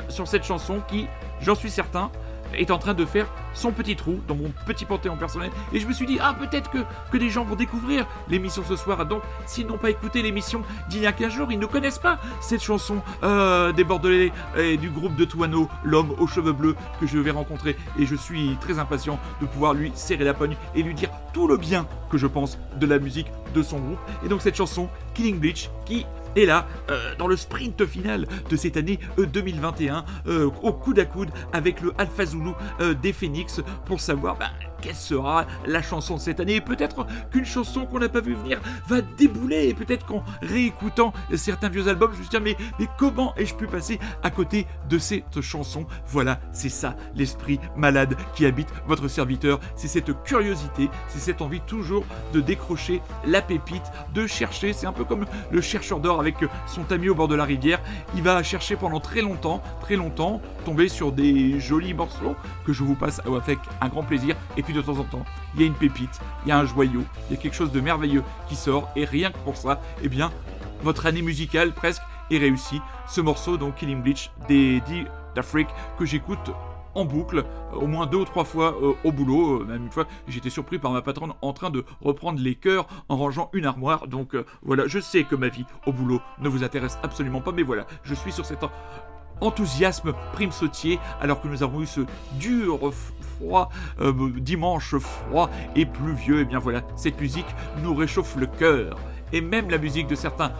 sur 0.10 0.28
cette 0.28 0.44
chanson 0.44 0.82
qui, 0.90 1.08
j'en 1.42 1.56
suis 1.56 1.70
certain, 1.70 2.12
est 2.54 2.72
en 2.72 2.78
train 2.78 2.94
de 2.94 3.06
faire 3.06 3.28
son 3.54 3.72
petit 3.72 3.96
trou 3.96 4.20
dans 4.28 4.36
mon 4.36 4.52
petit 4.66 4.86
panthéon 4.86 5.18
personnel. 5.18 5.52
Et 5.74 5.80
je 5.80 5.88
me 5.88 5.94
suis 5.94 6.06
dit, 6.06 6.18
ah, 6.22 6.36
peut-être 6.38 6.70
que, 6.70 6.80
que 7.12 7.18
des 7.18 7.30
gens 7.30 7.44
vont 7.44 7.56
découvrir 7.56 8.06
l'émission 8.30 8.64
ce 8.68 8.76
soir. 8.76 9.06
Donc, 9.06 9.22
s'ils 9.46 9.68
n'ont 9.68 9.78
pas 9.78 9.90
écouté 9.90 10.22
l'émission 10.22 10.62
d'il 10.90 11.02
y 11.02 11.08
a 11.08 11.12
15 11.12 11.32
jours, 11.32 11.52
ils 11.52 11.60
ne 11.60 11.66
connaissent 11.66 12.00
pas 12.00 12.20
cette 12.42 12.62
chanson 12.62 13.02
euh, 13.24 13.72
des 13.72 13.84
Bordelais 13.84 14.32
et 14.58 14.78
du 14.78 14.90
groupe 14.90 15.16
de 15.16 15.26
Touano, 15.26 15.70
l'homme 15.84 16.12
aux 16.20 16.28
cheveux 16.28 16.54
bleus 16.54 16.76
que 17.00 17.08
je 17.08 17.18
vais 17.18 17.32
rencontrer. 17.32 17.76
Et 17.98 18.06
je 18.06 18.16
suis 18.16 18.58
très 18.62 18.80
impatient 18.80 19.20
de 19.42 19.46
pouvoir 19.46 19.74
lui 19.74 19.92
serrer 19.96 20.24
la 20.24 20.34
pogne 20.34 20.56
et 20.76 20.84
lui 20.84 20.94
dire 20.94 21.10
tout 21.34 21.48
le 21.48 21.58
bien 21.58 21.88
que 22.10 22.18
je 22.18 22.28
pense 22.28 22.58
de 22.80 22.86
la 22.86 23.00
musique 23.00 23.32
de 23.54 23.64
son 23.64 23.80
groupe. 23.80 24.00
Et 24.24 24.30
donc, 24.30 24.42
cette 24.42 24.56
chanson, 24.56 24.90
Killing 25.14 25.40
Bleach, 25.40 25.70
qui 25.86 26.06
et 26.36 26.46
là, 26.46 26.68
euh, 26.90 27.16
dans 27.18 27.28
le 27.28 27.36
sprint 27.36 27.86
final 27.86 28.28
de 28.50 28.56
cette 28.56 28.78
année 28.78 29.00
euh, 29.18 29.26
2021, 29.26 30.06
euh, 30.28 30.50
au 30.64 30.74
coude 30.74 31.00
à 31.00 31.06
coude 31.06 31.30
avec 31.54 31.82
le 31.82 31.94
Alpha 31.98 32.26
Zulu 32.26 32.52
euh, 32.82 32.94
des 32.94 33.14
Phoenix 33.14 33.62
pour 33.86 34.00
savoir 34.00 34.38
ben, 34.38 34.50
quelle 34.82 34.96
sera 34.96 35.46
la 35.66 35.82
chanson 35.82 36.16
de 36.16 36.20
cette 36.20 36.40
année? 36.40 36.56
Et 36.56 36.62
peut-être 36.62 37.06
qu'une 37.32 37.46
chanson 37.46 37.86
qu'on 37.86 38.00
n'a 38.00 38.10
pas 38.10 38.22
vu 38.22 38.36
venir 38.36 38.60
va 38.88 39.02
débouler. 39.02 39.70
Et 39.70 39.74
peut-être 39.74 40.06
qu'en 40.06 40.24
réécoutant 40.42 41.14
certains 41.36 41.70
vieux 41.70 41.88
albums, 41.88 42.12
je 42.14 42.20
me 42.20 42.28
dit, 42.28 42.38
mais, 42.42 42.56
mais 42.80 42.88
comment 42.98 43.34
ai-je 43.36 43.56
pu 43.56 43.68
passer 43.68 44.00
à 44.24 44.30
côté 44.30 44.66
de 44.90 44.98
cette 44.98 45.42
chanson? 45.42 45.86
Voilà, 46.08 46.40
c'est 46.52 46.70
ça, 46.70 46.96
l'esprit 47.16 47.60
malade 47.76 48.16
qui 48.36 48.46
habite 48.46 48.70
votre 48.88 49.08
serviteur. 49.08 49.60
C'est 49.76 49.88
cette 49.88 50.24
curiosité, 50.24 50.90
c'est 51.08 51.20
cette 51.20 51.42
envie 51.42 51.62
toujours 51.62 52.06
de 52.34 52.42
décrocher 52.42 53.02
la 53.26 53.42
pépite, 53.42 53.84
de 54.14 54.28
chercher. 54.28 54.74
C'est 54.74 54.88
un 54.88 54.94
peu 54.94 55.04
comme 55.04 55.26
le 55.52 55.62
chercheur 55.62 56.00
d'or 56.00 56.20
avec 56.20 56.38
son 56.68 56.84
tamis 56.84 57.10
au 57.10 57.16
bord 57.16 57.28
de 57.28 57.36
la 57.36 57.46
rivière. 57.46 57.82
Il 58.16 58.24
va 58.24 58.42
chercher 58.44 58.76
pendant 58.76 59.00
très 59.00 59.22
longtemps, 59.22 59.62
très 59.82 59.96
longtemps, 59.96 60.42
tomber 60.66 60.88
sur 60.90 61.12
des 61.12 61.60
jolis 61.60 61.94
morceaux 61.94 62.36
que 62.66 62.74
je 62.74 62.84
vous 62.84 62.96
passe 62.96 63.22
avec 63.26 63.60
un 63.82 63.88
grand 63.88 64.04
plaisir. 64.04 64.36
De 64.74 64.82
temps 64.82 64.98
en 64.98 65.04
temps, 65.04 65.26
il 65.56 65.62
y 65.62 65.64
a 65.64 65.68
une 65.68 65.74
pépite, 65.74 66.20
il 66.46 66.50
y 66.50 66.52
a 66.52 66.60
un 66.60 66.66
joyau, 66.66 67.04
il 67.30 67.36
y 67.36 67.40
a 67.40 67.42
quelque 67.42 67.56
chose 67.56 67.72
de 67.72 67.82
merveilleux 67.82 68.24
qui 68.48 68.56
sort. 68.56 68.90
Et 68.96 69.06
rien 69.06 69.32
que 69.32 69.38
pour 69.40 69.58
ça, 69.58 69.82
eh 70.02 70.10
bien, 70.10 70.32
votre 70.82 71.06
année 71.06 71.22
musicale 71.22 71.74
presque 71.74 72.02
est 72.32 72.38
réussie. 72.38 72.82
Ce 73.08 73.22
morceau, 73.22 73.58
donc 73.58 73.76
Killing 73.76 74.02
Bleach, 74.02 74.32
des 74.48 74.82
d'Afrique, 75.36 75.70
que 75.98 76.06
j'écoute 76.06 76.52
en 76.96 77.06
boucle, 77.06 77.40
euh, 77.74 77.78
au 77.78 77.88
moins 77.88 78.08
deux 78.08 78.18
ou 78.18 78.26
trois 78.26 78.44
fois 78.44 78.76
euh, 78.82 78.94
au 79.04 79.12
boulot. 79.12 79.62
Euh, 79.62 79.66
même 79.66 79.84
une 79.84 79.92
fois, 79.92 80.06
j'étais 80.28 80.50
surpris 80.50 80.80
par 80.80 80.92
ma 80.92 81.02
patronne 81.02 81.34
en 81.42 81.54
train 81.54 81.70
de 81.70 81.86
reprendre 82.02 82.40
les 82.40 82.56
cœurs 82.56 82.88
en 83.10 83.18
rangeant 83.18 83.50
une 83.54 83.66
armoire. 83.66 84.08
Donc 84.08 84.36
voilà, 84.64 84.88
je 84.88 85.00
sais 85.00 85.24
que 85.24 85.36
ma 85.36 85.50
vie 85.50 85.66
au 85.86 85.94
boulot 85.94 86.22
ne 86.40 86.50
vous 86.50 86.64
intéresse 86.64 86.98
absolument 87.04 87.42
pas, 87.42 87.52
mais 87.52 87.64
voilà, 87.64 87.86
je 88.04 88.14
suis 88.14 88.32
sur 88.32 88.46
cette 88.46 88.64
enthousiasme 89.42 90.14
prime 90.34 90.52
sautier 90.52 91.00
alors 91.22 91.42
que 91.42 91.48
nous 91.48 91.64
avons 91.64 91.82
eu 91.82 91.86
ce 91.86 92.02
dur 92.34 92.80
froid 92.92 93.70
euh, 94.00 94.14
dimanche 94.38 94.98
froid 94.98 95.50
et 95.76 95.86
pluvieux. 95.86 96.42
Et 96.42 96.46
bien 96.46 96.60
voilà, 96.60 96.82
cette 96.96 97.20
musique 97.20 97.46
nous 97.84 97.96
réchauffe 97.96 98.36
le 98.36 98.48
cœur 98.48 98.98
et 99.32 99.42
même 99.42 99.70
la 99.70 99.78
musique 99.78 100.08
de 100.08 100.16
certains 100.16 100.52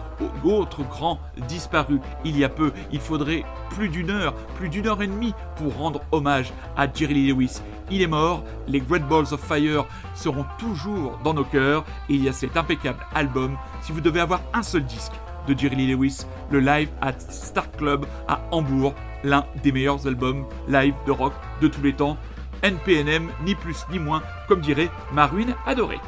autres 0.44 0.82
grands 0.84 1.18
disparus 1.48 2.00
il 2.24 2.38
y 2.38 2.44
a 2.44 2.48
peu. 2.48 2.72
Il 2.92 3.00
faudrait 3.00 3.44
plus 3.70 3.88
d'une 3.88 4.10
heure, 4.10 4.34
plus 4.56 4.68
d'une 4.68 4.86
heure 4.86 5.02
et 5.02 5.06
demie 5.06 5.34
pour 5.56 5.76
rendre 5.76 6.00
hommage 6.12 6.52
à 6.76 6.86
Jerry 6.92 7.14
Lee 7.14 7.28
Lewis. 7.28 7.60
Il 7.90 8.02
est 8.02 8.06
mort, 8.06 8.44
les 8.68 8.80
Great 8.80 9.06
Balls 9.08 9.32
of 9.32 9.40
Fire 9.40 9.86
seront 10.14 10.46
toujours 10.58 11.18
dans 11.24 11.34
nos 11.34 11.44
cœurs 11.44 11.84
et 12.08 12.14
il 12.14 12.24
y 12.24 12.28
a 12.28 12.32
cet 12.32 12.56
impeccable 12.56 13.04
album. 13.14 13.56
Si 13.82 13.92
vous 13.92 14.00
devez 14.00 14.20
avoir 14.20 14.40
un 14.54 14.62
seul 14.62 14.84
disque 14.84 15.14
de 15.54 15.58
Jerry 15.58 15.86
Lewis, 15.86 16.24
le 16.50 16.60
Live 16.60 16.88
at 17.00 17.18
Star 17.18 17.70
Club 17.72 18.06
à 18.28 18.40
Hambourg, 18.52 18.94
l'un 19.24 19.44
des 19.62 19.72
meilleurs 19.72 20.06
albums 20.06 20.46
live 20.68 20.94
de 21.06 21.12
rock 21.12 21.32
de 21.60 21.68
tous 21.68 21.82
les 21.82 21.92
temps. 21.92 22.16
NPNM, 22.62 23.28
ni 23.44 23.54
plus 23.54 23.84
ni 23.90 23.98
moins, 23.98 24.22
comme 24.46 24.60
dirait 24.60 24.90
ma 25.12 25.26
ruine 25.26 25.54
adorée. 25.66 26.00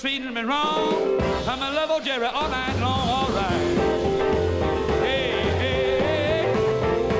Treating 0.00 0.32
me 0.32 0.42
wrong. 0.42 1.20
I'm 1.48 1.60
a 1.60 1.70
love 1.72 1.90
old 1.90 2.04
Jerry 2.04 2.26
all 2.26 2.48
night 2.48 2.78
long, 2.78 3.08
all 3.08 3.28
right. 3.30 3.76
Hey, 5.02 5.42
hey, 5.58 6.52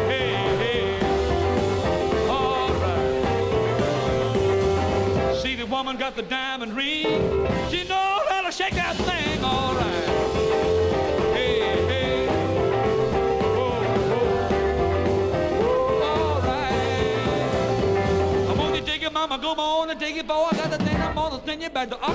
hey, 0.07 0.33
hey, 0.63 1.01
all 2.29 2.69
right. 2.75 3.25
See 5.43 5.57
the 5.57 5.67
woman 5.67 5.97
got 5.97 6.15
the 6.15 6.23
diamond 6.23 6.77
ring. 6.77 7.49
She 7.69 7.83
knows 7.83 8.29
how 8.29 8.43
to 8.47 8.53
shake 8.53 8.75
that 8.75 8.95
thing, 8.97 9.43
all 9.43 9.75
right. 9.75 10.07
Hey, 11.35 11.59
hey, 11.89 12.29
oh, 13.57 13.83
oh, 15.65 16.03
all 16.05 16.41
right. 16.43 18.47
I'm 18.49 18.57
gonna 18.57 18.81
take 18.83 19.03
it, 19.03 19.13
mama, 19.13 19.37
go 19.39 19.51
on 19.55 19.91
and 19.91 19.99
take 19.99 20.17
it, 20.17 20.29
boy. 20.29 20.47
I 20.53 20.57
got 20.57 20.71
the 20.71 20.79
thing 20.79 20.98
Nie 21.57 21.71
będą, 21.71 21.97
a 22.01 22.11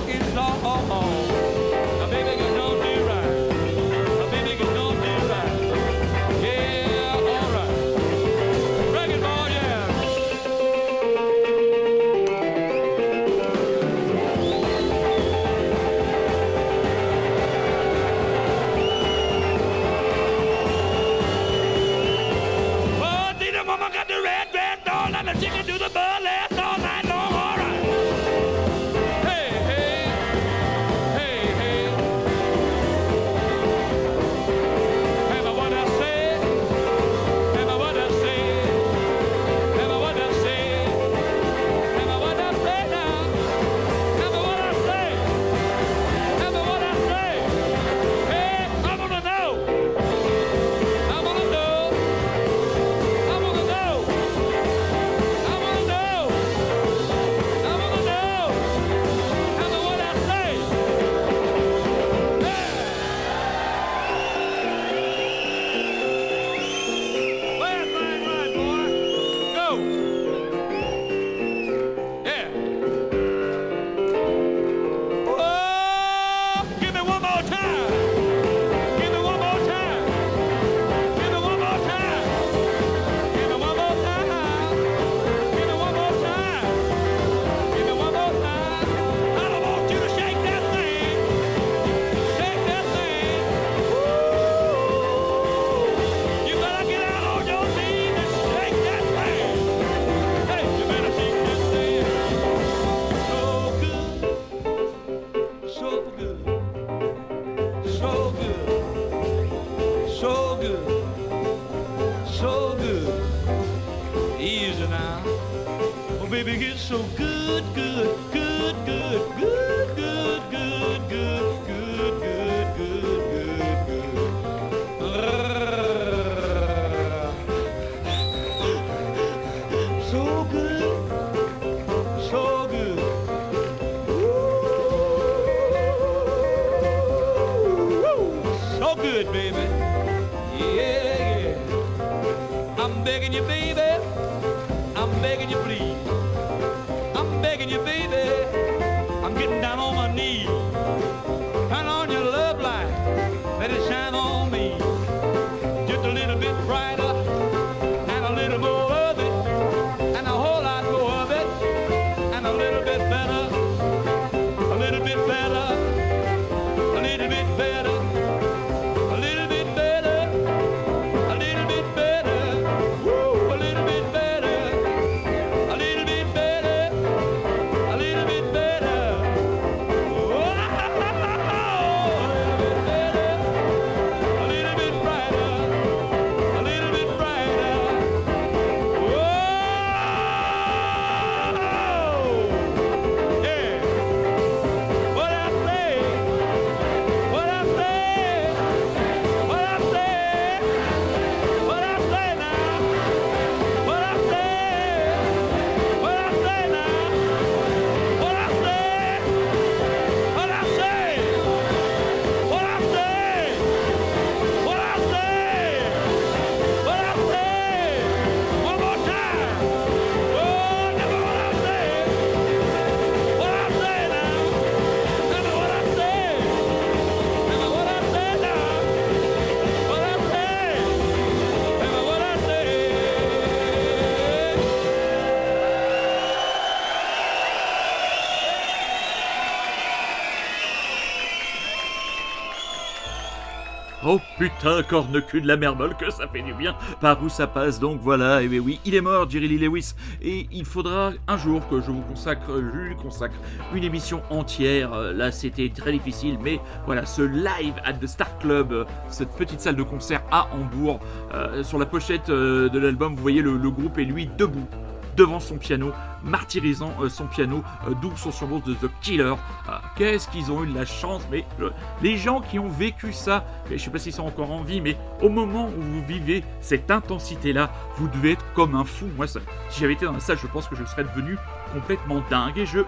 Oh 244.16 244.20
putain, 244.38 244.84
corne 244.84 245.20
cul 245.20 245.40
de 245.40 245.48
la 245.48 245.56
mermole, 245.56 245.96
que 245.96 246.08
ça 246.08 246.28
fait 246.28 246.42
du 246.42 246.54
bien 246.54 246.76
par 247.00 247.20
où 247.20 247.28
ça 247.28 247.48
passe. 247.48 247.80
Donc 247.80 247.98
voilà, 248.00 248.42
et 248.42 248.46
bien 248.46 248.60
oui, 248.60 248.78
il 248.84 248.94
est 248.94 249.00
mort, 249.00 249.28
Jerry 249.28 249.48
Lee 249.48 249.58
Lewis. 249.58 249.94
Et 250.22 250.46
il 250.52 250.64
faudra 250.64 251.10
un 251.26 251.36
jour 251.36 251.68
que 251.68 251.80
je 251.80 251.90
vous 251.90 252.00
consacre, 252.02 252.46
je 252.48 252.78
lui 252.78 252.94
consacre 252.94 253.34
une 253.74 253.82
émission 253.82 254.22
entière. 254.30 254.92
Euh, 254.92 255.12
Là, 255.12 255.32
c'était 255.32 255.68
très 255.68 255.90
difficile, 255.90 256.38
mais 256.40 256.60
voilà, 256.86 257.06
ce 257.06 257.22
live 257.22 257.74
at 257.84 257.94
the 257.94 258.06
Star 258.06 258.38
Club, 258.38 258.72
euh, 258.72 258.84
cette 259.08 259.30
petite 259.36 259.60
salle 259.60 259.74
de 259.74 259.82
concert 259.82 260.22
à 260.30 260.46
Hambourg. 260.54 261.00
euh, 261.34 261.64
sur 261.64 261.80
la 261.80 261.86
pochette 261.86 262.30
de 262.30 262.78
l'album, 262.78 263.16
vous 263.16 263.22
voyez 263.22 263.42
le, 263.42 263.56
le 263.56 263.70
groupe 263.72 263.98
et 263.98 264.04
lui 264.04 264.28
debout 264.38 264.68
devant 265.16 265.40
son 265.40 265.56
piano, 265.56 265.92
martyrisant 266.22 266.92
euh, 267.00 267.08
son 267.08 267.26
piano, 267.26 267.62
euh, 267.88 267.94
d'où 268.00 268.16
son 268.16 268.32
surnom 268.32 268.58
de 268.58 268.74
The 268.74 268.90
Killer. 269.00 269.34
Ah, 269.68 269.80
Qu'est-ce 269.96 270.28
qu'ils 270.28 270.50
ont 270.50 270.64
eu 270.64 270.66
de 270.68 270.74
la 270.74 270.84
chance, 270.84 271.22
mais 271.30 271.44
euh, 271.60 271.70
les 272.02 272.16
gens 272.16 272.40
qui 272.40 272.58
ont 272.58 272.68
vécu 272.68 273.12
ça, 273.12 273.44
je 273.70 273.76
sais 273.76 273.90
pas 273.90 273.98
s'ils 273.98 274.12
sont 274.12 274.24
encore 274.26 274.50
en 274.50 274.62
vie, 274.62 274.80
mais 274.80 274.96
au 275.20 275.28
moment 275.28 275.66
où 275.68 275.80
vous 275.80 276.04
vivez 276.04 276.42
cette 276.60 276.90
intensité-là, 276.90 277.70
vous 277.96 278.08
devez 278.08 278.32
être 278.32 278.44
comme 278.54 278.74
un 278.74 278.84
fou. 278.84 279.06
Moi, 279.16 279.26
ça- 279.26 279.40
si 279.70 279.80
j'avais 279.80 279.92
été 279.94 280.04
dans 280.06 280.12
la 280.12 280.20
salle, 280.20 280.38
je 280.40 280.46
pense 280.46 280.66
que 280.68 280.76
je 280.76 280.84
serais 280.84 281.04
devenu 281.04 281.36
complètement 281.72 282.22
dingue 282.30 282.58
et 282.58 282.66
je 282.66 282.80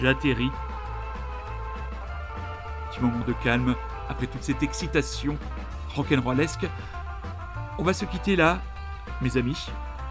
j'atterris. 0.00 0.50
Petit 2.90 3.00
moment 3.00 3.24
de 3.26 3.32
calme 3.44 3.74
après 4.08 4.26
toute 4.26 4.42
cette 4.42 4.62
excitation 4.62 5.36
rock'n'rollesque. 5.94 6.66
On 7.78 7.82
va 7.82 7.92
se 7.92 8.04
quitter 8.04 8.34
là, 8.36 8.58
mes 9.20 9.36
amis. 9.36 9.66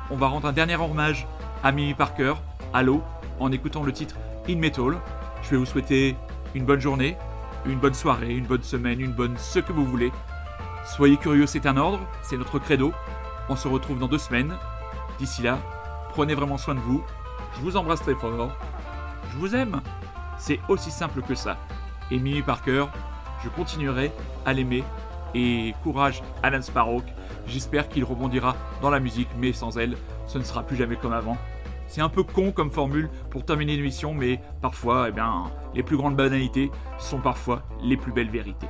On 0.10 0.16
va 0.16 0.28
rendre 0.28 0.48
un 0.48 0.54
dernier 0.54 0.76
hommage 0.76 1.28
à 1.64 1.72
Mimi 1.72 1.94
Parker, 1.94 2.34
Halo, 2.74 3.04
en 3.40 3.52
écoutant 3.52 3.84
le 3.84 3.92
titre 3.92 4.16
In 4.50 4.58
Metal. 4.58 4.98
Je 5.44 5.52
vais 5.52 5.58
vous 5.58 5.66
souhaiter 5.66 6.16
une 6.56 6.66
bonne 6.66 6.80
journée, 6.80 7.18
une 7.66 7.80
bonne 7.80 7.94
soirée, 7.94 8.34
une 8.34 8.46
bonne 8.46 8.64
semaine, 8.64 9.00
une 9.00 9.14
bonne 9.14 9.38
ce 9.38 9.60
que 9.60 9.72
vous 9.72 9.86
voulez. 9.86 10.12
Soyez 10.86 11.18
curieux, 11.18 11.48
c'est 11.48 11.66
un 11.66 11.78
ordre, 11.78 12.00
c'est 12.22 12.38
notre 12.38 12.60
credo. 12.60 12.94
On 13.50 13.56
se 13.56 13.68
retrouve 13.68 14.00
dans 14.00 14.08
deux 14.08 14.18
semaines. 14.18 14.54
D'ici 15.20 15.42
là, 15.42 15.60
prenez 16.10 16.36
vraiment 16.36 16.58
soin 16.58 16.76
de 16.76 16.80
vous. 16.80 17.04
Je 17.56 17.62
vous 17.62 17.78
embrasse 17.78 18.02
très 18.02 18.16
fort. 18.16 18.52
Je 19.32 19.38
vous 19.38 19.56
aime. 19.56 19.82
C'est 20.38 20.60
aussi 20.70 20.92
simple 20.92 21.22
que 21.22 21.36
ça. 21.36 21.58
Et 22.12 22.20
Mimi 22.20 22.42
Parker, 22.42 22.86
je 23.44 23.50
continuerai 23.50 24.12
à 24.46 24.54
l'aimer. 24.54 24.84
Et 25.34 25.74
courage, 25.84 26.24
Alan 26.44 26.62
Sparrow. 26.62 27.02
J'espère 27.48 27.90
qu'il 27.90 28.04
rebondira 28.04 28.56
dans 28.82 28.90
la 28.90 29.00
musique, 29.00 29.30
mais 29.38 29.54
sans 29.54 29.78
elle, 29.78 29.98
ce 30.28 30.38
ne 30.38 30.44
sera 30.44 30.64
plus 30.64 30.76
jamais 30.76 30.96
comme 30.96 31.14
avant. 31.14 31.38
C'est 31.88 32.02
un 32.02 32.10
peu 32.10 32.24
con 32.24 32.52
comme 32.52 32.70
formule 32.70 33.10
pour 33.30 33.46
terminer 33.46 33.74
une 33.74 33.80
émission, 33.80 34.14
mais 34.14 34.42
parfois, 34.62 35.08
eh 35.08 35.12
bien, 35.12 35.46
les 35.74 35.84
plus 35.84 35.98
grandes 35.98 36.18
banalités 36.18 36.70
sont 37.00 37.20
parfois 37.20 37.64
les 37.82 37.98
plus 37.98 38.12
belles 38.12 38.30
vérités. 38.30 38.68